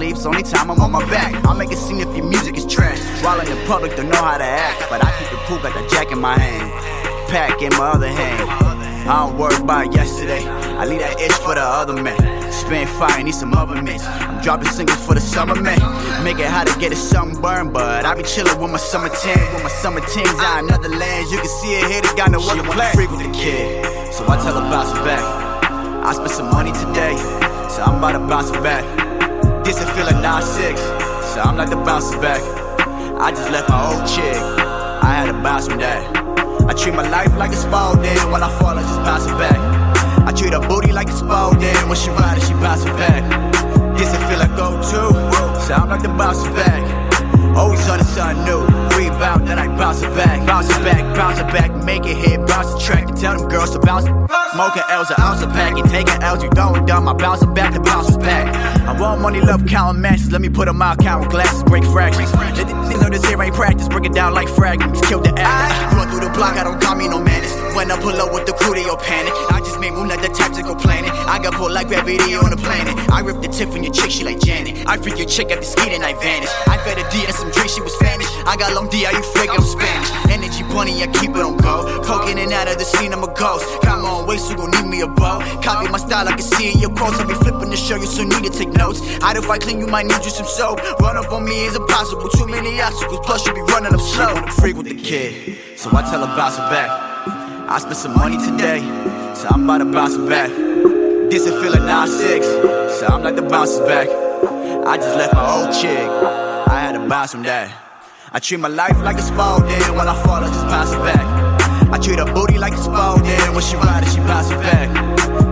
it's 0.00 0.26
only 0.26 0.42
time 0.42 0.70
I'm 0.70 0.80
on 0.80 0.90
my 0.90 1.04
back. 1.10 1.34
I'll 1.44 1.54
make 1.54 1.70
a 1.70 1.76
scene 1.76 2.00
if 2.00 2.16
your 2.16 2.24
music 2.24 2.56
is 2.56 2.66
trash. 2.66 2.98
While 3.22 3.40
in 3.40 3.46
the 3.46 3.62
public, 3.66 3.94
don't 3.96 4.08
know 4.08 4.16
how 4.16 4.38
to 4.38 4.44
act, 4.44 4.86
but 4.88 5.04
I 5.04 5.10
keep 5.18 5.32
it 5.32 5.38
cool, 5.46 5.58
got 5.58 5.74
the 5.74 5.86
jack 5.88 6.10
in 6.12 6.20
my 6.20 6.38
hand, 6.38 6.70
pack 7.28 7.60
in 7.62 7.70
my 7.72 7.90
other 7.90 8.08
hand. 8.08 8.48
I 9.08 9.26
don't 9.26 9.36
worry 9.36 9.56
about 9.56 9.92
yesterday. 9.92 10.46
I 10.46 10.86
leave 10.86 11.00
that 11.00 11.20
itch 11.20 11.32
for 11.32 11.54
the 11.54 11.60
other 11.60 12.00
man. 12.00 12.16
Spend 12.52 12.88
fire, 12.88 13.22
need 13.22 13.34
some 13.34 13.52
other 13.54 13.82
men. 13.82 14.00
I'm 14.00 14.40
dropping 14.42 14.68
singles 14.68 15.04
for 15.04 15.14
the 15.14 15.20
summer 15.20 15.60
man. 15.60 15.80
Make 16.22 16.38
it 16.38 16.46
hard 16.46 16.68
to 16.68 16.78
get 16.78 16.92
a 16.92 16.96
sunburn, 16.96 17.72
but 17.72 18.04
I 18.04 18.14
be 18.14 18.22
chillin' 18.22 18.60
with 18.60 18.70
my 18.70 18.78
summer 18.78 19.08
tan, 19.08 19.52
with 19.52 19.62
my 19.62 19.68
summer 19.68 20.00
teens 20.00 20.38
out 20.38 20.64
in 20.64 20.70
other 20.70 20.88
lands. 20.88 21.32
You 21.32 21.38
can 21.38 21.48
see 21.48 21.74
it 21.74 21.90
here, 21.90 22.00
they 22.00 22.16
got 22.16 22.30
no 22.30 22.40
other 22.40 22.62
plan. 22.62 22.94
Freak 22.94 23.10
with 23.10 23.20
the 23.20 23.32
kid, 23.32 23.84
so 24.12 24.24
I 24.28 24.36
tell 24.36 24.54
her 24.54 24.70
bounce 24.70 24.92
back. 25.02 25.20
I 26.04 26.12
spent 26.12 26.30
some 26.30 26.50
money 26.50 26.72
today, 26.72 27.16
so 27.68 27.82
I'm 27.82 27.98
about 27.98 28.12
to 28.12 28.20
bounce 28.20 28.50
back. 28.62 29.11
This 29.64 29.80
it 29.80 29.88
feeling 29.94 30.20
like 30.20 30.42
9-6, 30.42 30.76
so 31.32 31.40
I'm 31.40 31.56
like 31.56 31.70
the 31.70 31.76
bouncer 31.76 32.20
back. 32.20 32.42
I 33.20 33.30
just 33.30 33.50
left 33.50 33.68
my 33.68 33.94
old 33.94 34.06
chick, 34.10 34.34
I 34.34 35.14
had 35.14 35.26
to 35.26 35.34
bounce 35.34 35.68
from 35.68 35.78
that. 35.78 36.02
I 36.68 36.74
treat 36.74 36.94
my 36.94 37.08
life 37.08 37.34
like 37.36 37.52
a 37.52 37.56
Spalding. 37.56 38.18
When 38.30 38.42
I 38.42 38.50
fall, 38.58 38.76
I 38.76 38.82
just 38.82 39.00
bounce 39.02 39.26
it 39.26 39.38
back. 39.38 39.58
I 40.26 40.32
treat 40.32 40.52
her 40.52 40.60
booty 40.60 40.92
like 40.92 41.08
a 41.08 41.12
Spalding. 41.12 41.74
When 41.88 41.96
she 41.96 42.10
ride 42.10 42.38
it, 42.38 42.44
she 42.44 42.54
bounce 42.54 42.84
it 42.84 42.94
back. 42.96 43.22
This 43.96 44.12
it 44.12 44.20
feel 44.28 44.38
like 44.38 44.54
go-to. 44.56 45.60
Sound 45.62 45.90
like 45.90 46.02
the 46.02 46.08
bouncer 46.08 46.50
back. 46.52 46.82
Always 47.56 47.88
on 47.88 47.98
the 47.98 48.04
something 48.04 48.44
new. 48.44 48.62
Rebound, 48.96 49.46
then 49.46 49.58
I 49.58 49.68
bounce 49.76 50.02
it 50.02 50.14
back. 50.14 50.46
Bounce 50.46 50.70
it 50.70 50.82
back, 50.84 51.02
bounce 51.16 51.38
it 51.38 51.46
back, 51.48 51.70
make 51.84 52.04
it 52.06 52.16
hit, 52.16 52.46
bounce 52.46 52.72
the 52.74 52.80
track, 52.80 53.08
and 53.08 53.16
tell 53.16 53.38
them 53.38 53.48
girls 53.48 53.70
to 53.72 53.78
bounce. 53.80 54.06
Smoking 54.52 54.82
L's, 54.88 55.10
an 55.10 55.16
ounce 55.20 55.42
of 55.42 55.50
pack, 55.50 55.78
and 55.78 55.88
taking 55.90 56.22
L's, 56.22 56.42
you 56.42 56.50
throwing 56.50 56.84
dumb. 56.86 57.08
I 57.08 57.12
bounce 57.12 57.42
it 57.42 57.54
back, 57.54 57.74
the 57.74 57.80
bounce 57.80 58.06
was 58.08 58.16
back. 58.18 58.81
Want 59.02 59.20
money, 59.20 59.40
love 59.40 59.66
counting 59.66 60.00
matches. 60.00 60.30
Let 60.30 60.40
me 60.40 60.48
put 60.48 60.66
them 60.66 60.80
out, 60.80 60.98
counting 61.00 61.28
glasses, 61.28 61.64
break 61.64 61.82
fractions. 61.86 62.30
These 62.88 63.00
know 63.02 63.10
this 63.10 63.26
here 63.26 63.42
ain't 63.42 63.52
practice, 63.52 63.88
break 63.88 64.06
it 64.06 64.12
down 64.12 64.32
like 64.32 64.48
fragments. 64.48 65.00
Kill 65.08 65.18
the 65.18 65.34
actor. 65.36 65.96
Run 65.96 66.08
through 66.08 66.20
the 66.20 66.30
block, 66.30 66.54
I 66.54 66.62
don't 66.62 66.80
call 66.80 66.94
me 66.94 67.08
no 67.08 67.18
menace. 67.18 67.50
When 67.74 67.90
I 67.90 67.98
pull 68.00 68.14
up 68.20 68.32
with 68.32 68.44
the 68.46 68.52
crew, 68.52 68.74
they 68.74 68.84
all 68.84 68.96
panic. 68.96 69.32
I 69.50 69.60
just 69.60 69.80
made 69.80 69.92
moon 69.92 70.08
like 70.08 70.20
the 70.20 70.28
tactical 70.28 70.74
planet. 70.74 71.10
I 71.26 71.40
got 71.42 71.54
pulled 71.54 71.72
like 71.72 71.88
gravity 71.88 72.34
on 72.34 72.50
the 72.50 72.56
planet. 72.56 72.92
I 73.10 73.20
rip 73.20 73.40
the 73.40 73.48
tip 73.48 73.70
from 73.70 73.82
your 73.82 73.92
chick, 73.92 74.10
she 74.10 74.24
like 74.24 74.40
Janet. 74.40 74.86
I 74.86 74.98
freak 74.98 75.16
your 75.16 75.26
chick 75.26 75.50
at 75.50 75.60
the 75.60 75.64
ski 75.64 75.88
and 75.90 76.04
I 76.04 76.12
vanish. 76.14 76.52
I 76.68 76.76
fed 76.84 76.98
a 76.98 77.04
D 77.10 77.24
and 77.24 77.34
some 77.34 77.50
drink, 77.50 77.70
she 77.70 77.80
was 77.80 77.94
Spanish. 77.94 78.28
I 78.44 78.56
got 78.56 78.74
long 78.74 78.88
D, 78.88 79.08
you 79.08 79.22
fake? 79.34 79.50
I'm 79.50 79.64
Spanish. 79.64 80.10
Energy 80.28 80.62
bunny, 80.68 81.02
I 81.02 81.08
keep 81.08 81.30
it 81.32 81.40
on 81.40 81.56
go. 81.56 82.02
Poking 82.04 82.36
in 82.36 82.50
and 82.50 82.52
out 82.52 82.68
of 82.68 82.78
the 82.78 82.84
scene, 82.84 83.12
I'm 83.12 83.24
a 83.24 83.32
ghost. 83.32 83.64
Come 83.82 84.04
on, 84.04 84.26
waist, 84.26 84.50
you 84.50 84.56
gon' 84.56 84.70
need 84.70 84.86
me 84.86 85.00
a 85.00 85.08
bow. 85.08 85.40
Copy 85.62 85.88
my 85.88 85.98
style, 85.98 86.28
I 86.28 86.32
can 86.32 86.44
see 86.44 86.72
in 86.72 86.78
your 86.78 86.92
quotes. 86.94 87.18
I'll 87.18 87.26
be 87.26 87.34
flipping 87.34 87.70
the 87.70 87.76
show 87.76 87.96
you, 87.96 88.06
so 88.06 88.22
need 88.22 88.44
to 88.44 88.50
take 88.50 88.72
notes. 88.76 89.00
I'd 89.22 89.36
if 89.36 89.48
I 89.48 89.58
clean, 89.58 89.80
you 89.80 89.86
might 89.86 90.06
need 90.06 90.22
you 90.24 90.30
some 90.30 90.46
soap. 90.46 90.78
Run 91.00 91.16
up 91.16 91.32
on 91.32 91.44
me 91.44 91.64
is 91.64 91.74
impossible, 91.74 92.28
too 92.28 92.46
many 92.46 92.80
obstacles. 92.80 93.20
Plus, 93.24 93.46
you 93.46 93.54
be 93.54 93.62
running 93.72 93.94
up 93.94 94.00
slow. 94.00 94.36
I'm 94.36 94.52
Freak 94.60 94.76
with 94.76 94.86
the 94.86 94.94
kid, 94.94 95.56
so 95.76 95.88
I 95.90 96.02
tell 96.02 96.20
her 96.26 96.36
bounce 96.36 96.56
back. 96.70 97.01
I 97.72 97.78
spent 97.78 97.96
some 97.96 98.14
money 98.14 98.36
today, 98.36 98.80
so 99.34 99.48
I'm 99.50 99.64
about 99.64 99.78
to 99.78 99.86
bounce 99.86 100.18
back. 100.28 100.50
This 101.30 101.46
it 101.46 101.52
feeling 101.52 101.80
like 101.86 102.06
9-6, 102.06 103.00
so 103.00 103.06
I'm 103.06 103.22
like 103.22 103.34
the 103.34 103.40
bounces 103.40 103.80
back. 103.88 104.08
I 104.86 104.98
just 104.98 105.16
left 105.16 105.32
my 105.32 105.40
old 105.56 105.72
chick, 105.72 106.06
I 106.68 106.78
had 106.78 106.92
to 106.92 107.08
bounce 107.08 107.32
from 107.32 107.44
that. 107.44 107.72
I 108.30 108.40
treat 108.40 108.60
my 108.60 108.68
life 108.68 108.98
like 109.00 109.16
a 109.16 109.22
sport, 109.22 109.66
then 109.68 109.96
when 109.96 110.06
I 110.06 110.14
fall, 110.22 110.44
I 110.44 110.48
just 110.48 110.66
bounce 110.66 110.94
back. 110.96 111.24
I 111.90 111.96
treat 111.96 112.18
her 112.18 112.26
booty 112.26 112.58
like 112.58 112.74
a 112.74 112.76
sport, 112.76 113.24
then 113.24 113.54
when 113.54 113.64
she 113.64 113.76
ride 113.76 114.04
it, 114.04 114.10
she 114.10 114.18
bounce 114.18 114.50
it 114.50 114.60
back. 114.60 114.92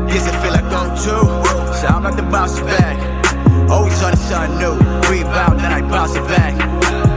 This 0.07 0.27
it 0.27 0.37
feel 0.43 0.53
like 0.53 0.69
go 0.69 0.93
to, 0.93 1.75
so 1.81 1.87
I'm 1.89 2.03
like 2.03 2.17
the 2.17 2.23
bounce 2.25 2.61
back. 2.61 3.01
Always 3.71 4.03
on 4.03 4.11
the 4.11 4.19
sun 4.19 4.59
new, 4.59 4.77
rebound, 5.09 5.61
then 5.61 5.73
I 5.73 5.81
bounce 5.81 6.15
it 6.15 6.29
back. 6.29 7.10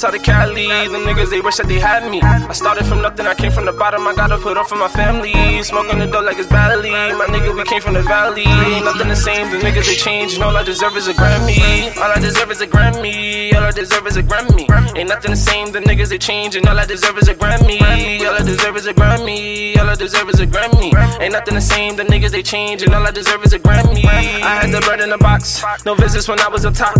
Trips 0.00 0.16
out 0.16 0.24
to 0.24 0.30
Cali, 0.30 0.66
them 0.66 1.04
niggas 1.04 1.28
they 1.28 1.40
wish 1.42 1.56
that 1.56 1.68
they 1.68 1.78
had 1.78 2.10
me. 2.10 2.22
I 2.22 2.52
started 2.52 2.86
from 2.86 3.02
nothing, 3.02 3.26
I 3.26 3.34
came 3.34 3.52
from 3.52 3.66
the 3.66 3.72
bottom, 3.72 4.06
I 4.06 4.14
gotta 4.14 4.38
put 4.38 4.56
on 4.56 4.64
for 4.64 4.76
my 4.76 4.88
family. 4.88 5.62
Smoking 5.62 5.98
the 5.98 6.06
dope 6.06 6.24
like 6.24 6.38
it's 6.38 6.48
Bali. 6.48 6.90
My 6.90 7.26
nigga, 7.26 7.54
we 7.54 7.64
came 7.64 7.82
from 7.82 7.94
the 7.94 8.02
valley. 8.02 8.44
Nothing 8.44 9.08
the 9.08 9.16
same, 9.16 9.50
the 9.50 9.58
niggas 9.58 9.86
they 9.86 9.96
change, 9.96 10.34
and 10.34 10.42
all 10.42 10.56
I 10.56 10.62
deserve 10.62 10.96
is 10.96 11.08
a 11.08 11.12
Grammy. 11.12 11.94
All 11.98 12.10
I 12.10 12.18
deserve 12.18 12.50
is 12.50 12.62
a 12.62 12.66
Grammy. 12.66 13.54
All 13.54 13.64
I 13.64 13.72
deserve 13.72 14.06
is 14.06 14.16
a 14.16 14.22
Grammy. 14.22 14.96
Ain't 14.96 15.08
nothing 15.08 15.32
the 15.32 15.36
same, 15.36 15.70
the 15.70 15.80
niggas 15.80 16.08
they 16.08 16.18
change, 16.18 16.56
and 16.56 16.66
all 16.66 16.78
I 16.78 16.86
deserve 16.86 17.18
is 17.18 17.28
a 17.28 17.34
Grammy. 17.34 17.80
All 18.26 18.34
I 18.34 18.42
deserve 18.42 18.76
is 18.76 18.86
a 18.86 18.94
Grammy. 18.94 19.78
All 19.78 19.90
I 19.90 19.94
deserve 19.96 20.30
is 20.30 20.40
a 20.40 20.46
Grammy. 20.46 21.20
Ain't 21.20 21.32
nothing 21.32 21.54
the 21.54 21.60
same, 21.60 21.96
the 21.96 22.04
niggas 22.04 22.30
they 22.30 22.42
change, 22.42 22.82
and 22.82 22.94
all 22.94 23.06
I 23.06 23.10
deserve 23.10 23.44
is 23.44 23.52
a 23.52 23.58
Grammy. 23.58 24.06
I 24.06 24.62
had 24.62 24.72
the 24.72 24.80
bread 24.80 25.00
in 25.00 25.10
the 25.10 25.18
box, 25.18 25.62
no 25.84 25.94
visits 25.94 26.26
when 26.26 26.40
I 26.40 26.48
was 26.48 26.64
up 26.64 26.74
top. 26.74 26.96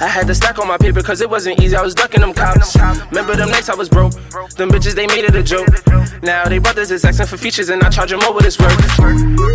I 0.00 0.06
had 0.06 0.26
to 0.28 0.34
stack 0.34 0.58
on 0.58 0.66
my 0.66 0.78
paper 0.78 1.02
cause 1.02 1.20
it 1.20 1.28
wasn't 1.28 1.60
easy, 1.60 1.76
I 1.76 1.82
was 1.82 1.94
ducking 1.94 2.20
them 2.20 2.32
cops. 2.38 2.76
Remember 3.10 3.34
them 3.34 3.50
nights 3.50 3.68
I 3.68 3.74
was 3.74 3.88
broke, 3.88 4.12
them 4.56 4.70
bitches 4.70 4.94
they 4.94 5.06
made 5.06 5.24
it 5.24 5.34
a 5.34 5.42
joke. 5.42 5.68
Now 6.22 6.44
they 6.46 6.58
brothers 6.58 6.90
is 6.90 7.04
asking 7.04 7.26
for 7.26 7.36
features 7.36 7.68
and 7.68 7.82
I 7.82 7.90
charge 7.90 8.10
them 8.10 8.22
over 8.22 8.40
this 8.40 8.58
work. 8.58 8.78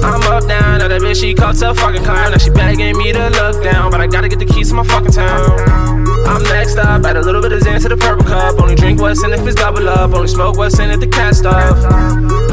I'm 0.03 0.21
up 0.27 0.47
down, 0.47 0.79
now 0.79 0.87
that 0.87 1.01
bitch 1.01 1.21
she 1.21 1.33
called 1.33 1.61
a 1.61 1.73
fucking 1.73 2.03
clown. 2.03 2.31
Now 2.31 2.37
she 2.37 2.49
begging 2.49 2.97
me 2.97 3.11
to 3.13 3.29
look 3.29 3.63
down, 3.63 3.91
but 3.91 4.01
I 4.01 4.07
gotta 4.07 4.29
get 4.29 4.39
the 4.39 4.45
keys 4.45 4.69
to 4.69 4.75
my 4.75 4.83
fucking 4.83 5.11
town. 5.11 6.03
I'm 6.25 6.43
next 6.43 6.77
up, 6.77 7.03
add 7.05 7.17
a 7.17 7.21
little 7.21 7.41
bit 7.41 7.51
of 7.51 7.61
Zan 7.61 7.79
to 7.81 7.89
the 7.89 7.97
purple 7.97 8.25
cup. 8.25 8.59
Only 8.59 8.75
drink 8.75 8.99
what's 8.99 9.23
in 9.23 9.33
if 9.33 9.45
it's 9.45 9.55
double 9.55 9.87
up, 9.89 10.13
only 10.13 10.27
smoke 10.27 10.57
what's 10.57 10.79
in 10.79 10.89
if 10.89 10.99
the 10.99 11.07
cast 11.07 11.45
off. 11.45 11.77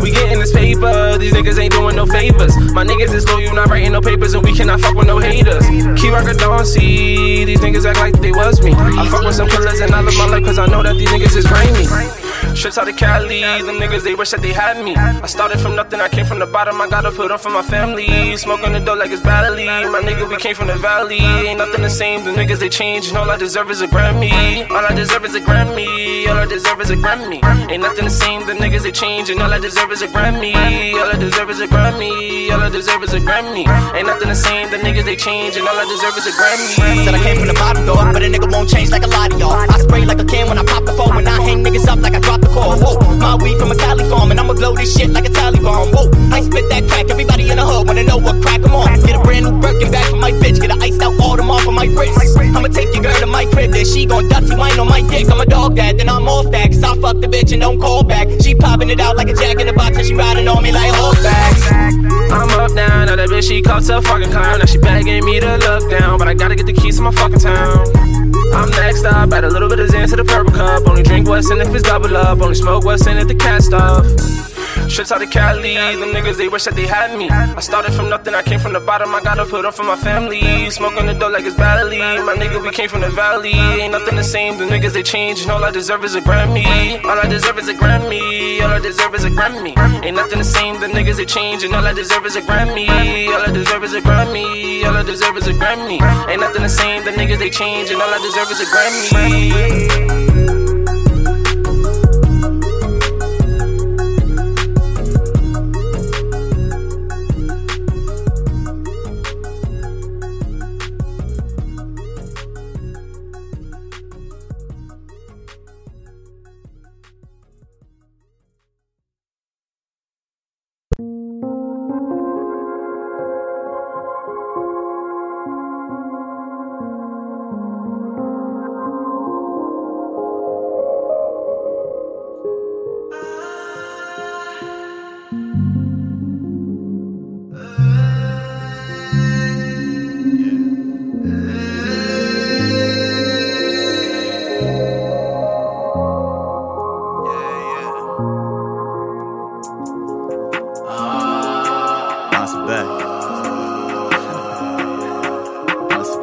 We 0.02 0.10
getting 0.10 0.38
this 0.38 0.52
paper, 0.52 1.18
these 1.18 1.32
niggas 1.32 1.58
ain't 1.58 1.72
doing 1.72 1.94
no 1.96 2.06
favors. 2.06 2.56
My 2.72 2.84
niggas 2.84 3.14
is 3.14 3.28
loyal, 3.28 3.54
not 3.54 3.68
writing 3.68 3.92
no 3.92 4.00
papers, 4.00 4.34
and 4.34 4.44
we 4.44 4.54
cannot 4.54 4.80
fuck 4.80 4.94
with 4.94 5.06
no 5.06 5.18
haters. 5.18 5.66
Key 6.00 6.10
rocker 6.10 6.34
don't 6.34 6.66
see, 6.66 7.44
these 7.44 7.60
niggas 7.60 7.86
act 7.86 7.98
like 7.98 8.20
they 8.20 8.32
was 8.32 8.60
me. 8.62 8.72
I 8.72 9.08
fuck 9.08 9.22
with 9.24 9.34
some 9.34 9.48
killers 9.48 9.80
and 9.80 9.94
I 9.94 10.00
live 10.00 10.18
my 10.20 10.26
life 10.26 10.44
cause 10.44 10.58
I 10.58 10.66
know 10.66 10.82
that 10.82 10.96
these 10.96 11.08
niggas 11.08 11.36
is 11.36 11.46
grimy. 11.46 11.86
Trips 12.54 12.76
out 12.76 12.88
of 12.88 12.96
Cali, 12.96 13.40
them 13.40 13.76
niggas 13.80 14.02
they 14.02 14.14
wish 14.14 14.30
that 14.30 14.42
they 14.42 14.52
had 14.52 14.84
me. 14.84 14.94
I 14.96 15.26
started 15.26 15.58
from 15.60 15.76
nothing, 15.76 16.00
I 16.00 16.08
came 16.08 16.26
from 16.26 16.38
the 16.38 16.46
bottom, 16.46 16.80
I 16.80 16.88
gotta 16.88 17.10
put 17.10 17.30
on 17.30 17.38
for 17.38 17.50
my 17.50 17.62
family. 17.62 18.36
Smoking 18.36 18.72
the 18.72 18.80
dope 18.80 18.98
like 18.98 19.10
it's 19.10 19.22
Bali. 19.22 19.66
My 19.66 20.00
nigga, 20.00 20.28
we 20.28 20.36
came 20.36 20.54
from 20.54 20.66
the 20.66 20.76
valley. 20.76 21.20
Ain't 21.48 21.58
nothing 21.58 21.82
the 21.82 21.90
same, 21.90 22.24
the 22.24 22.32
niggas 22.32 22.58
they 22.58 22.68
change, 22.68 23.08
and 23.08 23.16
all 23.16 23.30
I 23.30 23.36
deserve 23.36 23.70
is 23.70 23.80
a 23.80 23.88
Grammy. 23.88 24.68
All 24.70 24.84
I 24.84 24.92
deserve 24.94 25.24
is 25.24 25.34
a 25.34 25.40
Grammy. 25.40 26.28
All 26.28 26.36
I 26.36 26.46
deserve 26.46 26.80
is 26.80 26.90
a 26.90 26.96
Grammy. 26.96 27.40
Ain't 27.70 27.82
nothing 27.82 28.04
the 28.04 28.10
same, 28.10 28.46
the 28.46 28.52
niggas 28.52 28.82
they 28.82 28.92
change, 28.92 29.30
and 29.30 29.40
all 29.40 29.52
I 29.52 29.58
deserve 29.58 29.90
is 29.92 30.02
a 30.02 30.08
Grammy. 30.08 30.54
All 31.00 31.08
I 31.08 31.16
deserve 31.16 31.50
is 31.50 31.60
a 31.60 31.68
Grammy. 31.68 32.39
All 32.60 32.66
I 32.66 32.68
deserve 32.68 33.02
is 33.02 33.14
a 33.14 33.20
Grammy. 33.20 33.64
Ain't 33.96 34.06
nothing 34.06 34.28
the 34.28 34.34
same, 34.34 34.68
the 34.70 34.76
niggas 34.76 35.08
they 35.08 35.16
change, 35.16 35.56
and 35.56 35.66
all 35.66 35.72
I 35.72 35.88
deserve 35.88 36.12
is 36.20 36.28
a 36.28 36.34
Grammy. 36.36 36.76
Said 37.08 37.14
I 37.16 37.22
came 37.24 37.40
from 37.40 37.48
the 37.48 37.56
bottom 37.56 37.86
though, 37.86 37.96
but 38.12 38.20
a 38.20 38.28
nigga 38.28 38.52
won't 38.52 38.68
change 38.68 38.90
like 38.90 39.02
a 39.02 39.08
lot 39.08 39.32
of 39.32 39.40
y'all. 39.40 39.56
I 39.56 39.80
spray 39.80 40.04
like 40.04 40.20
a 40.20 40.26
can 40.26 40.46
when 40.46 40.58
I 40.58 40.64
pop 40.68 40.84
the 40.84 40.92
phone, 40.92 41.16
when 41.16 41.26
I 41.26 41.40
hang 41.40 41.64
niggas 41.64 41.88
up 41.88 42.00
like 42.00 42.12
I 42.12 42.20
drop 42.20 42.42
the 42.42 42.48
call. 42.48 42.76
Whoa, 42.76 43.00
my 43.16 43.34
weed 43.40 43.56
from 43.56 43.72
a 43.72 43.76
Cali 43.76 44.04
farm, 44.10 44.30
and 44.30 44.38
I'ma 44.38 44.52
blow 44.52 44.76
this 44.76 44.92
shit 44.94 45.08
like 45.08 45.24
a 45.24 45.32
Taliban. 45.32 45.88
Whoa, 45.88 46.12
I 46.36 46.42
spit 46.42 46.68
that 46.68 46.84
crack, 46.84 47.08
everybody 47.08 47.48
in 47.48 47.56
the 47.56 47.64
hood 47.64 47.88
wanna 47.88 48.04
know 48.04 48.18
what 48.18 48.36
crack 48.44 48.60
I'm 48.60 48.76
on. 48.76 48.92
Get 49.08 49.16
a 49.16 49.20
brand 49.24 49.46
new 49.46 49.56
Birkin 49.58 49.90
back 49.90 50.04
for 50.10 50.20
my 50.20 50.32
bitch, 50.32 50.60
get 50.60 50.68
a 50.68 50.76
iced 50.84 51.00
out 51.00 51.18
all 51.18 51.40
them 51.40 51.50
off 51.50 51.66
of 51.66 51.72
my 51.72 51.88
wrist. 51.88 52.36
I'ma 52.36 52.68
take 52.68 52.92
your 52.92 53.02
girl 53.02 53.16
to 53.24 53.26
my 53.26 53.46
crib, 53.56 53.72
then 53.72 53.86
she 53.86 54.04
gon' 54.04 54.28
dusty 54.28 54.54
wine 54.54 54.78
on 54.78 54.86
my 54.86 55.00
dick. 55.08 55.32
I'm 55.32 55.40
a 55.40 55.46
dog 55.46 55.76
that, 55.76 55.96
then 55.96 56.10
I'm 56.10 56.28
off 56.28 56.52
that, 56.52 56.68
cause 56.68 56.84
I 56.84 56.92
fuck 57.00 57.24
the 57.24 57.26
bitch 57.26 57.56
and 57.56 57.62
don't 57.64 57.80
call 57.80 58.04
back. 58.04 58.28
She 58.44 58.54
popping 58.54 58.90
it 58.90 59.00
out 59.00 59.16
like 59.16 59.30
a 59.30 59.34
jack 59.34 59.56
in 59.60 59.66
the 59.66 59.72
box, 59.72 59.96
and 59.96 60.04
she 60.04 60.12
riding 60.12 60.46
on 60.46 60.62
me 60.62 60.72
like 60.72 60.92
horseback. 60.92 61.56
I'm 62.30 62.49
up 62.52 62.74
down, 62.74 63.06
now 63.06 63.16
that 63.16 63.28
bitch 63.28 63.48
she 63.48 63.62
called 63.62 63.88
a 63.88 64.02
fucking 64.02 64.30
clown. 64.30 64.58
Now 64.58 64.64
she 64.66 64.78
begging 64.78 65.24
me 65.24 65.40
to 65.40 65.56
look 65.56 65.90
down, 65.90 66.18
but 66.18 66.28
I 66.28 66.34
gotta 66.34 66.54
get 66.54 66.66
the 66.66 66.72
keys 66.72 66.96
to 66.96 67.02
my 67.02 67.12
fucking 67.12 67.38
town. 67.38 67.86
I'm 68.52 68.70
next 68.70 69.04
up, 69.04 69.32
add 69.32 69.44
a 69.44 69.48
little 69.48 69.68
bit 69.68 69.78
of 69.78 69.88
Zan 69.90 70.08
to 70.08 70.16
the 70.16 70.24
purple 70.24 70.52
cup. 70.52 70.86
Only 70.86 71.02
drink 71.02 71.28
what's 71.28 71.50
in 71.50 71.60
if 71.60 71.74
it's 71.74 71.84
double 71.84 72.16
up, 72.16 72.40
only 72.40 72.54
smoke 72.54 72.84
what's 72.84 73.06
in 73.06 73.18
if 73.18 73.28
the 73.28 73.34
cast 73.34 73.72
off. 73.72 74.49
Trips 74.88 75.12
out 75.12 75.18
to 75.18 75.26
Cali, 75.26 75.74
them 75.74 76.10
niggas 76.10 76.36
they 76.36 76.48
wish 76.48 76.64
that 76.64 76.74
they 76.74 76.86
had 76.86 77.16
me. 77.16 77.30
I 77.30 77.60
started 77.60 77.92
from 77.92 78.08
nothing, 78.08 78.34
I 78.34 78.42
came 78.42 78.58
from 78.58 78.72
the 78.72 78.80
bottom, 78.80 79.14
I 79.14 79.20
gotta 79.22 79.46
put 79.46 79.64
up 79.64 79.74
for 79.74 79.84
my 79.84 79.96
family. 79.96 80.70
Smoking 80.70 81.06
the 81.06 81.14
dope 81.14 81.32
like 81.32 81.44
it's 81.44 81.56
Bali. 81.56 81.98
My 81.98 82.34
nigga, 82.34 82.62
we 82.62 82.70
came 82.70 82.88
from 82.88 83.00
the 83.00 83.10
valley. 83.10 83.52
Ain't 83.52 83.92
nothing 83.92 84.16
the 84.16 84.24
same, 84.24 84.58
the 84.58 84.64
niggas 84.64 84.92
they 84.92 85.02
change, 85.02 85.42
and 85.42 85.50
all 85.50 85.64
I 85.64 85.70
deserve 85.70 86.04
is 86.04 86.14
a 86.14 86.20
Grammy. 86.20 87.02
All 87.04 87.18
I 87.18 87.26
deserve 87.26 87.58
is 87.58 87.68
a 87.68 87.74
Grammy. 87.74 88.60
All 88.62 88.70
I 88.70 88.78
deserve 88.78 89.14
is 89.14 89.24
a 89.24 89.30
Grammy. 89.30 89.76
Ain't 90.04 90.16
nothing 90.16 90.38
the 90.38 90.44
same, 90.44 90.80
the 90.80 90.86
niggas 90.86 91.16
they 91.16 91.26
change, 91.26 91.62
and 91.64 91.74
all 91.74 91.86
I 91.86 91.92
deserve 91.92 92.26
is 92.26 92.36
a 92.36 92.42
Grammy. 92.42 92.88
All 93.28 93.42
I 93.42 93.50
deserve 93.52 93.84
is 93.84 93.94
a 93.94 94.00
Grammy. 94.00 94.84
All 94.84 94.96
I 94.96 95.02
deserve 95.02 95.36
is 95.36 95.46
a 95.46 95.52
Grammy. 95.52 96.00
Ain't 96.28 96.40
nothing 96.40 96.62
the 96.62 96.68
same, 96.68 97.04
the 97.04 97.12
niggas 97.12 97.38
they 97.38 97.50
change, 97.50 97.90
and 97.90 98.00
all 98.02 98.08
I 98.08 98.18
deserve 98.18 98.50
is 98.50 98.60
a 98.60 98.66
Grammy. 98.66 100.19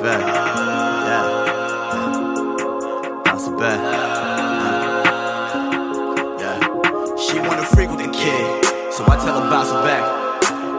Back. 0.07 0.23
Yeah. 1.11 1.23
Bounce 3.25 3.47
it 3.47 3.57
back. 3.59 3.79
Yeah. 6.39 6.57
She 7.17 7.39
wanna 7.39 7.65
freak 7.73 7.89
with 7.91 7.99
the 7.99 8.11
kid, 8.11 8.93
so 8.93 9.03
I 9.03 9.17
tell 9.23 9.35
her 9.41 9.49
bounce 9.51 9.69
it 9.69 9.83
back. 9.83 10.03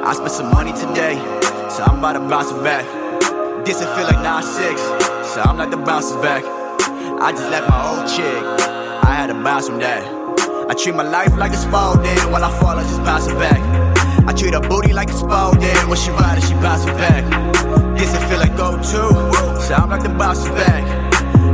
I 0.08 0.14
spent 0.14 0.30
some 0.30 0.50
money 0.50 0.72
today, 0.72 1.16
so 1.68 1.84
I'm 1.84 1.98
about 1.98 2.14
to 2.14 2.20
bounce 2.20 2.50
it 2.50 2.62
back. 2.64 2.86
This 3.66 3.82
it 3.82 3.88
feel 3.94 4.06
like 4.06 4.22
9-6, 4.24 4.78
so 5.26 5.42
I'm 5.42 5.58
like 5.58 5.70
the 5.70 5.76
bounces 5.76 6.16
back. 6.22 6.42
I 7.20 7.32
just 7.32 7.50
left 7.50 7.68
my 7.68 7.80
old 7.88 8.08
chick, 8.08 8.42
I 9.04 9.12
had 9.12 9.26
to 9.26 9.34
bounce 9.34 9.68
from 9.68 9.78
that. 9.80 10.02
I 10.70 10.74
treat 10.74 10.94
my 10.94 11.02
life 11.02 11.36
like 11.36 11.52
a 11.52 11.56
Spalding, 11.56 12.32
when 12.32 12.42
I 12.42 12.50
fall 12.60 12.78
I 12.78 12.82
just 12.82 13.02
bounce 13.04 13.26
it 13.26 13.36
back. 13.38 13.60
I 14.26 14.32
treat 14.32 14.54
her 14.54 14.60
booty 14.60 14.94
like 14.94 15.10
a 15.10 15.12
Spalding, 15.12 15.88
when 15.88 15.98
she 15.98 16.10
ride 16.12 16.38
it 16.38 16.44
she 16.44 16.54
bounce 16.54 16.84
it 16.86 16.96
back. 16.96 17.77
This 17.98 18.14
it 18.14 18.28
feel 18.28 18.38
like 18.38 18.56
go-to, 18.56 19.60
so 19.60 19.74
I'm 19.74 19.90
like 19.90 20.04
the 20.04 20.08
bounces 20.08 20.48
back. 20.50 20.84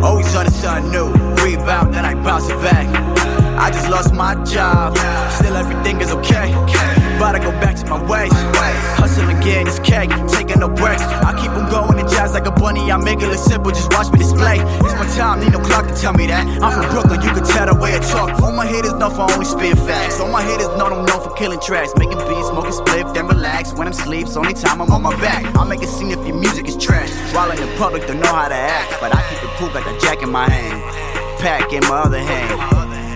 Always 0.03 0.35
on 0.37 0.45
the 0.45 0.51
sun 0.53 0.91
new, 0.91 1.11
rebound 1.43 1.95
then 1.95 2.05
I 2.05 2.15
bounce 2.23 2.51
it 2.51 2.59
back. 2.61 2.87
I 3.59 3.71
just 3.71 3.89
lost 3.89 4.13
my 4.13 4.35
job, 4.45 4.95
still 5.33 5.57
everything 5.57 6.03
is 6.03 6.13
okay. 6.13 6.53
But 7.19 7.37
I 7.37 7.39
go 7.39 7.53
back 7.63 7.77
to 7.77 7.87
my 7.87 8.03
ways. 8.03 8.33
Hustle 8.99 9.29
again, 9.29 9.67
it's 9.67 9.79
cake, 9.79 10.11
taking 10.29 10.61
no 10.61 10.69
breaks. 10.69 11.03
I 11.03 11.33
keep 11.39 11.51
on 11.53 11.71
going 11.71 11.99
and 11.99 12.09
jazz 12.09 12.33
like 12.33 12.47
a 12.47 12.51
bunny. 12.51 12.91
I 12.91 12.97
make 12.97 13.21
it 13.21 13.29
look 13.29 13.39
simple, 13.39 13.71
just 13.71 13.93
watch 13.93 14.11
me 14.13 14.19
display. 14.19 14.59
It's 14.59 14.95
my 14.95 15.07
time, 15.17 15.41
need 15.41 15.53
no 15.53 15.61
clock 15.61 15.87
to 15.87 15.95
tell 15.95 16.13
me 16.13 16.27
that. 16.27 16.47
I'm 16.63 16.73
from 16.73 16.91
Brooklyn, 16.91 17.23
you 17.23 17.33
can 17.33 17.45
tell 17.45 17.67
the 17.67 17.75
way 17.79 17.95
I 17.97 18.01
talk. 18.01 18.41
All 18.43 18.53
my 18.53 18.67
haters 18.67 18.95
know 18.95 19.11
for 19.11 19.31
only 19.31 19.45
spit 19.45 19.79
facts. 19.79 20.21
All 20.21 20.31
my 20.31 20.43
haters 20.43 20.69
know 20.79 20.87
I'm 20.87 21.05
known 21.07 21.21
for 21.23 21.33
killing 21.35 21.61
tracks. 21.61 21.93
Making 21.97 22.19
beats, 22.29 22.49
smoking 22.49 22.73
spliff, 22.73 23.15
then 23.15 23.27
relax. 23.27 23.73
When 23.73 23.87
I'm 23.87 23.95
sleep, 23.95 24.27
it's 24.27 24.37
only 24.37 24.55
time 24.55 24.81
I'm 24.81 24.91
on 24.91 25.03
my 25.03 25.15
back. 25.21 25.45
I 25.57 25.65
make 25.65 25.83
a 25.83 25.87
scene 25.87 26.11
if 26.11 26.27
your 26.27 26.37
music 26.37 26.69
is 26.69 26.77
trash. 26.77 27.11
While 27.35 27.51
in 27.51 27.57
the 27.57 27.69
public, 27.77 28.07
don't 28.07 28.21
know 28.21 28.35
how 28.35 28.49
to 28.49 28.55
act. 28.55 29.01
But 29.01 29.15
I 29.15 29.21
keep 29.29 29.43
it 29.43 29.51
cool, 29.57 29.69
got 29.69 29.85
the 29.85 29.99
jack 30.01 30.23
in 30.23 30.31
my 30.31 30.49
hand. 30.49 30.83
Pack 31.41 31.73
in 31.73 31.83
my 31.85 32.03
other 32.07 32.19
hand. 32.19 32.61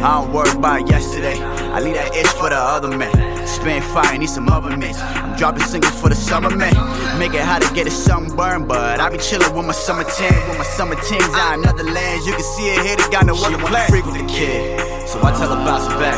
I 0.05 0.21
don't 0.21 0.33
worry 0.33 0.51
about 0.51 0.89
yesterday. 0.89 1.41
I 1.43 1.81
leave 1.81 1.95
that 1.95 2.15
itch 2.15 2.29
for 2.39 2.49
the 2.51 2.57
other 2.57 2.97
man. 2.97 3.28
Spin 3.59 3.83
fire, 3.83 4.17
need 4.17 4.29
some 4.31 4.49
other 4.49 4.77
mix. 4.77 5.01
I'm 5.01 5.37
dropping 5.37 5.65
singles 5.65 6.01
for 6.01 6.09
the 6.09 6.15
summer 6.15 6.55
man. 6.55 6.75
Make 7.19 7.35
it 7.35 7.43
hard 7.43 7.63
to 7.63 7.75
get 7.75 7.89
a 7.89 7.91
sunburn, 7.91 8.69
but 8.69 9.01
I 9.01 9.11
be 9.11 9.19
chillin' 9.19 9.51
with 9.57 9.67
my 9.67 9.73
summer 9.73 10.05
tan, 10.05 10.49
with 10.49 10.59
my 10.59 10.65
summer 10.65 10.95
tings 10.95 11.35
out 11.35 11.59
in 11.59 11.67
other 11.67 11.83
lands. 11.83 12.25
You 12.25 12.35
can 12.35 12.43
see 12.55 12.71
it 12.71 12.87
here, 12.87 12.97
they 12.97 13.11
got 13.11 13.27
no 13.27 13.35
other 13.35 13.59
plan. 13.59 13.89
Freak 13.91 14.07
with 14.07 14.15
the 14.15 14.27
kid, 14.31 14.79
so 15.09 15.19
I 15.25 15.33
tell 15.33 15.51
her 15.51 15.65
bounce 15.67 15.89
back. 15.99 16.15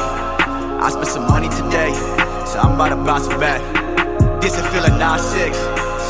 I 0.85 0.91
spent 0.91 1.09
some 1.09 1.27
money 1.27 1.49
today, 1.49 1.95
so 2.45 2.61
I'm 2.61 2.75
about 2.75 2.91
to 2.91 2.97
bounce 2.97 3.29
back. 3.41 3.61
This 4.43 4.59
it 4.59 4.65
feeling 4.69 4.99
like 4.99 5.21
9-6, 5.21 5.55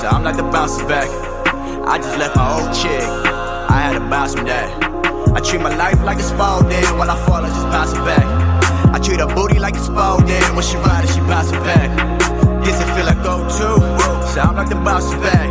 so 0.00 0.08
I'm 0.08 0.24
like 0.24 0.36
the 0.36 0.42
bounce 0.42 0.82
back. 0.90 1.06
I 1.86 1.98
just 1.98 2.18
left 2.18 2.34
my 2.34 2.58
old 2.58 2.74
chick, 2.74 3.06
I 3.70 3.78
had 3.78 3.94
to 3.94 4.00
bounce 4.10 4.34
from 4.34 4.46
that. 4.46 4.66
I 5.30 5.38
treat 5.38 5.62
my 5.62 5.74
life 5.76 6.02
like 6.02 6.18
a 6.18 6.22
Spalding. 6.22 6.82
When 6.98 7.08
I 7.08 7.14
fall, 7.24 7.44
I 7.44 7.48
just 7.48 7.66
bounce 7.70 7.94
back. 8.02 8.39
I 8.92 8.98
treat 8.98 9.20
her 9.20 9.32
booty 9.34 9.58
like 9.58 9.76
a 9.76 9.80
Spalding. 9.80 10.42
When 10.54 10.64
she 10.64 10.76
ride 10.76 11.04
it, 11.04 11.10
she 11.10 11.20
bounce 11.20 11.50
it 11.52 11.62
back. 11.62 11.90
This 12.64 12.80
it 12.80 12.88
feel 12.94 13.06
like 13.06 13.22
go-to. 13.22 13.80
Sound 14.34 14.56
like 14.56 14.68
the 14.68 14.74
bounce 14.76 15.12
it 15.12 15.20
back. 15.20 15.48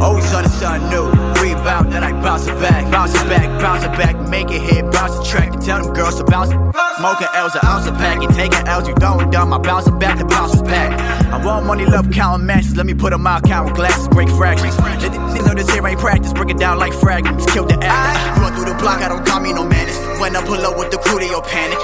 Always 0.00 0.32
on 0.32 0.44
the 0.44 0.48
sun 0.48 0.88
new. 0.90 1.10
Rebound, 1.42 1.92
then 1.92 2.04
I 2.04 2.12
bounce 2.12 2.46
it 2.46 2.54
back. 2.60 2.90
Bounce 2.92 3.14
it 3.14 3.28
back, 3.28 3.48
bounce 3.60 3.84
it 3.84 3.92
back. 3.92 4.16
Make 4.28 4.50
it 4.50 4.62
hit, 4.62 4.84
bounce 4.92 5.16
the 5.18 5.24
track. 5.24 5.52
And 5.54 5.62
tell 5.62 5.82
them 5.82 5.92
girls 5.92 6.16
to 6.18 6.24
bounce 6.24 6.50
it. 6.50 6.58
Smoking 6.98 7.26
L's, 7.34 7.54
an 7.54 7.60
ounce 7.64 7.86
of 7.86 7.94
pack. 7.94 8.22
And 8.22 8.32
taking 8.34 8.66
L's, 8.68 8.86
you 8.86 8.94
don't 8.94 9.30
dumb. 9.30 9.52
I 9.52 9.58
bounce 9.58 9.86
it 9.88 9.98
back, 9.98 10.18
the 10.18 10.24
bounce 10.24 10.54
is 10.54 10.62
back. 10.62 10.92
I 11.32 11.44
want 11.44 11.66
money, 11.66 11.84
love 11.84 12.10
counting 12.10 12.46
matches. 12.46 12.76
Let 12.76 12.86
me 12.86 12.94
put 12.94 13.10
them 13.10 13.26
out, 13.26 13.42
counting 13.44 13.74
glasses, 13.74 14.08
break 14.08 14.28
fractions. 14.30 14.78
Let 14.78 15.00
these 15.34 15.44
know 15.44 15.54
this 15.54 15.68
here 15.70 15.86
ain't 15.86 15.98
practice. 15.98 16.32
Break 16.32 16.50
it 16.50 16.58
down 16.58 16.78
like 16.78 16.92
fragments. 16.92 17.50
Kill 17.52 17.64
the 17.64 17.78
actor. 17.82 18.40
Run 18.40 18.54
through 18.54 18.72
the 18.72 18.78
block, 18.78 19.00
I 19.02 19.08
don't 19.08 19.26
call 19.26 19.40
me 19.40 19.52
no 19.52 19.64
menace. 19.64 19.98
When 20.20 20.36
I 20.36 20.44
pull 20.44 20.64
up 20.64 20.78
with 20.78 20.90
the 20.90 20.98
crew, 20.98 21.18
they 21.18 21.30
all 21.30 21.42
panic. 21.42 21.78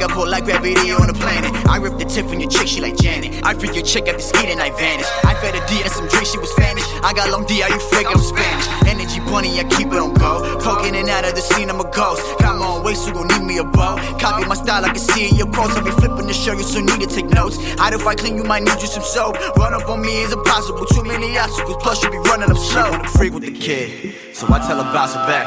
Got 0.00 0.10
pulled 0.10 0.30
like 0.30 0.44
gravity 0.44 0.90
on 0.92 1.06
the 1.06 1.12
planet. 1.12 1.52
I 1.68 1.76
rip 1.76 1.98
the 1.98 2.06
tip 2.06 2.26
from 2.26 2.40
your 2.40 2.48
chick, 2.48 2.66
she 2.66 2.80
like 2.80 2.96
Janet. 2.96 3.44
I 3.44 3.52
freak 3.52 3.74
your 3.76 3.84
chick 3.84 4.08
at 4.08 4.16
the 4.16 4.22
ski, 4.24 4.48
and 4.48 4.60
I 4.60 4.72
vanish. 4.72 5.06
I 5.28 5.36
fed 5.36 5.54
a 5.54 5.60
D 5.68 5.82
and 5.84 5.92
some 5.92 6.08
drink, 6.08 6.26
she 6.26 6.38
was 6.38 6.50
Spanish. 6.50 6.88
I 7.04 7.12
got 7.12 7.28
long 7.30 7.44
D, 7.44 7.62
are 7.62 7.68
you 7.68 7.78
fake? 7.92 8.08
I'm 8.08 8.18
Spanish. 8.18 8.66
Energy 8.88 9.20
bunny, 9.20 9.60
I 9.60 9.64
keep 9.68 9.92
it 9.92 10.00
on 10.00 10.14
go. 10.14 10.58
Poking 10.64 10.96
in 10.96 11.04
and 11.04 11.10
out 11.10 11.28
of 11.28 11.36
the 11.36 11.44
scene, 11.44 11.68
I'm 11.68 11.78
a 11.78 11.88
ghost. 11.92 12.24
Come 12.40 12.62
on, 12.62 12.82
wait, 12.82 12.96
so 12.96 13.12
gon' 13.12 13.28
need 13.28 13.44
me 13.44 13.58
a 13.58 13.64
bow. 13.64 14.00
Copy 14.18 14.48
my 14.48 14.56
style, 14.56 14.84
I 14.84 14.88
can 14.88 15.04
see 15.04 15.28
in 15.28 15.36
your 15.36 15.52
quotes. 15.52 15.76
I'll 15.76 15.84
be 15.84 15.92
flipping 15.92 16.26
the 16.26 16.32
show 16.32 16.52
you, 16.56 16.64
so 16.64 16.80
need 16.80 17.00
to 17.04 17.06
take 17.06 17.28
notes. 17.28 17.60
I'd 17.78 17.92
if 17.92 18.06
I 18.06 18.14
clean, 18.14 18.36
you 18.36 18.44
might 18.44 18.64
need 18.64 18.80
you 18.80 18.88
some 18.88 19.04
soap. 19.04 19.36
Run 19.56 19.74
up 19.74 19.88
on 19.88 20.00
me 20.00 20.22
is 20.24 20.32
impossible, 20.32 20.86
too 20.86 21.04
many 21.04 21.36
obstacles. 21.36 21.76
Plus, 21.82 22.02
you 22.02 22.10
be 22.10 22.18
running 22.30 22.50
up 22.50 22.56
slow. 22.56 22.88
I'm 22.88 23.04
Freak 23.12 23.34
with 23.34 23.44
the 23.44 23.52
kid, 23.52 24.14
so 24.32 24.46
I 24.48 24.58
tell 24.64 24.82
her 24.82 24.92
bounce 24.92 25.12
it 25.12 25.24
back. 25.28 25.46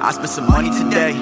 I 0.00 0.12
spent 0.12 0.30
some 0.30 0.46
money 0.48 0.70
today, 0.70 1.12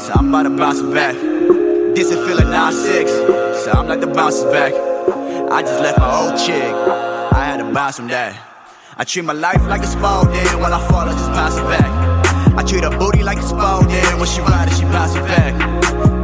so 0.00 0.12
I'm 0.16 0.28
about 0.28 0.44
to 0.44 0.50
bounce 0.50 0.80
it 0.80 0.92
back. 0.94 1.57
This 1.98 2.12
it 2.12 2.24
feel 2.24 2.36
like 2.36 2.46
9-6, 2.46 3.64
so 3.64 3.72
I'm 3.72 3.88
like 3.88 3.98
the 3.98 4.06
bounces 4.06 4.44
back. 4.52 4.72
I 5.50 5.62
just 5.62 5.82
left 5.82 5.98
my 5.98 6.08
old 6.20 6.38
chick, 6.38 6.72
I 7.34 7.44
had 7.44 7.56
to 7.56 7.64
bounce 7.74 7.96
from 7.96 8.06
that. 8.06 8.38
I 8.96 9.02
treat 9.02 9.24
my 9.24 9.32
life 9.32 9.60
like 9.66 9.82
a 9.82 9.86
Spalding, 9.88 10.46
when 10.62 10.72
I 10.72 10.78
fall 10.86 11.08
I 11.08 11.10
just 11.10 11.32
bounce 11.32 11.56
it 11.56 11.64
back. 11.64 12.54
I 12.56 12.62
treat 12.62 12.84
her 12.84 12.96
booty 12.96 13.24
like 13.24 13.38
a 13.38 13.42
Spalding, 13.42 14.16
when 14.16 14.28
she 14.28 14.40
ride 14.42 14.68
it 14.68 14.76
she 14.76 14.84
bounce 14.84 15.16
it 15.16 15.24
back. 15.24 15.58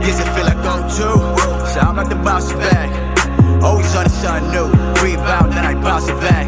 This 0.01 0.21
it 0.21 0.29
feel 0.37 0.45
like 0.45 0.63
go-to, 0.63 1.11
so 1.67 1.81
I'm 1.81 1.97
like 1.97 2.09
the 2.09 2.23
bounces 2.23 2.53
back. 2.53 2.89
Always 3.61 3.93
on 3.97 4.05
the 4.05 4.11
sun 4.11 4.53
new, 4.53 4.71
rebound 5.03 5.55
then 5.55 5.65
I 5.67 5.75
bounce 5.75 6.07
it 6.07 6.21
back. 6.21 6.47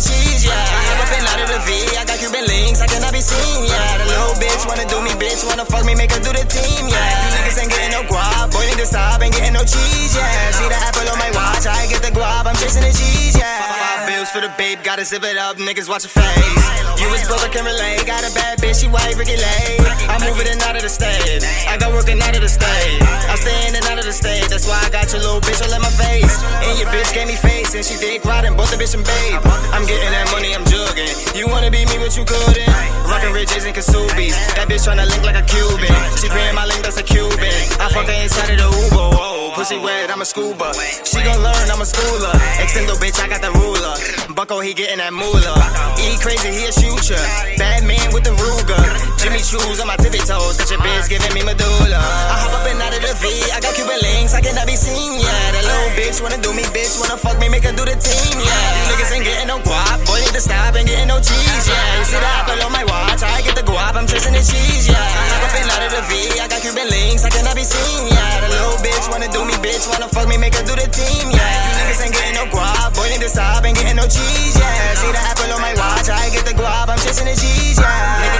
Guap, 0.00 0.72
I'm 0.72 0.81
the 1.12 1.18
and 1.18 1.28
out 1.28 1.40
of 1.40 1.48
the 1.48 1.60
V. 1.68 1.96
I 1.96 2.04
got 2.04 2.18
Cuban 2.18 2.44
links, 2.48 2.80
I 2.80 2.86
cannot 2.88 3.12
be 3.12 3.20
seen. 3.20 3.68
Yeah, 3.68 4.00
that 4.00 4.08
little 4.08 4.36
bitch 4.40 4.64
wanna 4.64 4.88
do 4.88 4.98
me, 5.04 5.12
bitch 5.20 5.44
wanna 5.44 5.64
fuck 5.64 5.84
me, 5.84 5.94
make 5.94 6.12
her 6.12 6.20
do 6.20 6.32
the 6.32 6.44
team. 6.48 6.88
Yeah, 6.88 6.96
these 6.96 7.34
niggas 7.36 7.56
ain't 7.60 7.70
getting 7.70 7.92
no 7.92 8.02
guap. 8.08 8.52
Boy, 8.52 8.64
to 8.72 8.86
stop 8.86 9.20
and 9.20 9.32
getting 9.32 9.52
no 9.52 9.64
cheese. 9.64 10.16
Yeah, 10.16 10.50
see 10.56 10.68
the 10.68 10.78
apple 10.78 11.04
on 11.08 11.18
my 11.20 11.30
watch. 11.36 11.68
I 11.68 11.86
get 11.88 12.02
the 12.02 12.12
guap, 12.12 12.48
I'm 12.48 12.56
chasing 12.56 12.82
the 12.82 12.92
cheese. 12.92 13.36
Yeah, 13.36 13.60
five 13.68 14.08
bills 14.08 14.30
for 14.32 14.40
the 14.40 14.50
babe, 14.56 14.80
gotta 14.82 15.04
zip 15.04 15.24
it 15.24 15.36
up. 15.36 15.56
Niggas 15.56 15.88
watch 15.88 16.08
your 16.08 16.14
face. 16.14 16.64
You 17.00 17.10
was 17.10 17.22
broke, 17.28 17.44
I 17.44 17.50
can 17.52 17.64
relate. 17.64 18.06
Got 18.06 18.24
a 18.24 18.32
bad 18.32 18.58
bitch, 18.62 18.80
she 18.80 18.88
white, 18.88 19.16
Ricky 19.16 19.36
Lay. 19.36 19.78
I'm 20.08 20.22
moving 20.22 20.46
in 20.46 20.60
out 20.62 20.76
of 20.76 20.82
the 20.82 20.92
state. 20.92 21.42
I 21.68 21.76
got 21.76 21.92
working 21.92 22.20
out 22.22 22.34
of 22.34 22.42
the 22.42 22.48
state. 22.48 23.02
I 23.02 23.34
stay 23.36 23.68
in 23.68 23.74
and 23.74 23.84
out 23.90 23.98
of 23.98 24.06
the 24.06 24.12
state. 24.12 24.46
That's 24.48 24.66
why 24.68 24.78
I 24.80 24.88
got 24.90 25.10
your 25.12 25.20
little 25.20 25.40
bitch 25.40 25.60
all 25.64 25.72
in 25.74 25.82
my 25.82 25.90
face. 25.90 26.42
And 26.62 26.78
your 26.78 26.88
bitch 26.94 27.12
gave 27.12 27.26
me 27.26 27.36
face, 27.36 27.74
and 27.74 27.84
she 27.84 27.98
dick 27.98 28.24
riding 28.24 28.54
both 28.56 28.70
the 28.70 28.78
bitch 28.78 28.94
and 28.94 29.04
babe. 29.04 29.40
I'm 29.74 29.84
getting 29.86 30.12
that 30.14 30.30
money, 30.30 30.54
I'm 30.54 30.64
jugging. 30.64 31.01
You 31.34 31.48
wanna 31.48 31.70
be 31.70 31.84
me, 31.86 31.98
but 31.98 32.16
you 32.16 32.24
couldn't. 32.24 32.68
Rockin' 33.08 33.32
riches 33.32 33.64
and 33.64 33.74
Kasubis. 33.74 34.36
That 34.54 34.68
bitch 34.68 34.86
tryna 34.86 35.08
link 35.08 35.24
like 35.24 35.36
a 35.36 35.42
Cuban. 35.42 35.90
She 36.18 36.28
paying 36.28 36.54
my 36.54 36.66
link, 36.66 36.82
that's 36.82 36.98
a 36.98 37.02
Cuban. 37.02 37.52
I 37.80 37.88
fuck 37.90 38.06
her 38.06 38.22
inside 38.22 38.50
of 38.50 38.58
the 38.58 38.68
Uber. 38.68 39.16
Whoa, 39.16 39.41
pussy 39.54 39.78
wet, 39.78 40.10
I'm 40.10 40.20
a 40.20 40.24
scuba. 40.24 40.72
She 41.04 41.20
gon' 41.22 41.42
learn, 41.42 41.66
I'm 41.70 41.80
a 41.80 41.86
schooler. 41.86 42.32
Extendo 42.60 42.96
bitch, 42.96 43.20
I 43.22 43.28
got 43.28 43.40
the 43.40 43.52
ruler. 43.52 43.94
Bucko, 44.34 44.60
he 44.60 44.72
getting 44.74 44.98
that 44.98 45.12
moolah. 45.12 45.56
E 46.00 46.16
crazy, 46.20 46.48
he 46.48 46.64
a 46.68 46.72
shooter. 46.72 47.20
Bad 47.60 47.84
man 47.84 48.12
with 48.12 48.24
the 48.24 48.32
Ruger. 48.32 49.12
Jimmy 49.20 49.38
Choos 49.38 49.78
on 49.80 49.86
my 49.86 49.96
tippy 49.96 50.18
toes. 50.18 50.56
Got 50.58 50.70
your 50.70 50.80
bitch 50.80 51.06
giving 51.08 51.32
me 51.36 51.44
medulla. 51.44 52.00
I 52.00 52.36
hop 52.42 52.58
up 52.58 52.66
and 52.66 52.80
out 52.80 52.96
of 52.96 53.02
the 53.04 53.14
V. 53.20 53.28
I 53.52 53.60
got 53.60 53.76
Cuban 53.76 54.00
links, 54.02 54.34
I 54.34 54.40
cannot 54.40 54.66
be 54.66 54.74
seen. 54.74 55.20
Yeah, 55.20 55.54
that 55.54 55.62
little 55.62 55.92
bitch 55.94 56.18
wanna 56.24 56.40
do 56.40 56.50
me, 56.50 56.64
bitch 56.72 56.98
wanna 56.98 57.20
fuck 57.20 57.38
me, 57.38 57.46
make 57.46 57.62
her 57.62 57.76
do 57.76 57.84
the 57.84 57.94
team. 57.94 58.34
Yeah, 58.40 58.88
niggas 58.90 59.12
ain't 59.14 59.22
getting 59.22 59.46
no 59.46 59.60
guap. 59.62 60.00
Boy, 60.08 60.18
need 60.24 60.34
to 60.34 60.42
stop 60.42 60.74
and 60.74 60.88
getting 60.88 61.06
no 61.06 61.20
cheese. 61.20 61.64
Yeah, 61.68 61.98
you 62.00 62.04
see 62.08 62.18
the 62.18 62.30
apple 62.40 62.58
on 62.64 62.72
my 62.72 62.82
watch. 62.88 63.22
I 63.22 63.44
get 63.44 63.54
the 63.54 63.62
guap, 63.62 63.94
I'm 63.94 64.08
chasing 64.08 64.34
the 64.34 64.42
cheese. 64.42 64.88
Yeah, 64.88 64.98
I 64.98 65.22
hop 65.28 65.46
up 65.46 65.54
and 65.54 65.70
out 65.70 65.82
of 65.86 65.90
the 65.92 66.02
V. 66.08 66.40
I 66.40 66.48
got 66.48 66.60
Cuban 66.64 66.88
links, 66.90 67.22
I 67.22 67.30
cannot 67.30 67.54
be 67.54 67.62
seen. 67.62 68.10
Yeah, 68.10 68.42
that 68.42 68.50
little 68.50 68.78
bitch 68.82 69.06
wanna 69.06 69.30
do 69.30 69.41
me, 69.46 69.54
bitch 69.62 69.88
wanna 69.90 70.08
fuck 70.08 70.28
me, 70.28 70.36
make 70.36 70.54
her 70.54 70.64
do 70.64 70.74
the 70.74 70.88
team. 70.88 71.30
Yeah, 71.30 71.40
you 71.40 71.72
niggas 71.78 72.00
ain't 72.04 72.14
getting 72.14 72.36
no 72.36 72.46
guap. 72.50 72.94
Boy, 72.94 73.08
need 73.10 73.20
to 73.20 73.28
stop 73.28 73.64
and 73.64 73.74
getting 73.74 73.96
no 73.96 74.06
cheese. 74.06 74.54
Yeah, 74.56 74.94
see 74.94 75.10
the 75.10 75.18
apple 75.18 75.52
on 75.52 75.60
my 75.60 75.74
watch. 75.74 76.08
I 76.08 76.30
get 76.30 76.44
the 76.44 76.54
guap, 76.54 76.88
I'm 76.88 76.98
chasing 76.98 77.26
the 77.26 77.36
cheese. 77.36 77.78
Yeah, 77.78 78.31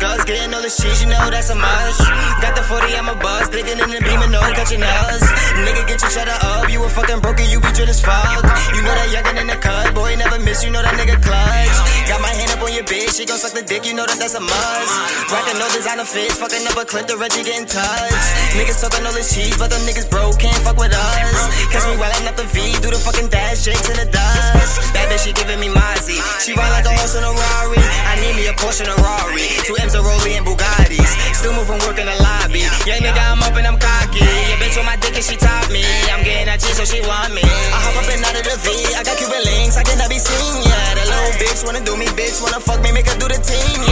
all 0.00 0.16
this 0.16 0.24
getting 0.24 0.54
all 0.54 0.62
this 0.62 0.80
cheese. 0.80 1.02
You 1.02 1.08
know 1.12 1.20
that's 1.28 1.50
a 1.50 1.56
must. 1.56 2.00
Got 2.40 2.56
the 2.56 2.62
40 2.64 2.96
on 2.96 3.04
my 3.12 3.16
bus, 3.20 3.48
digging 3.52 3.76
in 3.76 3.90
the 3.90 4.00
beam 4.00 4.20
and 4.24 4.32
no 4.32 4.40
catching 4.56 4.80
us. 4.80 5.22
Nigga, 5.60 5.84
get 5.84 6.00
your 6.00 6.10
shutter 6.10 6.38
up. 6.40 6.70
You 6.70 6.80
a 6.84 6.88
fucking 6.88 7.20
broken, 7.20 7.50
you 7.50 7.60
be 7.60 7.68
drill 7.76 7.90
as 7.90 8.00
fuck. 8.00 8.40
You 8.72 8.80
know 8.80 8.94
that 8.94 9.08
youngin' 9.12 9.36
in 9.36 9.48
the 9.48 9.58
cut, 9.60 9.92
boy, 9.94 10.16
never 10.16 10.38
miss. 10.40 10.64
You 10.64 10.70
know 10.70 10.80
that 10.80 10.96
nigga 10.96 11.20
clutch. 11.20 11.76
Got 12.08 12.20
my 12.24 12.32
hand 12.32 12.56
up 12.56 12.62
on 12.64 12.72
your 12.72 12.86
bitch, 12.88 13.18
she 13.18 13.26
gon' 13.26 13.38
suck 13.38 13.52
the 13.52 13.62
dick. 13.62 13.84
You 13.84 13.92
know 13.92 14.06
that 14.06 14.16
that's 14.16 14.34
a 14.34 14.40
must. 14.40 14.94
Rockin' 15.28 15.58
no 15.58 15.66
designer 15.74 16.06
fits, 16.08 16.38
fucking 16.38 16.64
up 16.64 16.78
a 16.78 16.84
clip, 16.84 17.06
the 17.10 17.16
Reggie 17.16 17.44
getting 17.44 17.66
touched. 17.66 18.28
Niggas 18.56 18.80
talking 18.80 19.04
all 19.04 19.12
this 19.12 19.34
cheese, 19.34 19.56
but 19.58 19.68
them 19.68 19.82
niggas 19.84 20.08
broke, 20.08 20.38
can't 20.40 20.56
fuck 20.64 20.78
with 20.80 20.94
us. 20.94 21.38
Catch 21.68 21.84
me 21.90 22.00
wildin' 22.00 22.28
up 22.30 22.36
the 22.40 22.48
V, 22.48 22.80
do 22.80 22.88
the 22.88 23.00
fucking 23.00 23.28
dash, 23.28 23.66
straight 23.66 23.82
to 23.82 23.92
the 23.92 24.08
dust. 24.08 24.94
Bad 24.94 25.10
bitch, 25.10 25.26
she 25.26 25.32
giving 25.32 25.60
me 25.60 25.68
Mozzie. 25.68 26.20
She 26.40 26.54
ride 26.54 26.70
like 26.70 26.86
a 26.86 26.94
horse 26.96 27.16
in 27.18 27.24
a 27.24 27.32
Rari. 27.32 27.82
I 28.08 28.16
need 28.20 28.36
me 28.36 28.46
a 28.48 28.54
Porsche 28.56 28.84
and 28.84 28.92
a 28.92 28.96
Rari. 29.02 29.48
M's, 29.82 29.94
a 29.94 29.98
and 29.98 30.46
Bugattis. 30.46 31.10
Still 31.34 31.54
moving, 31.58 31.82
work 31.82 31.98
in 31.98 32.06
the 32.06 32.14
lobby. 32.22 32.62
Young 32.86 33.02
nigga, 33.02 33.18
I'm 33.18 33.42
up 33.42 33.54
and 33.58 33.66
I'm 33.66 33.78
cocky. 33.82 34.22
Your 34.22 34.58
bitch 34.62 34.78
on 34.78 34.86
my 34.86 34.94
dick 35.02 35.18
and 35.18 35.26
she 35.26 35.34
top 35.34 35.66
me. 35.74 35.82
I'm 36.06 36.22
getting 36.22 36.46
that 36.46 36.62
cheese, 36.62 36.78
so 36.78 36.86
she 36.86 37.02
want 37.02 37.34
me. 37.34 37.42
I 37.42 37.78
hop 37.82 37.98
up 37.98 38.06
and 38.06 38.22
out 38.22 38.38
of 38.38 38.46
the 38.46 38.54
V. 38.62 38.70
I 38.94 39.02
got 39.02 39.18
Cuban 39.18 39.42
links, 39.42 39.74
I 39.74 39.82
cannot 39.82 40.06
be 40.06 40.22
seen. 40.22 40.62
Yeah, 40.62 41.02
that 41.02 41.06
little 41.10 41.34
bitch 41.34 41.66
wanna 41.66 41.82
do 41.82 41.98
me, 41.98 42.06
bitch 42.14 42.38
wanna 42.38 42.62
fuck 42.62 42.78
me, 42.86 42.94
make 42.94 43.10
her 43.10 43.18
do 43.18 43.26
the 43.26 43.42
team. 43.42 43.82
Yeah, 43.82 43.91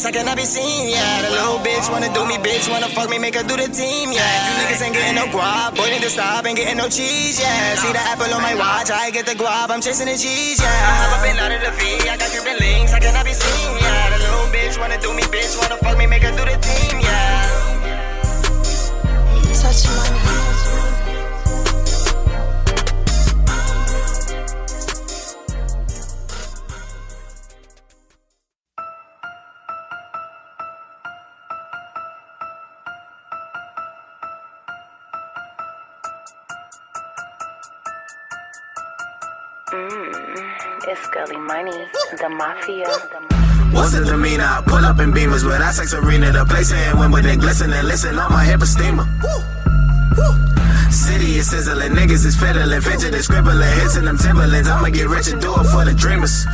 Cuban 0.00 0.14
I 0.14 0.18
cannot 0.18 0.36
be 0.36 0.44
seen. 0.44 0.88
Yeah, 0.88 1.22
the 1.22 1.30
little 1.30 1.58
bitch 1.58 1.90
wanna 1.90 2.12
do 2.12 2.24
me, 2.26 2.36
bitch 2.36 2.70
wanna 2.70 2.88
fuck 2.88 3.10
me, 3.10 3.18
make 3.18 3.34
her 3.34 3.42
do 3.42 3.56
the 3.56 3.68
team. 3.68 4.12
Yeah, 4.12 4.24
you 4.48 4.64
niggas 4.64 4.82
ain't 4.82 4.94
getting 4.94 5.14
no 5.14 5.26
guap. 5.26 5.76
Boy, 5.76 5.90
need 5.90 6.02
to 6.02 6.10
stop 6.10 6.44
and 6.46 6.56
getting 6.56 6.76
no 6.76 6.88
cheese. 6.88 7.40
Yeah, 7.40 7.76
see 7.76 7.92
the 7.92 8.00
apple 8.00 8.32
on 8.32 8.42
my 8.42 8.54
watch. 8.54 8.90
I 8.90 9.10
get 9.10 9.26
the 9.26 9.34
guap, 9.34 9.70
I'm 9.70 9.80
chasing 9.80 10.06
the 10.06 10.16
cheese. 10.16 10.60
Yeah, 10.60 10.68
I 10.68 10.92
hop 11.00 11.18
up 11.18 11.26
and 11.26 11.38
out 11.38 11.52
of 11.52 11.60
the 11.60 11.72
V. 11.76 12.08
I 12.08 12.16
got 12.16 12.30
Cuban 12.30 12.56
links, 12.58 12.92
I 12.92 13.00
cannot 13.00 13.24
be 13.24 13.32
seen. 13.32 13.76
Yeah, 13.80 14.10
the 14.10 14.18
little 14.24 14.48
bitch 14.54 14.78
wanna 14.80 15.00
do 15.00 15.12
me, 15.12 15.22
bitch 15.22 15.58
wanna 15.60 15.76
fuck 15.76 15.98
me, 15.98 16.06
make 16.06 16.22
her 16.22 16.32
do 16.32 16.44
the 16.44 16.56
team. 16.56 17.00
Yeah. 17.00 17.48
Touch 19.60 19.86
money. 19.86 20.19
It's 41.12 41.32
Money, 41.32 41.72
the 42.18 42.28
Mafia. 42.28 42.86
What's 43.74 43.92
the 43.92 44.04
demeanor? 44.04 44.44
I 44.44 44.62
pull 44.64 44.84
up 44.84 45.00
in 45.00 45.10
beamers 45.10 45.44
with 45.44 45.60
I 45.60 45.72
sex 45.72 45.92
arena. 45.92 46.30
The 46.30 46.44
place 46.44 46.70
in 46.70 46.98
Wimbledon 46.98 47.40
glisten 47.40 47.72
and 47.72 47.88
listen 47.88 48.16
on 48.16 48.30
my 48.30 48.44
hip 48.44 48.62
steamer. 48.62 49.06
City 50.90 51.36
is 51.36 51.50
sizzling, 51.50 51.92
niggas 51.92 52.24
is 52.24 52.36
fiddling, 52.36 52.80
fidgeting, 52.80 53.22
scribbling, 53.22 53.80
hits 53.80 53.96
in 53.96 54.04
them 54.04 54.18
Timberlands. 54.18 54.68
I'ma 54.68 54.90
get 54.90 55.08
rich 55.08 55.28
and 55.28 55.40
do 55.40 55.52
it 55.52 55.64
for 55.64 55.84
the 55.84 55.94
dreamers. 55.94 56.46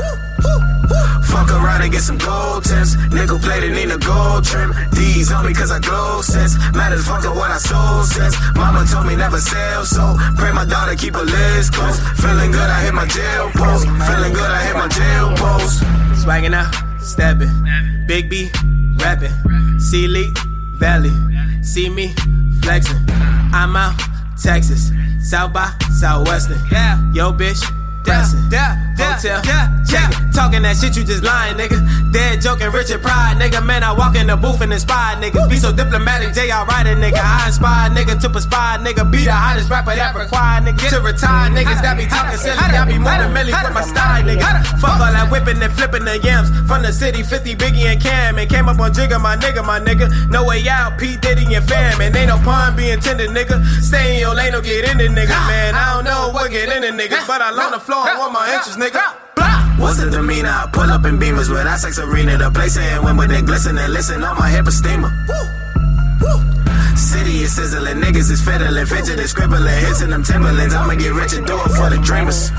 Fuck 1.27 1.51
around 1.51 1.83
and 1.83 1.93
get 1.93 2.03
some 2.03 2.19
gold 2.19 2.65
tips. 2.65 2.97
Nickel 3.13 3.39
plated, 3.39 3.73
need 3.73 3.91
a 3.91 3.99
gold 3.99 4.45
trim. 4.45 4.73
These 4.93 5.33
on 5.33 5.47
me 5.47 5.53
cause 5.55 5.71
I 5.71 5.81
glow 5.81 6.23
sense. 6.23 6.57
Matters 6.75 7.07
fuck 7.07 7.25
what 7.35 7.51
I 7.51 7.59
sold 7.59 8.07
sense. 8.07 8.37
Mama 8.55 8.87
told 8.91 9.07
me 9.07 9.17
never 9.17 9.39
sell, 9.39 9.85
so 9.85 10.17
pray 10.37 10.53
my 10.53 10.65
daughter 10.65 10.95
keep 10.95 11.15
her 11.15 11.25
list 11.25 11.73
close. 11.73 11.99
Feeling 12.21 12.51
good, 12.51 12.71
I 12.71 12.85
hit 12.85 12.95
my 12.95 13.07
jail 13.07 13.51
post. 13.55 13.85
Feeling 14.09 14.33
good, 14.33 14.51
I 14.51 14.63
hit 14.67 14.77
my 14.77 14.89
jail 14.89 15.35
post. 15.37 15.83
Swagging 16.23 16.55
out, 16.55 16.73
stepping. 17.01 17.51
Big 18.07 18.31
B, 18.31 18.51
rapping. 18.99 19.35
C 19.79 20.07
Leak, 20.07 20.37
Valley. 20.79 21.13
See 21.63 21.89
me, 21.89 22.15
flexing. 22.63 22.99
I'm 23.53 23.77
out, 23.77 24.01
Texas. 24.43 24.93
South 25.21 25.53
by 25.53 25.73
Southwestern. 25.99 26.59
Yeah. 26.71 27.03
Yo, 27.13 27.33
bitch, 27.33 27.61
dancing. 28.07 28.41
Yeah, 28.51 28.79
Hotel, 28.97 29.43
check 29.85 30.11
it. 30.13 30.33
Talking 30.33 30.63
that 30.63 30.77
shit, 30.77 30.97
you 30.97 31.05
just 31.05 31.25
lying, 31.25 31.57
nigga. 31.57 31.81
Dead 32.13 32.41
joking, 32.41 32.71
Richard 32.71 33.03
Pryor, 33.03 33.35
nigga. 33.35 33.65
Man, 33.65 33.83
I 33.83 33.93
walk 33.93 34.17
in 34.17 34.27
the 34.29 34.37
booth 34.37 34.61
and 34.61 34.73
inspire 34.73 35.17
niggas. 35.17 35.49
Be 35.51 35.57
so 35.57 35.73
diplomatic, 35.73 36.33
J.R. 36.35 36.65
Writer, 36.67 36.95
nigga. 36.95 37.21
I 37.21 37.49
inspire 37.49 37.91
nigga 37.91 38.21
to 38.21 38.29
perspire, 38.31 38.79
nigga. 38.79 39.11
Be 39.11 39.25
the 39.25 39.33
hottest 39.33 39.71
rapper 39.71 39.97
that 39.97 40.15
require, 40.15 40.61
nigga. 40.61 40.89
To 40.91 41.01
retire, 41.01 41.51
niggas 41.51 41.83
that 41.83 41.97
be 41.97 42.07
talking 42.07 42.39
silly. 42.39 42.57
I 42.57 42.85
be 42.85 42.99
more 42.99 43.17
than 43.17 43.33
Millie 43.33 43.53
with 43.53 43.75
my 43.75 43.83
style, 43.83 44.23
nigga. 44.23 44.65
Fuck 44.81 45.01
all 45.01 45.13
that 45.13 45.29
whipping 45.33 45.61
and 45.61 45.73
flipping 45.73 46.05
the 46.05 46.19
yams. 46.21 46.49
From 46.69 46.83
the 46.83 46.93
city, 46.93 47.23
50 47.23 47.57
Biggie 47.57 47.89
and 47.89 48.01
Cam. 48.01 48.39
And 48.39 48.49
came 48.49 48.69
up 48.69 48.79
on 48.79 48.93
Jigga, 48.93 49.21
my 49.21 49.37
nigga, 49.37 49.65
my 49.65 49.81
nigga. 49.81 50.09
No 50.31 50.45
way 50.45 50.69
out, 50.69 50.99
P. 50.99 51.17
Diddy 51.17 51.55
and 51.55 51.67
fam. 51.67 52.01
And 52.01 52.15
ain't 52.15 52.29
no 52.29 52.37
pun 52.39 52.77
being 52.77 53.01
tender, 53.01 53.29
nigga. 53.29 53.65
Stay 53.81 54.15
in 54.15 54.21
your 54.21 54.35
lane, 54.35 54.53
don't 54.53 54.65
get 54.65 54.85
in 54.85 54.99
the 54.99 55.09
nigga, 55.09 55.37
man. 55.49 55.75
I 55.75 55.95
don't 55.95 56.05
know 56.05 56.31
what 56.33 56.51
get 56.51 56.69
in 56.69 56.83
the 56.83 56.93
niggas, 56.93 57.27
but 57.27 57.41
I 57.41 57.57
on 57.57 57.73
the 57.73 57.81
floor, 57.81 57.96
I 58.05 58.19
want 58.19 58.33
my 58.33 58.53
interest, 58.55 58.79
nigga. 58.79 59.03
What's 59.79 59.99
the 60.03 60.11
demeanor? 60.11 60.49
I 60.49 60.69
pull 60.73 60.91
up 60.91 61.05
in 61.05 61.19
beamers 61.19 61.49
with 61.49 61.67
I 61.67 61.77
sex 61.77 61.99
arena. 61.99 62.37
The 62.37 62.51
place 62.51 62.77
in 62.77 62.83
they 63.29 63.43
glisten 63.43 63.79
and 63.79 63.93
listen 63.93 64.23
on 64.25 64.37
my 64.37 64.49
hip 64.49 64.67
steamer. 64.69 65.13
City 66.97 67.45
is 67.45 67.55
sizzling, 67.55 68.01
niggas 68.01 68.31
is 68.31 68.41
fiddling, 68.41 68.87
fidgeting, 68.87 69.27
scribbling, 69.27 69.81
hits 69.85 70.01
in 70.01 70.11
them 70.11 70.23
Timberlands. 70.23 70.75
I'ma 70.75 70.95
get 70.95 71.13
rich 71.13 71.35
and 71.35 71.47
do 71.47 71.55
it 71.55 71.73
for 71.77 71.91
the 71.91 72.01
dreamers. 72.03 72.51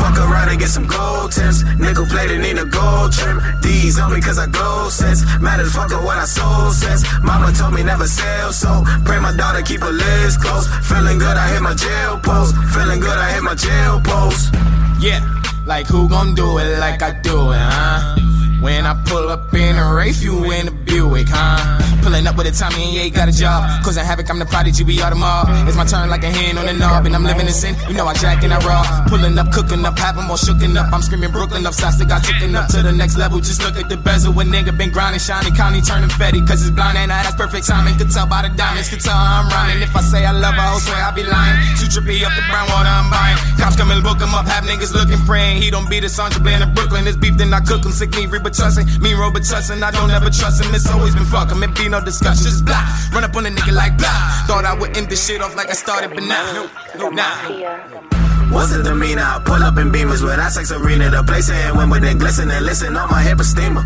Fuck 0.00 0.16
around 0.18 0.48
and 0.48 0.58
get 0.58 0.68
some 0.68 0.86
gold 0.86 1.32
tips. 1.32 1.62
Nickel 1.78 2.06
plated, 2.06 2.40
need 2.40 2.56
a 2.56 2.64
gold 2.64 3.12
trim. 3.12 3.40
These 3.60 3.98
on 3.98 4.12
me 4.12 4.20
cause 4.20 4.38
I 4.38 4.46
glow 4.46 4.88
sense. 4.88 5.20
Matters 5.40 5.72
fuck 5.74 5.90
what 5.90 6.16
I 6.16 6.24
sold 6.24 6.72
sense. 6.72 7.04
Mama 7.22 7.52
told 7.52 7.74
me 7.74 7.82
never 7.82 8.06
sell, 8.06 8.52
so 8.52 8.82
pray 9.04 9.20
my 9.20 9.36
daughter 9.36 9.62
keep 9.62 9.80
her 9.80 9.92
list 9.92 10.40
close. 10.40 10.66
Feeling 10.88 11.18
good, 11.18 11.36
I 11.36 11.52
hit 11.52 11.62
my 11.62 11.74
jail 11.74 12.18
post. 12.18 12.56
Feeling 12.72 13.00
good, 13.00 13.18
I 13.18 13.32
hit 13.32 13.42
my 13.42 13.54
jail 13.54 14.00
post. 14.00 14.54
Yeah, 14.98 15.20
like 15.66 15.86
who 15.86 16.08
gon' 16.08 16.34
do 16.34 16.58
it 16.58 16.78
like 16.78 17.02
I 17.02 17.12
do 17.20 17.52
it, 17.52 17.58
huh? 17.60 18.16
When 18.64 18.86
I 18.86 18.96
pull 19.04 19.28
up 19.28 19.52
in 19.52 19.76
a 19.76 19.92
Wraith, 19.92 20.24
you 20.24 20.50
in 20.50 20.68
a 20.68 20.70
Buick, 20.70 21.28
huh? 21.28 21.84
Pulling 22.00 22.24
up 22.26 22.32
with 22.40 22.48
a 22.48 22.52
Tommy 22.56 22.80
and 22.80 22.92
yeah, 22.96 23.08
got 23.12 23.28
a 23.28 23.32
job. 23.32 23.84
Causing 23.84 24.00
havoc, 24.00 24.24
I'm 24.32 24.40
the 24.40 24.48
prodigy, 24.48 24.84
we 24.84 24.96
all 25.04 25.12
the 25.12 25.20
mob. 25.20 25.52
It's 25.68 25.76
my 25.76 25.84
turn 25.84 26.08
like 26.08 26.24
a 26.24 26.32
hand 26.32 26.56
on 26.56 26.64
the 26.64 26.72
knob, 26.72 27.04
and 27.04 27.12
I'm 27.12 27.24
living 27.28 27.44
in 27.44 27.52
sin. 27.52 27.76
You 27.88 27.92
know 27.92 28.08
I 28.08 28.14
jack 28.16 28.40
and 28.40 28.56
I 28.56 28.60
raw. 28.64 29.04
Pulling 29.04 29.36
up, 29.36 29.52
cooking 29.52 29.84
up, 29.84 29.98
having 30.00 30.24
more 30.24 30.40
shooken 30.40 30.80
up. 30.80 30.88
I'm 30.96 31.02
screaming 31.04 31.28
Brooklyn 31.28 31.66
up, 31.66 31.76
that 31.76 32.08
got 32.08 32.24
taken 32.24 32.56
up 32.56 32.72
to 32.72 32.80
the 32.80 32.92
next 32.92 33.20
level. 33.20 33.36
Just 33.36 33.60
look 33.60 33.76
at 33.76 33.90
the 33.92 33.98
bezel. 33.98 34.32
A 34.32 34.44
nigga 34.44 34.72
been 34.72 34.88
grinding, 34.88 35.20
shining, 35.20 35.52
county 35.52 35.82
turning 35.82 36.08
fetty. 36.08 36.40
Cause 36.48 36.64
it's 36.64 36.72
blind 36.72 36.96
and 36.96 37.12
I, 37.12 37.20
that's 37.20 37.36
perfect 37.36 37.68
timing. 37.68 38.00
Could 38.00 38.12
tell 38.12 38.24
by 38.24 38.48
the 38.48 38.52
diamonds, 38.56 38.88
could 38.88 39.04
tell 39.04 39.12
I'm 39.12 39.44
rhyming. 39.52 39.82
If 39.82 39.94
I 39.94 40.00
say 40.00 40.24
I 40.24 40.32
love 40.32 40.56
her, 40.56 40.64
I'll 40.64 40.80
swear 40.80 41.04
I 41.04 41.12
be 41.12 41.24
lying. 41.24 41.60
Too 41.76 41.92
trippy 41.92 42.24
up 42.24 42.32
the 42.32 42.44
brown 42.48 42.64
water, 42.72 42.88
I'm 42.88 43.12
buying. 43.12 43.36
Cops 43.60 43.76
come 43.76 43.92
and 43.92 44.00
book 44.00 44.20
him 44.20 44.32
up, 44.32 44.48
have 44.48 44.64
niggas 44.64 44.96
looking, 44.96 45.20
praying. 45.28 45.60
He 45.60 45.68
don't 45.68 45.88
be 45.88 46.00
the 46.00 46.08
Sandra 46.08 46.40
Bland 46.40 46.64
of 46.64 46.72
Brooklyn. 46.72 47.04
This 47.04 47.16
beef, 47.16 47.36
then 47.36 47.52
I 47.52 47.60
cook 47.60 47.84
him, 47.84 47.92
sick 47.92 48.12
me, 48.16 48.24
trusting. 48.54 48.86
Me, 49.02 49.14
Robert 49.14 49.44
trusting, 49.44 49.82
I 49.82 49.90
don't 49.90 50.10
ever 50.10 50.30
trust 50.30 50.62
him. 50.62 50.74
It's 50.74 50.88
always 50.88 51.14
been 51.14 51.24
fuck 51.24 51.50
him, 51.50 51.62
it 51.62 51.74
be 51.74 51.88
no 51.88 52.00
discussion. 52.00 52.44
Just 52.44 52.64
blah. 52.64 52.86
Run 53.12 53.24
up 53.24 53.34
on 53.36 53.46
a 53.46 53.50
nigga 53.50 53.74
like 53.74 53.98
blah. 53.98 54.46
Thought 54.46 54.64
I 54.64 54.74
would 54.74 54.96
end 54.96 55.08
this 55.08 55.26
shit 55.26 55.42
off 55.42 55.54
like 55.56 55.68
I 55.68 55.74
started, 55.74 56.10
but 56.14 56.24
nah. 56.24 56.68
No, 56.96 57.10
nah. 57.10 58.14
What's 58.54 58.70
the 58.70 58.82
demeanor? 58.82 59.22
I 59.22 59.42
pull 59.44 59.62
up 59.62 59.78
in 59.78 59.90
beamers 59.90 60.22
with 60.22 60.38
I 60.38 60.48
sex 60.48 60.70
arena. 60.70 61.10
The 61.10 61.22
place 61.24 61.48
in 61.50 61.76
Wimbledon 61.76 62.18
glisten 62.18 62.50
and 62.50 62.64
listen 62.64 62.96
on 62.96 63.10
my 63.10 63.22
hip 63.22 63.40
steamer. 63.40 63.84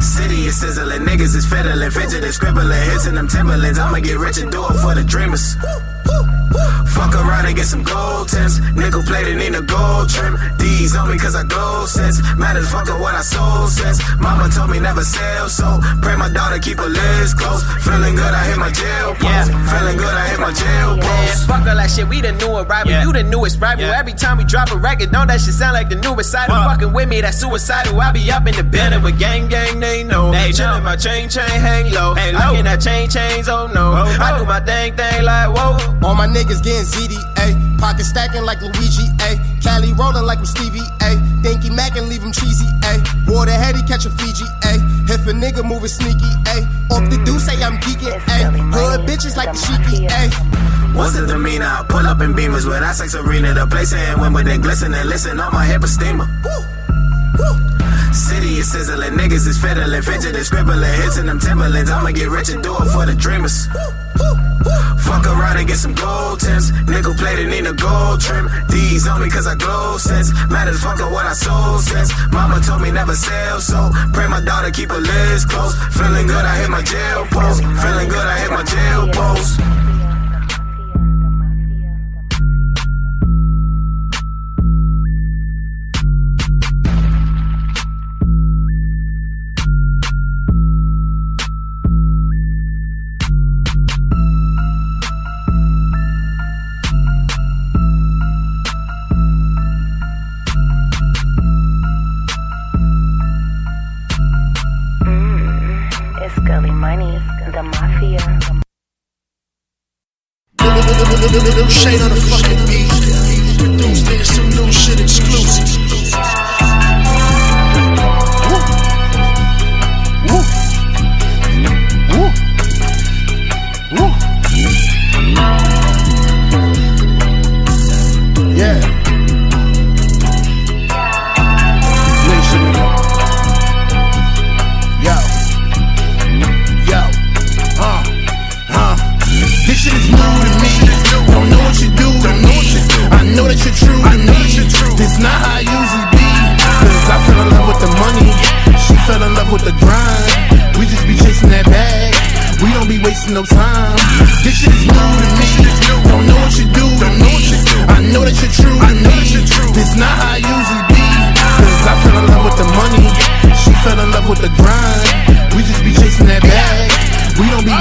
City 0.00 0.46
is 0.46 0.60
sizzling, 0.60 1.02
niggas 1.02 1.34
is 1.34 1.46
fiddling, 1.46 1.90
fidgeting, 1.90 2.30
scribbling, 2.30 2.70
hits 2.90 3.06
in 3.06 3.14
them 3.14 3.28
Timberlands. 3.28 3.78
I'ma 3.78 3.98
get 3.98 4.18
rich 4.18 4.38
and 4.38 4.52
do 4.52 4.64
it 4.64 4.74
for 4.78 4.94
the 4.94 5.02
dreamers. 5.02 5.56
Fuck 6.96 7.14
around 7.14 7.36
around 7.36 7.46
and 7.46 7.56
get 7.56 7.66
some 7.66 7.82
gold 7.82 8.28
tips. 8.28 8.60
Nickel 8.74 9.02
plated, 9.02 9.40
in 9.40 9.54
a 9.54 9.62
gold 9.62 10.08
trim. 10.08 10.36
D's 10.58 10.96
on 10.96 11.10
me 11.10 11.18
cause 11.18 11.34
I 11.34 11.44
glow 11.44 11.86
sense. 11.86 12.20
Matter 12.36 12.60
the 12.60 12.66
fuck 12.66 12.88
of 12.88 13.00
what 13.00 13.14
I 13.14 13.22
sold 13.22 13.70
since. 13.70 14.00
Mama 14.18 14.48
told 14.48 14.70
me 14.70 14.80
never 14.80 15.02
sell, 15.02 15.48
so 15.48 15.80
pray 16.02 16.16
my 16.16 16.28
daughter 16.28 16.58
keep 16.58 16.78
her 16.78 16.88
lids 16.88 17.34
close. 17.34 17.62
Feeling 17.84 18.16
good, 18.16 18.32
I 18.32 18.44
hit 18.48 18.58
my 18.58 18.70
jail 18.70 19.14
post. 19.14 19.50
Feeling 19.70 19.96
good, 19.96 20.14
I 20.14 20.28
hit 20.28 20.40
my 20.40 20.52
jail 20.52 20.98
post. 20.98 21.46
Fuck 21.46 21.66
all 21.66 21.76
that 21.76 21.90
shit, 21.90 22.08
we 22.08 22.20
the 22.20 22.32
new 22.32 22.56
arrival. 22.56 22.92
You 22.92 23.12
the 23.12 23.22
newest 23.22 23.60
rival. 23.60 23.84
Every 23.84 24.14
time 24.14 24.38
we 24.38 24.44
drop 24.44 24.70
a 24.72 24.76
record, 24.76 25.12
don't 25.12 25.28
that 25.28 25.40
shit 25.40 25.54
sound 25.54 25.74
like 25.74 25.88
the 25.88 25.96
newest 25.96 26.30
side 26.30 26.50
of 26.50 26.56
fucking 26.64 26.92
with 26.92 27.08
me, 27.08 27.20
that's 27.20 27.38
suicidal. 27.38 28.00
I 28.00 28.12
be 28.12 28.30
up 28.30 28.46
in 28.46 28.54
the 28.54 28.64
building 28.64 29.02
with 29.02 29.18
gang 29.18 29.48
gang, 29.48 29.80
they 29.80 30.02
know. 30.02 30.32
They 30.32 30.50
chillin' 30.50 30.82
my 30.82 30.96
chain 30.96 31.28
chain 31.28 31.48
hang 31.48 31.92
low. 31.92 32.14
I 32.16 32.54
cannot 32.54 32.80
chain 32.80 33.08
chains, 33.08 33.48
oh 33.48 33.66
no. 33.66 33.92
oh 33.92 34.16
I 34.20 34.38
do 34.38 34.44
my 34.44 34.60
thing 34.60 34.96
thing 34.96 35.24
like 35.24 35.54
whoa. 35.54 35.95
All 36.02 36.14
my 36.14 36.26
niggas 36.26 36.62
getting 36.62 36.86
ZD, 36.86 37.16
ayy. 37.36 37.78
Pocket 37.78 38.04
stacking 38.04 38.44
like 38.44 38.60
Luigi, 38.60 39.06
ayy. 39.26 39.38
Cali 39.62 39.92
rolling 39.92 40.24
like 40.24 40.38
I'm 40.38 40.46
Stevie, 40.46 40.86
ayy. 41.00 41.18
Dinky 41.42 41.70
Mac 41.70 41.96
and 41.96 42.08
leave 42.08 42.22
him 42.22 42.32
cheesy, 42.32 42.66
ayy. 42.82 43.00
Water 43.28 43.52
heady, 43.52 43.82
catch 43.82 44.06
a 44.06 44.10
Fiji, 44.10 44.44
ayy. 44.62 44.80
If 45.10 45.26
a 45.26 45.32
nigga 45.32 45.64
moving 45.64 45.88
sneaky, 45.88 46.30
ayy. 46.52 46.64
Off 46.90 47.08
the 47.10 47.18
do 47.24 47.38
say 47.38 47.62
I'm 47.62 47.78
geeking, 47.78 48.18
ayy. 48.30 48.44
Hood 48.72 49.08
bitches 49.08 49.36
like 49.36 49.52
the 49.52 49.58
sheeky, 49.58 50.08
ayy. 50.08 50.96
What's 50.96 51.12
the 51.18 51.26
demeanor? 51.26 51.66
I 51.66 51.84
pull 51.88 52.06
up 52.06 52.20
in 52.22 52.32
beamers 52.32 52.64
with 52.66 52.82
I 52.82 52.92
sex 52.92 53.14
arena. 53.14 53.52
The 53.52 53.66
place 53.66 53.92
ain't 53.92 54.18
when 54.18 54.32
then 54.46 54.60
glisten 54.60 54.94
and 54.94 55.08
listen 55.08 55.38
on 55.38 55.52
my 55.52 55.66
hip 55.66 55.82
of 55.82 55.90
steamer. 55.90 56.26
City 58.16 58.56
is 58.56 58.72
sizzling, 58.72 59.12
niggas 59.12 59.46
is 59.46 59.60
fiddling, 59.60 60.00
fidgeting, 60.00 60.42
scribbling, 60.42 60.80
hits 61.02 61.18
in 61.18 61.26
them 61.26 61.38
Timberlands. 61.38 61.90
I'ma 61.90 62.12
get 62.12 62.30
rich 62.30 62.48
and 62.48 62.62
do 62.62 62.72
it 62.76 62.88
for 62.88 63.04
the 63.04 63.14
dreamers. 63.14 63.68
Fuck 65.06 65.26
around 65.26 65.56
and 65.58 65.66
get 65.68 65.78
some 65.78 65.94
gold 65.94 66.40
tips. 66.40 66.72
Nickel 66.86 67.14
plated, 67.14 67.52
in 67.52 67.66
a 67.66 67.72
gold 67.72 68.20
trim. 68.20 68.48
D's 68.68 69.06
on 69.06 69.22
me 69.22 69.30
cause 69.30 69.46
I 69.46 69.54
glow 69.54 69.98
sense. 69.98 70.32
Matter 70.50 70.72
fuck 70.72 71.00
of 71.00 71.10
what 71.12 71.26
I 71.26 71.34
sold 71.34 71.80
since. 71.80 72.12
Mama 72.32 72.60
told 72.60 72.82
me 72.82 72.90
never 72.90 73.14
sell, 73.14 73.60
so 73.60 73.90
pray 74.12 74.28
my 74.28 74.40
daughter 74.40 74.70
keep 74.70 74.90
her 74.90 75.00
lids 75.00 75.44
close. 75.44 75.74
Feeling 75.94 76.26
good, 76.26 76.44
I 76.44 76.56
hit 76.60 76.70
my 76.70 76.82
jail 76.82 77.26
post. 77.30 77.62
Feeling 77.82 78.08
good, 78.08 78.26
I 78.26 78.38
hit 78.38 78.50
my 78.50 78.64
jail 78.64 79.08
post. 79.12 79.95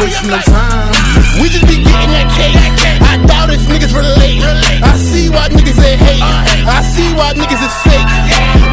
Time. 0.06 0.94
We 1.42 1.50
just 1.50 1.66
be 1.66 1.82
getting 1.82 2.14
that 2.14 2.30
cake. 2.30 2.54
I 3.02 3.18
doubt 3.26 3.50
if 3.50 3.66
niggas 3.66 3.90
relate. 3.90 4.38
I 4.86 4.94
see 5.02 5.34
why 5.34 5.50
niggas 5.50 5.82
ain't 5.82 5.98
hate. 5.98 6.22
I 6.62 6.86
see 6.86 7.10
why 7.18 7.34
niggas 7.34 7.58
is 7.58 7.74
fake. 7.82 8.06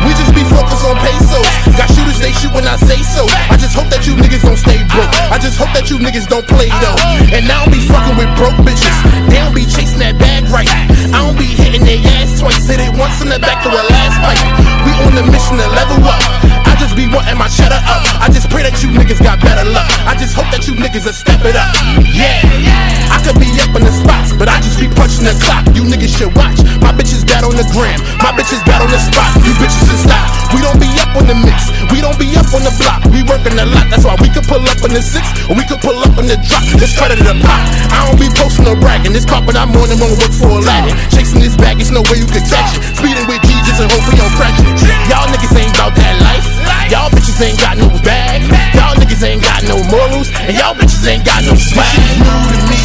We 0.05 0.13
just 0.13 0.37
be 0.37 0.45
focused 0.45 0.85
on 0.85 0.93
pesos. 1.01 1.49
Got 1.73 1.89
shooters, 1.89 2.21
they 2.21 2.37
shoot 2.37 2.53
when 2.53 2.69
I 2.69 2.77
say 2.77 3.01
so. 3.01 3.25
I 3.49 3.57
just 3.57 3.73
hope 3.73 3.89
that 3.97 4.05
you 4.05 4.13
niggas 4.13 4.45
don't 4.45 4.61
stay 4.61 4.85
broke. 4.93 5.09
I 5.33 5.41
just 5.41 5.57
hope 5.57 5.73
that 5.73 5.89
you 5.89 5.97
niggas 5.97 6.29
don't 6.29 6.45
play 6.45 6.69
though. 6.69 7.01
And 7.33 7.49
I 7.49 7.65
don't 7.65 7.73
be 7.73 7.81
fucking 7.81 8.21
with 8.21 8.29
broke 8.37 8.61
bitches. 8.61 8.93
They 9.33 9.41
don't 9.41 9.57
be 9.57 9.65
chasing 9.65 10.05
that 10.05 10.21
bag 10.21 10.53
right. 10.53 10.69
I 11.17 11.25
don't 11.25 11.41
be 11.41 11.49
hitting 11.49 11.89
their 11.89 12.05
ass 12.21 12.45
twice. 12.45 12.69
Hit 12.69 12.85
it 12.85 12.93
once 12.93 13.25
in 13.25 13.33
the 13.33 13.41
back 13.41 13.65
to 13.65 13.73
a 13.73 13.83
last 13.89 14.21
pipe. 14.21 14.45
We 14.85 14.93
on 15.09 15.17
the 15.17 15.25
mission 15.33 15.57
to 15.57 15.65
level 15.73 15.97
up. 16.05 16.62
Just 16.93 17.09
be 17.09 17.17
wanting 17.17 17.41
my 17.41 17.49
cheddar 17.49 17.81
up. 17.89 18.05
I 18.21 18.29
just 18.29 18.53
pray 18.53 18.69
that 18.69 18.85
you 18.85 18.93
niggas 18.93 19.17
got 19.25 19.41
better 19.41 19.65
luck. 19.65 19.89
I 20.05 20.13
just 20.13 20.37
hope 20.37 20.53
that 20.53 20.69
you 20.69 20.77
niggas 20.77 21.09
will 21.09 21.17
step 21.17 21.41
it 21.41 21.57
up. 21.57 21.73
Yeah, 22.13 22.45
yeah. 22.61 23.09
I 23.09 23.17
could 23.25 23.41
be 23.41 23.49
up 23.65 23.73
in 23.73 23.81
the 23.81 23.95
spots, 23.97 24.37
but 24.37 24.45
I 24.45 24.61
just 24.61 24.77
be 24.77 24.93
punching 24.93 25.25
the 25.25 25.33
clock. 25.41 25.65
You 25.73 25.89
niggas 25.89 26.13
should 26.13 26.37
watch. 26.37 26.61
My 26.85 26.93
bitches 26.93 27.25
bad 27.25 27.49
on 27.49 27.57
the 27.57 27.65
gram. 27.73 27.97
My 28.21 28.37
bitches 28.37 28.61
bad 28.69 28.85
on 28.85 28.93
the 28.93 29.01
spot. 29.01 29.25
You 29.41 29.57
bitches 29.57 29.89
should 29.89 30.05
stop. 30.05 30.53
We 30.53 30.61
don't 30.61 30.77
be 30.77 30.93
up 31.01 31.17
on 31.17 31.25
the 31.25 31.33
mix. 31.33 31.73
We 31.89 32.05
don't 32.05 32.21
be 32.21 32.29
up 32.37 32.53
on 32.53 32.61
the 32.61 32.75
block. 32.77 33.09
We 33.09 33.25
working 33.25 33.57
a 33.57 33.65
lot. 33.73 33.89
That's 33.89 34.05
why 34.05 34.13
we 34.21 34.29
could 34.29 34.45
pull 34.45 34.61
up 34.61 34.85
in 34.85 34.93
the 34.93 35.01
six 35.01 35.25
or 35.49 35.57
we 35.57 35.65
could 35.65 35.81
pull 35.81 35.97
up 35.97 36.13
in 36.21 36.29
the 36.29 36.37
drop. 36.45 36.61
Just 36.77 37.01
credit 37.01 37.25
the 37.25 37.33
pop. 37.41 37.63
I 37.89 38.05
don't 38.05 38.21
be 38.21 38.29
posting 38.37 38.69
or 38.69 38.77
bragging. 38.77 39.17
This 39.17 39.25
carpet 39.25 39.57
I'm 39.57 39.73
on, 39.81 39.89
I'm 39.89 39.97
gonna 39.97 40.13
work 40.21 40.35
for 40.37 40.61
Aladdin. 40.61 40.93
Chasing 41.09 41.41
this 41.41 41.57
bag, 41.57 41.81
it's 41.81 41.89
no 41.89 42.05
way 42.13 42.21
you 42.21 42.29
could 42.29 42.45
catch 42.45 42.77
it. 42.77 43.01
Speeding 43.01 43.25
with 43.33 43.41
Jesus 43.49 43.81
and 43.81 43.89
hope 43.89 44.05
we 44.05 44.13
don't 44.21 44.35
crash 44.37 44.61
it. 44.61 44.69
Y'all 45.09 45.25
niggas 45.33 45.57
ain't 45.57 45.73
about 45.73 45.97
that 45.97 46.21
life. 46.21 46.62
Y'all 46.93 47.09
bitches 47.11 47.41
ain't 47.41 47.59
got 47.59 47.77
no 47.79 47.89
bag. 48.05 48.43
Y'all 48.77 48.95
niggas 48.97 49.23
ain't 49.25 49.43
got 49.43 49.63
no 49.65 49.77
morals. 49.89 50.29
And 50.45 50.55
y'all 50.57 50.75
bitches 50.75 51.07
ain't 51.09 51.25
got 51.25 51.43
no 51.45 51.55
swag. 51.55 51.89
New 52.21 52.41
to 52.53 52.59
me. 52.69 52.81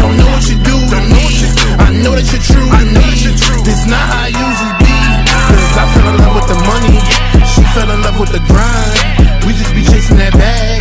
Don't 0.00 0.16
know 0.16 0.28
what 0.32 0.44
you 0.48 0.56
do 0.62 0.76
to 0.76 1.00
me. 1.12 1.26
I 1.78 1.92
know 2.02 2.16
that 2.16 2.26
you're 2.32 2.42
true 2.42 2.68
to 2.68 2.84
me. 2.96 3.08
This 3.62 3.86
not 3.86 4.00
how 4.00 4.26
I 4.26 4.32
usually 4.32 4.74
be. 4.82 4.96
Cause 5.52 5.76
I 5.76 5.84
fell 5.94 6.08
in 6.10 6.16
love 6.18 6.34
with 6.40 6.48
the 6.48 6.58
money. 6.64 6.98
She 7.46 7.62
fell 7.76 7.90
in 7.90 8.00
love 8.02 8.18
with 8.18 8.32
the 8.32 8.42
grind. 8.48 8.94
We 9.46 9.52
just 9.54 9.74
be 9.74 9.82
chasing 9.84 10.16
that 10.16 10.32
bag. 10.34 10.80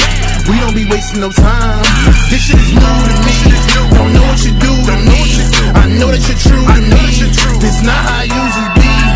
We 0.50 0.58
don't 0.60 0.74
be 0.74 0.86
wasting 0.89 1.22
no 1.22 1.30
time. 1.30 1.84
This 2.32 2.50
shit 2.50 2.58
is 2.58 2.72
new 2.74 2.82
to 2.82 3.16
me. 3.28 3.38
Don't 3.94 4.12
know 4.14 4.26
what 4.26 4.42
you 4.42 4.54
do 4.58 4.74
to 4.89 4.96
me. 5.06 5.22
I 5.76 5.86
know 6.00 6.10
that 6.10 6.24
you're 6.26 6.39
true 6.39 6.66
to 6.66 6.80
me. 6.82 7.04
This 7.60 7.84
not 7.84 8.00
how 8.00 8.20
I 8.20 8.32
usually 8.32 8.72
be. 8.80 9.11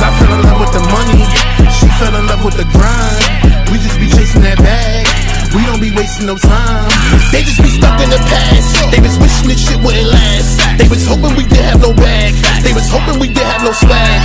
Cause 0.00 0.08
I 0.08 0.18
fell 0.18 0.32
in 0.32 0.42
love 0.44 0.60
with 0.60 0.72
the 0.72 0.80
money. 0.80 1.24
She 1.70 1.86
fell 2.00 2.16
in 2.16 2.26
love 2.26 2.42
with 2.42 2.56
the 2.56 2.64
grind. 2.64 3.70
We 3.70 3.78
just 3.78 4.00
be 4.00 4.08
chasing 4.08 4.40
that 4.40 4.56
bag. 4.56 5.29
We 5.50 5.66
don't 5.66 5.82
be 5.82 5.90
wasting 5.90 6.30
no 6.30 6.38
time. 6.38 6.86
They 7.34 7.42
just 7.42 7.58
be 7.58 7.70
stuck 7.74 7.98
in 7.98 8.10
the 8.10 8.22
past. 8.30 8.70
They 8.94 9.02
was 9.02 9.18
wishing 9.18 9.50
this 9.50 9.66
shit 9.66 9.82
wouldn't 9.82 10.06
last. 10.06 10.62
They 10.78 10.86
was 10.86 11.02
hoping 11.02 11.34
we 11.34 11.42
did 11.42 11.66
have 11.66 11.82
no 11.82 11.90
bag. 11.90 12.38
They 12.62 12.70
was 12.70 12.86
hoping 12.86 13.18
we 13.18 13.26
did 13.26 13.42
have 13.42 13.66
no 13.66 13.74
swag. 13.74 14.20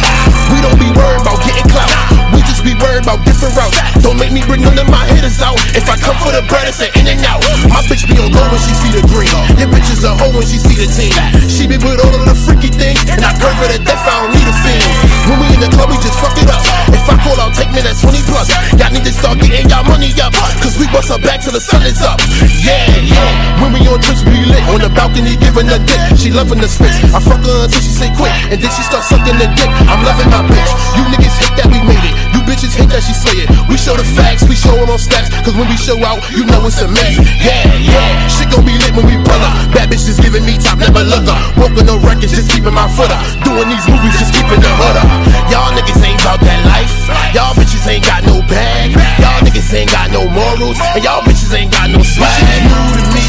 We 0.53 0.61
don't 0.61 0.77
be 0.77 0.89
worried 0.93 1.21
about 1.25 1.41
getting 1.41 1.65
clout. 1.65 1.89
We 2.29 2.45
just 2.45 2.61
be 2.61 2.77
worried 2.77 3.09
about 3.09 3.25
different 3.25 3.57
routes. 3.57 3.73
Don't 4.05 4.21
make 4.21 4.29
me 4.37 4.45
bring 4.45 4.61
none 4.61 4.77
of 4.77 4.85
my 4.85 5.01
hitters 5.17 5.41
out. 5.41 5.57
If 5.73 5.89
I 5.89 5.97
come 5.97 6.13
for 6.21 6.29
the 6.29 6.45
bread, 6.45 6.69
it's 6.69 6.77
an 6.77 6.93
in 6.93 7.09
and 7.09 7.25
out. 7.25 7.41
My 7.73 7.81
bitch 7.89 8.05
be 8.05 8.21
on 8.21 8.29
go 8.29 8.45
when 8.45 8.61
she 8.61 8.73
see 8.77 8.93
the 8.93 9.01
green. 9.09 9.33
Your 9.57 9.69
bitch 9.73 9.89
is 9.89 10.05
a 10.05 10.13
hoe 10.13 10.29
when 10.29 10.45
she 10.45 10.61
see 10.61 10.77
the 10.77 10.85
team. 10.85 11.13
She 11.49 11.65
be 11.65 11.81
with 11.81 12.05
all 12.05 12.13
of 12.13 12.21
the 12.29 12.37
freaky 12.37 12.69
things. 12.69 13.01
And 13.09 13.25
I 13.25 13.33
curve 13.41 13.57
her 13.65 13.69
to 13.73 13.81
death, 13.81 14.05
I 14.05 14.13
don't 14.21 14.29
need 14.29 14.45
a 14.45 14.55
fiend. 14.61 14.85
When 15.25 15.37
we 15.41 15.47
in 15.57 15.61
the 15.65 15.73
club, 15.73 15.89
we 15.89 15.97
just 16.05 16.21
fuck 16.21 16.37
it 16.37 16.45
up. 16.53 16.61
If 16.93 17.09
I 17.09 17.17
call 17.25 17.37
out, 17.41 17.57
take 17.57 17.73
me 17.73 17.81
that 17.81 17.97
20 17.97 18.13
plus. 18.29 18.53
Y'all 18.77 18.93
need 18.93 19.05
to 19.09 19.13
start 19.13 19.41
getting 19.41 19.65
y'all 19.73 19.85
money 19.89 20.13
up. 20.21 20.37
Cause 20.61 20.77
we 20.77 20.85
bust 20.93 21.14
back 21.21 21.41
till 21.41 21.53
the 21.53 21.61
sun 21.61 21.83
is 21.83 22.01
up. 22.01 22.19
Yeah, 22.65 22.89
yeah. 22.99 23.61
When 23.61 23.71
we 23.73 23.79
on 23.87 24.01
trips, 24.01 24.23
we 24.25 24.43
lit. 24.43 24.63
On 24.73 24.81
the 24.81 24.89
balcony, 24.89 25.37
giving 25.37 25.67
her 25.67 25.79
dick. 25.79 26.01
She 26.17 26.31
loving 26.31 26.59
the 26.59 26.67
space. 26.67 26.97
I 27.13 27.19
fuck 27.19 27.43
her 27.43 27.57
until 27.63 27.81
she 27.81 27.93
say 27.93 28.09
quit. 28.15 28.31
And 28.51 28.57
then 28.59 28.71
she 28.71 28.81
start 28.83 29.03
sucking 29.03 29.37
the 29.37 29.47
dick. 29.53 29.69
I'm 29.87 30.01
loving 30.03 30.29
my 30.33 30.43
bitch. 30.49 30.71
You 30.97 31.03
niggas 31.13 31.35
hate 31.39 31.55
that 31.61 31.67
we 31.71 31.79
made 31.85 32.03
it. 32.03 32.14
Bitches 32.55 32.71
hate 32.71 32.87
that 32.87 33.03
she 33.03 33.11
slay 33.11 33.43
it. 33.43 33.51
We 33.67 33.75
show 33.75 33.99
the 33.99 34.07
facts, 34.15 34.47
we 34.47 34.55
show 34.55 34.71
it 34.79 34.87
on 34.87 34.95
stats. 34.95 35.27
Cause 35.43 35.59
when 35.59 35.67
we 35.67 35.75
show 35.75 35.99
out, 36.07 36.23
you 36.31 36.47
know 36.47 36.63
it's 36.63 36.79
amazing. 36.79 37.27
Yeah, 37.43 37.67
yeah. 37.83 38.31
Shit 38.31 38.47
gon' 38.47 38.63
be 38.63 38.71
lit 38.79 38.95
when 38.95 39.03
we 39.11 39.19
pull 39.27 39.43
up. 39.43 39.75
Bad 39.75 39.91
bitches 39.91 40.15
giving 40.23 40.47
me 40.47 40.55
top, 40.55 40.79
never 40.79 41.03
look 41.03 41.27
up. 41.27 41.35
Walking 41.59 41.83
no 41.83 41.99
records, 41.99 42.31
just 42.31 42.47
keeping 42.47 42.71
my 42.71 42.87
foot 42.95 43.11
up. 43.11 43.19
Doing 43.43 43.67
these 43.67 43.83
movies, 43.91 44.15
just 44.15 44.31
keeping 44.31 44.63
the 44.63 44.71
hood 44.71 44.95
up. 45.03 45.07
Y'all 45.51 45.67
niggas 45.75 45.99
ain't 45.99 46.15
about 46.23 46.39
that 46.47 46.63
life. 46.63 46.95
Y'all 47.35 47.51
bitches 47.59 47.83
ain't 47.91 48.07
got 48.07 48.23
no 48.23 48.39
bag. 48.47 48.95
Y'all 49.19 49.43
niggas 49.43 49.75
ain't 49.75 49.91
got 49.91 50.07
no 50.15 50.23
morals. 50.23 50.79
And 50.95 51.03
y'all 51.03 51.27
bitches 51.27 51.51
ain't 51.51 51.75
got 51.75 51.91
no 51.91 51.99
swag. 52.07 52.39
New 52.71 52.71
to 52.71 53.03
me. 53.11 53.25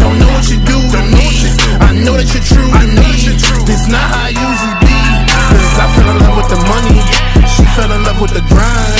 Don't 0.00 0.16
know 0.16 0.32
what 0.32 0.48
you 0.48 0.56
do 0.64 0.80
to 0.96 1.00
me. 1.12 1.28
I 1.76 1.92
know 1.92 2.16
that 2.16 2.24
you're 2.32 2.40
true 2.40 2.72
to 2.72 2.88
me. 2.88 3.20
This 3.68 3.84
not 3.92 4.00
how 4.00 4.24
I 4.24 4.28
usually 4.32 4.40
be. 4.40 4.71
Cause 4.71 4.71
I 5.82 5.86
fell 5.98 6.10
in 6.14 6.18
love 6.22 6.36
with 6.38 6.50
the 6.54 6.60
money. 6.70 6.98
She 7.50 7.66
fell 7.74 7.90
in 7.90 8.02
love 8.06 8.20
with 8.22 8.30
the 8.30 8.44
grind. 8.46 8.94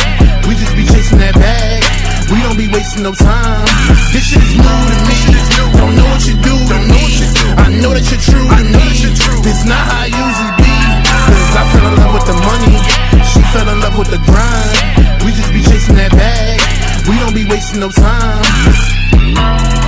We 0.51 0.59
just 0.59 0.75
be 0.75 0.83
chasing 0.83 1.23
that 1.23 1.39
bag. 1.39 1.79
We 2.27 2.43
don't 2.43 2.59
be 2.59 2.67
wasting 2.67 3.07
no 3.07 3.15
time. 3.15 3.63
This 4.11 4.27
shit 4.27 4.43
is 4.43 4.59
new 4.59 4.67
to 4.67 4.97
me. 5.07 5.19
Don't 5.79 5.95
know 5.95 6.09
what 6.11 6.27
you 6.27 6.35
do 6.43 6.55
to 6.59 6.79
me. 6.91 7.03
I 7.55 7.71
know 7.79 7.95
that 7.95 8.03
you're 8.11 8.19
true 8.19 8.51
to 8.51 8.65
me. 8.67 8.87
This 9.47 9.63
not 9.63 9.79
how 9.79 10.03
I 10.03 10.11
usually 10.11 10.55
be. 10.59 10.75
Cause 11.07 11.55
I 11.55 11.65
fell 11.71 11.87
in 11.87 11.95
love 12.03 12.13
with 12.19 12.27
the 12.27 12.39
money. 12.51 12.75
She 13.31 13.41
fell 13.55 13.69
in 13.71 13.79
love 13.79 13.95
with 13.95 14.11
the 14.11 14.19
grind. 14.27 15.23
We 15.23 15.31
just 15.39 15.55
be 15.55 15.63
chasing 15.63 15.95
that 16.03 16.11
bag. 16.11 16.59
We 17.07 17.15
don't 17.23 17.35
be 17.35 17.47
wasting 17.47 17.79
no 17.79 17.95
time. 17.95 19.82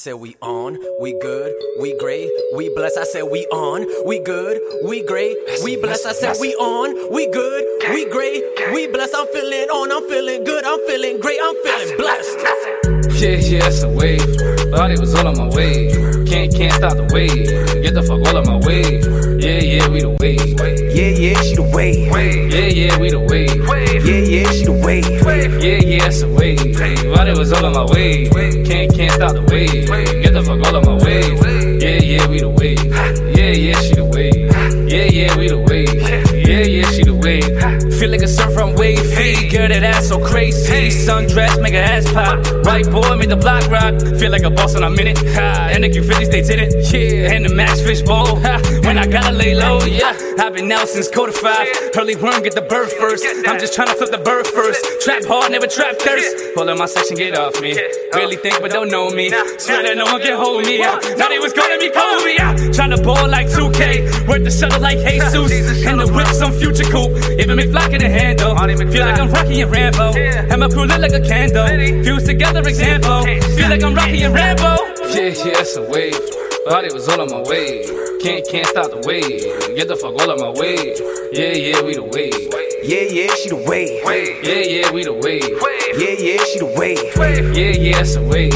Said 0.00 0.14
we 0.14 0.34
on, 0.40 0.78
we 0.98 1.12
good, 1.20 1.54
we 1.78 1.94
great, 1.98 2.30
we 2.54 2.74
blessed. 2.74 2.96
I 2.96 3.04
said 3.04 3.24
we 3.24 3.44
on, 3.48 3.84
we 4.06 4.18
good, 4.18 4.58
we 4.82 5.04
great, 5.04 5.36
we 5.62 5.76
blessed. 5.76 6.06
I 6.06 6.12
said 6.12 6.36
we 6.40 6.54
on, 6.54 7.12
we 7.12 7.30
good, 7.30 7.64
we 7.90 8.08
great, 8.08 8.42
we 8.72 8.86
blessed. 8.86 9.14
I'm 9.14 9.26
feeling 9.26 9.68
on, 9.68 9.92
I'm 9.92 10.08
feeling 10.08 10.44
good, 10.44 10.64
I'm 10.64 10.80
feeling 10.86 11.20
great, 11.20 11.38
I'm 11.42 11.54
feeling 11.62 11.98
blessed. 11.98 12.99
Yeah, 13.20 13.36
yeah, 13.36 13.66
it's 13.66 13.82
a 13.82 13.88
wave. 13.90 14.22
Thought 14.72 14.92
it 14.92 14.98
was 14.98 15.14
all 15.14 15.28
on 15.28 15.36
my 15.36 15.54
way. 15.54 15.92
Can't, 16.24 16.50
can't 16.56 16.72
stop 16.72 16.96
the 16.96 17.06
wave. 17.12 17.82
Get 17.82 17.92
the 17.92 18.02
fuck 18.02 18.16
all 18.16 18.38
on 18.38 18.46
my 18.48 18.56
way. 18.66 18.96
Yeah, 19.36 19.60
yeah, 19.60 19.88
we 19.88 20.00
the 20.00 20.16
wave. 20.20 20.58
Yeah, 20.96 21.10
yeah, 21.12 21.42
she 21.42 21.54
the 21.54 21.70
wave. 21.70 22.08
Yeah, 22.50 22.64
yeah, 22.64 22.98
we 22.98 23.10
the 23.10 23.20
wave. 23.20 23.60
Yeah, 24.06 24.24
yeah, 24.24 24.50
she 24.52 24.64
the 24.64 24.72
wave. 24.72 25.04
Yeah, 25.60 25.84
yeah, 25.84 26.06
it's 26.06 26.22
a 26.22 26.28
wave. 26.32 27.14
Thought 27.14 27.28
it 27.28 27.36
was 27.36 27.52
all 27.52 27.66
on 27.66 27.74
my 27.74 27.84
way. 27.92 28.26
Can't, 28.64 28.94
can't 28.96 29.12
stop 29.12 29.34
the 29.34 29.42
wave. 29.52 29.86
Get 30.22 30.32
the 30.32 30.42
fuck 30.42 30.66
all 30.66 30.76
on 30.76 30.86
my 30.86 31.04
way. 31.04 31.20
Yeah, 31.76 32.00
yeah, 32.00 32.26
we 32.26 32.40
the 32.40 32.48
wave. 32.48 32.82
Yeah, 33.36 33.52
yeah, 33.52 33.80
she 33.82 33.96
the 33.96 34.04
wave. 34.06 34.48
Yeah, 34.88 35.04
yeah, 35.04 35.36
we 35.36 35.48
the 35.48 35.58
wave. 35.58 36.29
Yeah, 36.50 36.66
yeah, 36.66 36.90
she 36.90 37.04
the 37.04 37.14
wave. 37.14 37.46
Feel 38.00 38.10
like 38.10 38.22
a 38.22 38.26
surf 38.26 38.52
from 38.54 38.74
wave 38.74 38.98
feet. 39.14 39.52
Girl, 39.52 39.68
that 39.68 39.84
ass 39.84 40.08
so 40.08 40.18
crazy. 40.18 40.88
Sundress, 40.90 41.62
make 41.62 41.74
her 41.74 41.80
ass 41.80 42.10
pop. 42.12 42.42
White 42.66 42.90
boy, 42.90 43.14
make 43.14 43.28
the 43.28 43.36
block 43.36 43.70
rock. 43.70 43.94
Feel 44.18 44.32
like 44.32 44.42
a 44.42 44.50
boss 44.50 44.74
in 44.74 44.82
a 44.82 44.90
minute. 44.90 45.16
Ha, 45.38 45.70
and 45.70 45.84
the 45.84 45.88
Q50 45.88 46.26
stay 46.26 46.42
in 46.54 46.58
it. 46.58 46.70
Yeah, 46.92 47.32
and 47.34 47.44
the 47.44 47.54
max 47.54 47.80
fish 47.82 48.02
bowl. 48.02 48.34
Ha, 48.42 48.58
when 48.82 48.98
I 48.98 49.06
gotta 49.06 49.30
lay 49.30 49.54
low, 49.54 49.78
yeah. 49.84 50.10
I've 50.40 50.52
been 50.52 50.72
out 50.72 50.88
since 50.88 51.08
quarter 51.08 51.30
five. 51.30 51.68
Early 51.96 52.16
worm, 52.16 52.42
get 52.42 52.56
the 52.56 52.62
bird 52.66 52.90
first. 52.98 53.24
I'm 53.46 53.60
just 53.60 53.74
trying 53.74 53.88
to 53.88 53.94
flip 53.94 54.10
the 54.10 54.18
bird 54.18 54.46
first. 54.48 54.82
Trap 55.04 55.22
hard, 55.26 55.52
never 55.52 55.68
trap 55.68 55.98
thirst. 56.00 56.34
Pull 56.56 56.68
up 56.68 56.78
my 56.78 56.86
section, 56.86 57.16
get 57.16 57.38
off 57.38 57.60
me. 57.62 57.78
Really 58.14 58.36
think, 58.36 58.60
but 58.60 58.72
don't 58.72 58.90
know 58.90 59.08
me. 59.10 59.30
Swear 59.30 59.84
that 59.84 59.96
no 59.96 60.04
one 60.04 60.20
can 60.20 60.36
hold 60.36 60.66
me. 60.66 60.80
Yeah. 60.80 60.98
Now 61.14 61.28
they 61.28 61.38
was 61.38 61.52
calling 61.52 61.78
me 61.78 61.90
Kobe. 61.94 62.34
Yeah. 62.34 62.72
Trying 62.72 62.90
to 62.90 63.00
ball 63.02 63.28
like 63.28 63.46
2K. 63.46 64.26
Work 64.26 64.42
the 64.42 64.50
shuttle 64.50 64.80
like 64.80 64.98
Jesus. 65.06 65.86
And 65.86 66.00
the 66.00 66.10
whip 66.10 66.26
some 66.40 66.52
future 66.52 66.84
coupe. 66.84 67.12
Even 67.38 67.56
me 67.56 67.66
flock 67.70 67.92
in 67.92 68.00
the 68.00 68.08
handle. 68.08 68.56
Feel 68.56 69.04
like 69.04 69.20
I'm 69.20 69.30
Rocky 69.30 69.60
and 69.60 69.70
Rambo. 69.70 70.14
And 70.16 70.60
my 70.60 70.68
crew 70.68 70.86
lit 70.86 71.00
like 71.00 71.12
a 71.12 71.20
candle. 71.20 71.68
Fuse 72.02 72.24
together 72.24 72.60
example. 72.60 73.22
Feel 73.56 73.68
like 73.68 73.82
I'm 73.82 73.94
Rocky 73.94 74.22
and 74.22 74.34
Rambo. 74.34 74.76
Yeah, 75.12 75.36
yeah, 75.44 75.60
it's 75.60 75.76
a 75.76 75.82
wave. 75.82 76.16
Thought 76.64 76.84
it 76.84 76.94
was 76.94 77.08
all 77.08 77.20
on 77.20 77.30
my 77.30 77.42
way. 77.48 78.09
Can't, 78.20 78.46
can't 78.50 78.66
stop 78.66 78.90
the 78.90 79.00
wave. 79.08 79.76
Get 79.76 79.88
the 79.88 79.96
fuck 79.96 80.12
all 80.12 80.30
on 80.30 80.36
my 80.36 80.52
way. 80.60 80.92
Yeah, 81.32 81.56
yeah, 81.56 81.80
we 81.80 81.94
the 81.96 82.04
wave. 82.04 82.52
Yeah, 82.84 83.08
yeah, 83.08 83.32
she 83.40 83.48
the 83.48 83.56
wave. 83.64 84.04
Yeah, 84.44 84.60
yeah, 84.60 84.92
we 84.92 85.04
the 85.04 85.16
wave. 85.16 85.48
Yeah, 85.96 86.20
yeah, 86.20 86.44
she 86.44 86.58
the 86.60 86.68
wave. 86.76 87.00
Yeah, 87.56 87.72
yeah, 87.80 88.00
it's 88.04 88.16
a 88.16 88.22
wave. 88.22 88.52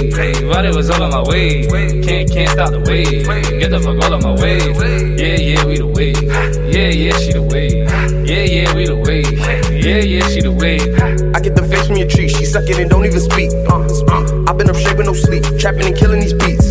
Thought 0.53 0.67
it 0.67 0.75
was 0.75 0.91
all 0.91 1.03
on 1.03 1.11
my 1.17 1.25
way. 1.25 1.65
Can't, 2.05 2.31
can't 2.31 2.51
stop 2.51 2.77
the 2.77 2.85
wave. 2.85 3.25
Get 3.25 3.71
the 3.71 3.81
fuck 3.81 3.97
all 4.05 4.12
on 4.12 4.21
my 4.21 4.37
way. 4.37 4.61
Yeah, 5.17 5.41
yeah, 5.41 5.65
we 5.65 5.79
the 5.81 5.89
wave. 5.89 6.21
Yeah, 6.69 6.93
yeah, 6.93 7.17
she 7.17 7.33
the 7.33 7.41
wave. 7.41 7.89
Yeah, 8.29 8.45
yeah, 8.45 8.75
we 8.77 8.85
the 8.85 9.01
wave. 9.01 9.33
Yeah, 9.73 10.05
yeah, 10.05 10.29
she 10.29 10.43
the 10.45 10.53
wave. 10.53 10.93
I 11.35 11.41
get 11.41 11.57
the 11.57 11.65
face 11.65 11.87
from 11.87 11.97
your 11.97 12.09
tree, 12.09 12.29
she 12.29 12.45
suck 12.45 12.69
it 12.69 12.79
and 12.79 12.91
don't 12.91 13.07
even 13.07 13.21
speak. 13.21 13.49
Uh, 13.65 13.81
I've 14.45 14.59
been 14.59 14.69
up 14.69 14.77
straight 14.77 14.99
with 14.99 15.07
no 15.07 15.15
sleep, 15.15 15.43
trapping 15.59 15.87
and 15.87 15.97
killing 15.97 16.21
these 16.21 16.35
beats. 16.35 16.65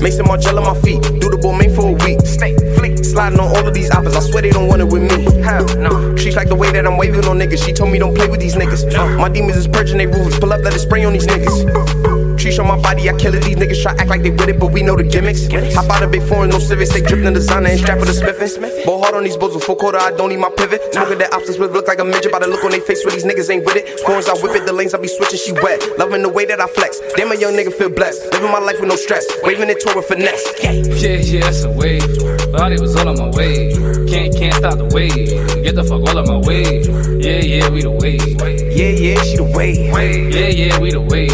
Maison 0.00 0.26
Margiela 0.26 0.62
my 0.62 0.78
feet, 0.82 1.02
do 1.02 1.30
the 1.30 1.38
Balmain 1.40 1.74
for 1.74 1.88
a 1.88 1.92
week. 1.92 2.03
Stay 2.24 2.54
fleet, 2.76 3.04
sliding 3.04 3.40
on 3.40 3.48
all 3.48 3.66
of 3.66 3.72
these 3.72 3.90
oppers, 3.90 4.14
I 4.14 4.20
swear 4.20 4.42
they 4.42 4.50
don't 4.50 4.68
want 4.68 4.82
it 4.82 4.88
with 4.88 5.02
me. 5.02 5.24
Hell 5.42 5.64
no. 5.78 6.14
She's 6.16 6.36
like 6.36 6.48
the 6.48 6.54
way 6.54 6.70
that 6.70 6.86
I'm 6.86 6.98
waving 6.98 7.24
on 7.24 7.38
niggas, 7.38 7.64
she 7.64 7.72
told 7.72 7.90
me 7.90 7.98
don't 7.98 8.14
play 8.14 8.28
with 8.28 8.40
these 8.40 8.56
niggas. 8.56 9.16
My 9.18 9.28
demons 9.28 9.56
is 9.56 9.66
purging 9.66 9.98
they 9.98 10.06
rules, 10.06 10.38
pull 10.38 10.52
up, 10.52 10.60
let 10.62 10.74
it 10.74 10.80
spray 10.80 11.04
on 11.04 11.14
these 11.14 11.26
niggas. 11.26 12.13
Trees 12.44 12.58
on 12.58 12.68
my 12.68 12.76
body, 12.76 13.08
I 13.08 13.16
kill 13.16 13.32
it. 13.32 13.42
These 13.42 13.56
niggas 13.56 13.80
try 13.80 13.92
act 13.96 14.10
like 14.10 14.20
they 14.20 14.28
with 14.28 14.50
it, 14.52 14.60
but 14.60 14.70
we 14.70 14.82
know 14.82 14.94
the 14.96 15.02
gimmicks. 15.02 15.48
Hop 15.72 15.88
out 15.88 16.02
of 16.02 16.12
big 16.12 16.20
foreign, 16.28 16.50
no 16.50 16.58
civics. 16.58 16.92
They 16.92 17.00
drippin' 17.00 17.24
in 17.24 17.32
designer 17.32 17.70
and 17.70 17.80
strap 17.80 17.98
with 17.98 18.10
a 18.10 18.12
smithing. 18.12 18.84
Ball 18.84 19.00
hard 19.00 19.14
on 19.14 19.24
these 19.24 19.38
bulls 19.38 19.54
with 19.54 19.64
full 19.64 19.76
quarter, 19.76 19.96
I 19.96 20.10
don't 20.10 20.28
need 20.28 20.44
my 20.44 20.50
pivot. 20.50 20.92
Smoking 20.92 21.16
that 21.24 21.32
options 21.32 21.56
with 21.56 21.72
look 21.72 21.88
like 21.88 22.00
a 22.00 22.04
midget. 22.04 22.32
By 22.32 22.40
the 22.40 22.46
look 22.46 22.62
on 22.62 22.72
they 22.72 22.80
face 22.80 23.02
where 23.02 23.14
these 23.14 23.24
niggas 23.24 23.48
ain't 23.48 23.64
with 23.64 23.76
it. 23.76 23.98
Foreigns, 24.00 24.28
I 24.28 24.34
whip 24.34 24.54
it. 24.54 24.66
The 24.66 24.74
lanes, 24.74 24.92
I 24.92 25.00
be 25.00 25.08
switching, 25.08 25.38
she 25.38 25.52
wet. 25.52 25.80
Loving 25.96 26.20
the 26.20 26.28
way 26.28 26.44
that 26.44 26.60
I 26.60 26.66
flex. 26.66 27.00
Damn, 27.16 27.32
a 27.32 27.34
young 27.34 27.54
nigga 27.54 27.72
feel 27.72 27.88
blessed. 27.88 28.20
Living 28.34 28.52
my 28.52 28.58
life 28.58 28.78
with 28.78 28.90
no 28.90 28.96
stress. 28.96 29.24
Waving 29.44 29.70
it 29.70 29.80
toward 29.80 29.96
with 29.96 30.04
finesse. 30.04 30.44
Yeah, 30.60 31.16
yeah, 31.16 31.40
that's 31.48 31.64
a 31.64 31.72
wave. 31.72 32.04
Thought 32.52 32.72
it 32.72 32.80
was 32.80 32.94
all 32.94 33.08
on 33.08 33.16
my 33.16 33.30
way. 33.32 33.72
Can't, 34.04 34.36
can't 34.36 34.52
stop 34.52 34.76
the 34.76 34.84
wave. 34.92 35.32
Get 35.64 35.76
the 35.76 35.82
fuck 35.82 36.04
all 36.04 36.18
on 36.20 36.28
my 36.28 36.44
way. 36.44 36.84
Yeah, 37.24 37.40
yeah, 37.40 37.70
we 37.70 37.80
the 37.80 37.90
wave. 37.90 38.20
Yeah, 38.68 38.92
yeah, 38.92 39.22
she 39.24 39.36
the 39.40 39.48
wave. 39.48 39.88
Yeah, 39.88 40.48
yeah, 40.52 40.78
we 40.78 40.92
the 40.92 41.00
wave. 41.00 41.32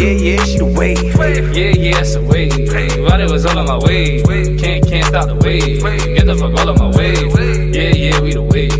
Yeah, 0.00 0.10
yeah, 0.10 0.44
she 0.46 0.58
the 0.58 0.64
wave. 0.64 1.02
Yeah, 1.54 1.72
yeah, 1.74 2.00
it's 2.00 2.14
a 2.14 2.22
wave. 2.22 2.52
It 2.56 3.30
was 3.30 3.44
all 3.46 3.58
on 3.58 3.66
my 3.66 3.78
way. 3.78 4.22
Can't, 4.22 4.86
can't 4.86 5.04
stop 5.06 5.26
the 5.26 5.34
wave. 5.34 5.82
Get 5.82 6.26
the 6.26 6.36
fuck 6.36 6.54
all 6.58 6.70
on 6.70 6.78
my 6.78 6.96
way. 6.96 7.14
Yeah, 7.74 7.90
yeah, 7.90 8.20
we 8.20 8.32
the 8.34 8.42
wave. 8.42 8.78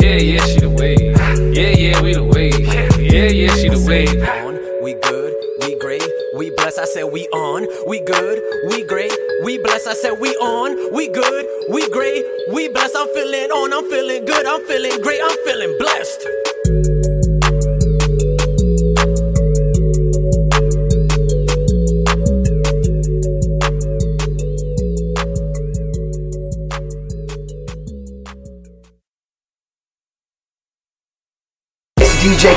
Yeah, 0.00 0.16
yeah, 0.16 0.44
she 0.46 0.60
the 0.60 0.70
wave. 0.70 1.16
Yeah, 1.54 1.74
yeah, 1.74 2.02
we 2.02 2.14
the 2.14 2.22
wave. 2.22 2.60
Yeah, 3.00 3.26
yeah, 3.26 3.54
she 3.54 3.68
the 3.68 3.84
wave. 3.86 4.22
On, 4.22 4.54
we 4.84 4.94
good, 4.94 5.34
we 5.60 5.78
great, 5.78 6.06
we 6.36 6.50
blessed. 6.50 6.78
I 6.78 6.84
said 6.84 7.04
we 7.04 7.26
on, 7.28 7.66
we 7.88 8.00
good, 8.00 8.38
we 8.68 8.84
great, 8.84 9.12
we 9.42 9.58
blessed. 9.58 9.88
I 9.88 9.94
said 9.94 10.20
we 10.20 10.30
on, 10.36 10.94
we 10.94 11.08
good, 11.08 11.46
we 11.70 11.88
great, 11.90 12.24
we 12.52 12.68
blessed. 12.68 12.96
I'm 12.96 13.08
feeling 13.14 13.50
on, 13.50 13.72
I'm 13.72 13.90
feeling 13.90 14.24
good, 14.24 14.46
I'm 14.46 14.64
feeling 14.66 15.00
great, 15.02 15.20
I'm 15.22 15.38
feeling 15.44 15.76
blessed. 15.78 16.97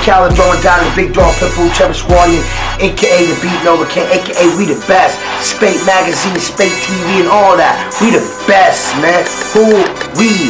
Khaled 0.01 0.33
throwing 0.33 0.59
down 0.65 0.81
the 0.81 0.89
big 0.97 1.13
dog 1.13 1.29
pitbull 1.37 1.69
Travis 1.77 2.01
Warrior, 2.09 2.41
aka 2.81 3.21
the 3.21 3.37
Beat 3.37 3.61
Nova 3.61 3.85
King, 3.85 4.09
aka 4.09 4.49
we 4.57 4.65
the 4.65 4.81
best. 4.89 5.13
Spate 5.45 5.77
Magazine, 5.85 6.33
Spate 6.41 6.73
TV, 6.81 7.21
and 7.21 7.29
all 7.29 7.53
that. 7.53 7.77
We 8.01 8.09
the 8.09 8.25
best, 8.49 8.97
man. 8.97 9.21
Who 9.53 9.77
we? 10.17 10.49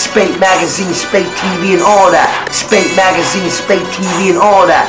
Spate 0.00 0.40
Magazine, 0.40 0.88
Spate 0.96 1.28
TV, 1.36 1.76
and 1.76 1.84
all 1.84 2.08
that. 2.08 2.48
Spate 2.48 2.88
Magazine, 2.96 3.52
Spate 3.52 3.84
TV, 3.92 4.32
and 4.32 4.40
all 4.40 4.64
that. 4.64 4.88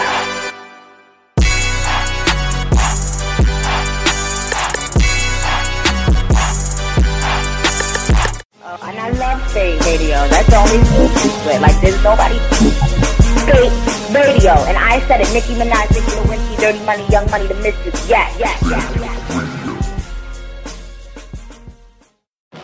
And 8.87 8.99
I 8.99 9.11
love 9.19 9.43
Spate 9.51 9.83
Radio. 9.83 10.15
That's 10.31 10.47
the 10.47 10.55
only 10.55 10.79
it. 10.79 11.61
Like 11.61 11.75
there's 11.81 12.01
nobody. 12.01 12.39
Radio. 14.17 14.51
And 14.65 14.77
I 14.77 14.99
said 15.07 15.21
it. 15.21 15.31
Nicki 15.31 15.53
Minaj, 15.53 15.89
Nicki 15.91 16.11
Lewinsky, 16.17 16.59
Dirty 16.59 16.85
Money, 16.85 17.05
Young 17.09 17.29
Money, 17.29 17.47
the 17.47 17.53
Mistress. 17.55 18.09
Yeah, 18.09 18.35
yeah, 18.37 18.57
yeah, 18.67 19.01
yeah. 19.01 19.17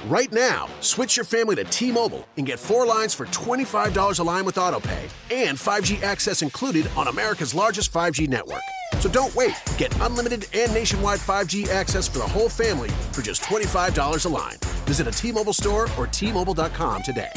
Right 0.05 0.31
now, 0.31 0.67
switch 0.81 1.15
your 1.15 1.23
family 1.23 1.55
to 1.55 1.63
T 1.65 1.91
Mobile 1.91 2.27
and 2.37 2.45
get 2.45 2.59
four 2.59 2.85
lines 2.85 3.13
for 3.13 3.25
$25 3.27 4.19
a 4.19 4.23
line 4.23 4.45
with 4.45 4.55
AutoPay 4.55 5.09
and 5.31 5.57
5G 5.57 6.03
access 6.03 6.41
included 6.41 6.89
on 6.97 7.07
America's 7.07 7.55
largest 7.55 7.91
5G 7.93 8.27
network. 8.27 8.61
So 8.99 9.09
don't 9.09 9.33
wait. 9.35 9.53
Get 9.77 9.97
unlimited 10.01 10.47
and 10.53 10.73
nationwide 10.73 11.19
5G 11.19 11.69
access 11.69 12.07
for 12.07 12.19
the 12.19 12.27
whole 12.27 12.49
family 12.49 12.89
for 13.11 13.21
just 13.21 13.43
$25 13.43 14.25
a 14.25 14.29
line. 14.29 14.57
Visit 14.85 15.07
a 15.07 15.11
T 15.11 15.31
Mobile 15.31 15.53
store 15.53 15.87
or 15.97 16.07
T-Mobile.com 16.07 17.01
today. 17.03 17.31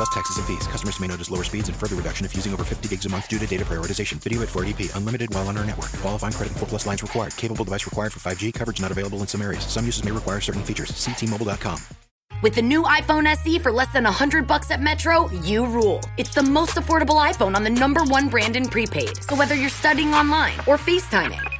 Plus 0.00 0.08
taxes 0.08 0.38
and 0.38 0.46
fees. 0.46 0.66
Customers 0.66 0.98
may 0.98 1.06
notice 1.06 1.30
lower 1.30 1.44
speeds 1.44 1.68
and 1.68 1.76
further 1.76 1.94
reduction 1.94 2.24
if 2.24 2.34
using 2.34 2.54
over 2.54 2.64
50 2.64 2.88
gigs 2.88 3.04
a 3.04 3.08
month 3.10 3.28
due 3.28 3.38
to 3.38 3.46
data 3.46 3.66
prioritization. 3.66 4.14
Video 4.14 4.40
at 4.40 4.48
480p. 4.48 4.96
Unlimited 4.96 5.34
while 5.34 5.46
on 5.46 5.58
our 5.58 5.66
network. 5.66 5.92
Qualifying 6.00 6.32
credit 6.32 6.56
4 6.56 6.68
plus 6.68 6.86
lines 6.86 7.02
required. 7.02 7.36
Capable 7.36 7.66
device 7.66 7.84
required 7.84 8.10
for 8.10 8.18
5G. 8.20 8.54
Coverage 8.54 8.80
not 8.80 8.90
available 8.90 9.18
in 9.18 9.26
some 9.26 9.42
areas. 9.42 9.62
Some 9.64 9.84
uses 9.84 10.02
may 10.02 10.10
require 10.10 10.40
certain 10.40 10.62
features. 10.62 10.88
See 10.96 11.12
T-Mobile.com. 11.12 11.78
With 12.40 12.54
the 12.54 12.62
new 12.62 12.82
iPhone 12.84 13.26
SE 13.26 13.58
for 13.58 13.70
less 13.70 13.92
than 13.92 14.04
100 14.04 14.46
bucks 14.46 14.70
at 14.70 14.80
Metro, 14.80 15.28
you 15.44 15.66
rule. 15.66 16.00
It's 16.16 16.34
the 16.34 16.44
most 16.44 16.76
affordable 16.76 17.20
iPhone 17.22 17.54
on 17.54 17.62
the 17.62 17.68
number 17.68 18.02
one 18.04 18.30
brand 18.30 18.56
in 18.56 18.70
prepaid. 18.70 19.22
So 19.22 19.36
whether 19.36 19.54
you're 19.54 19.68
studying 19.68 20.14
online 20.14 20.58
or 20.60 20.78
FaceTiming. 20.78 21.59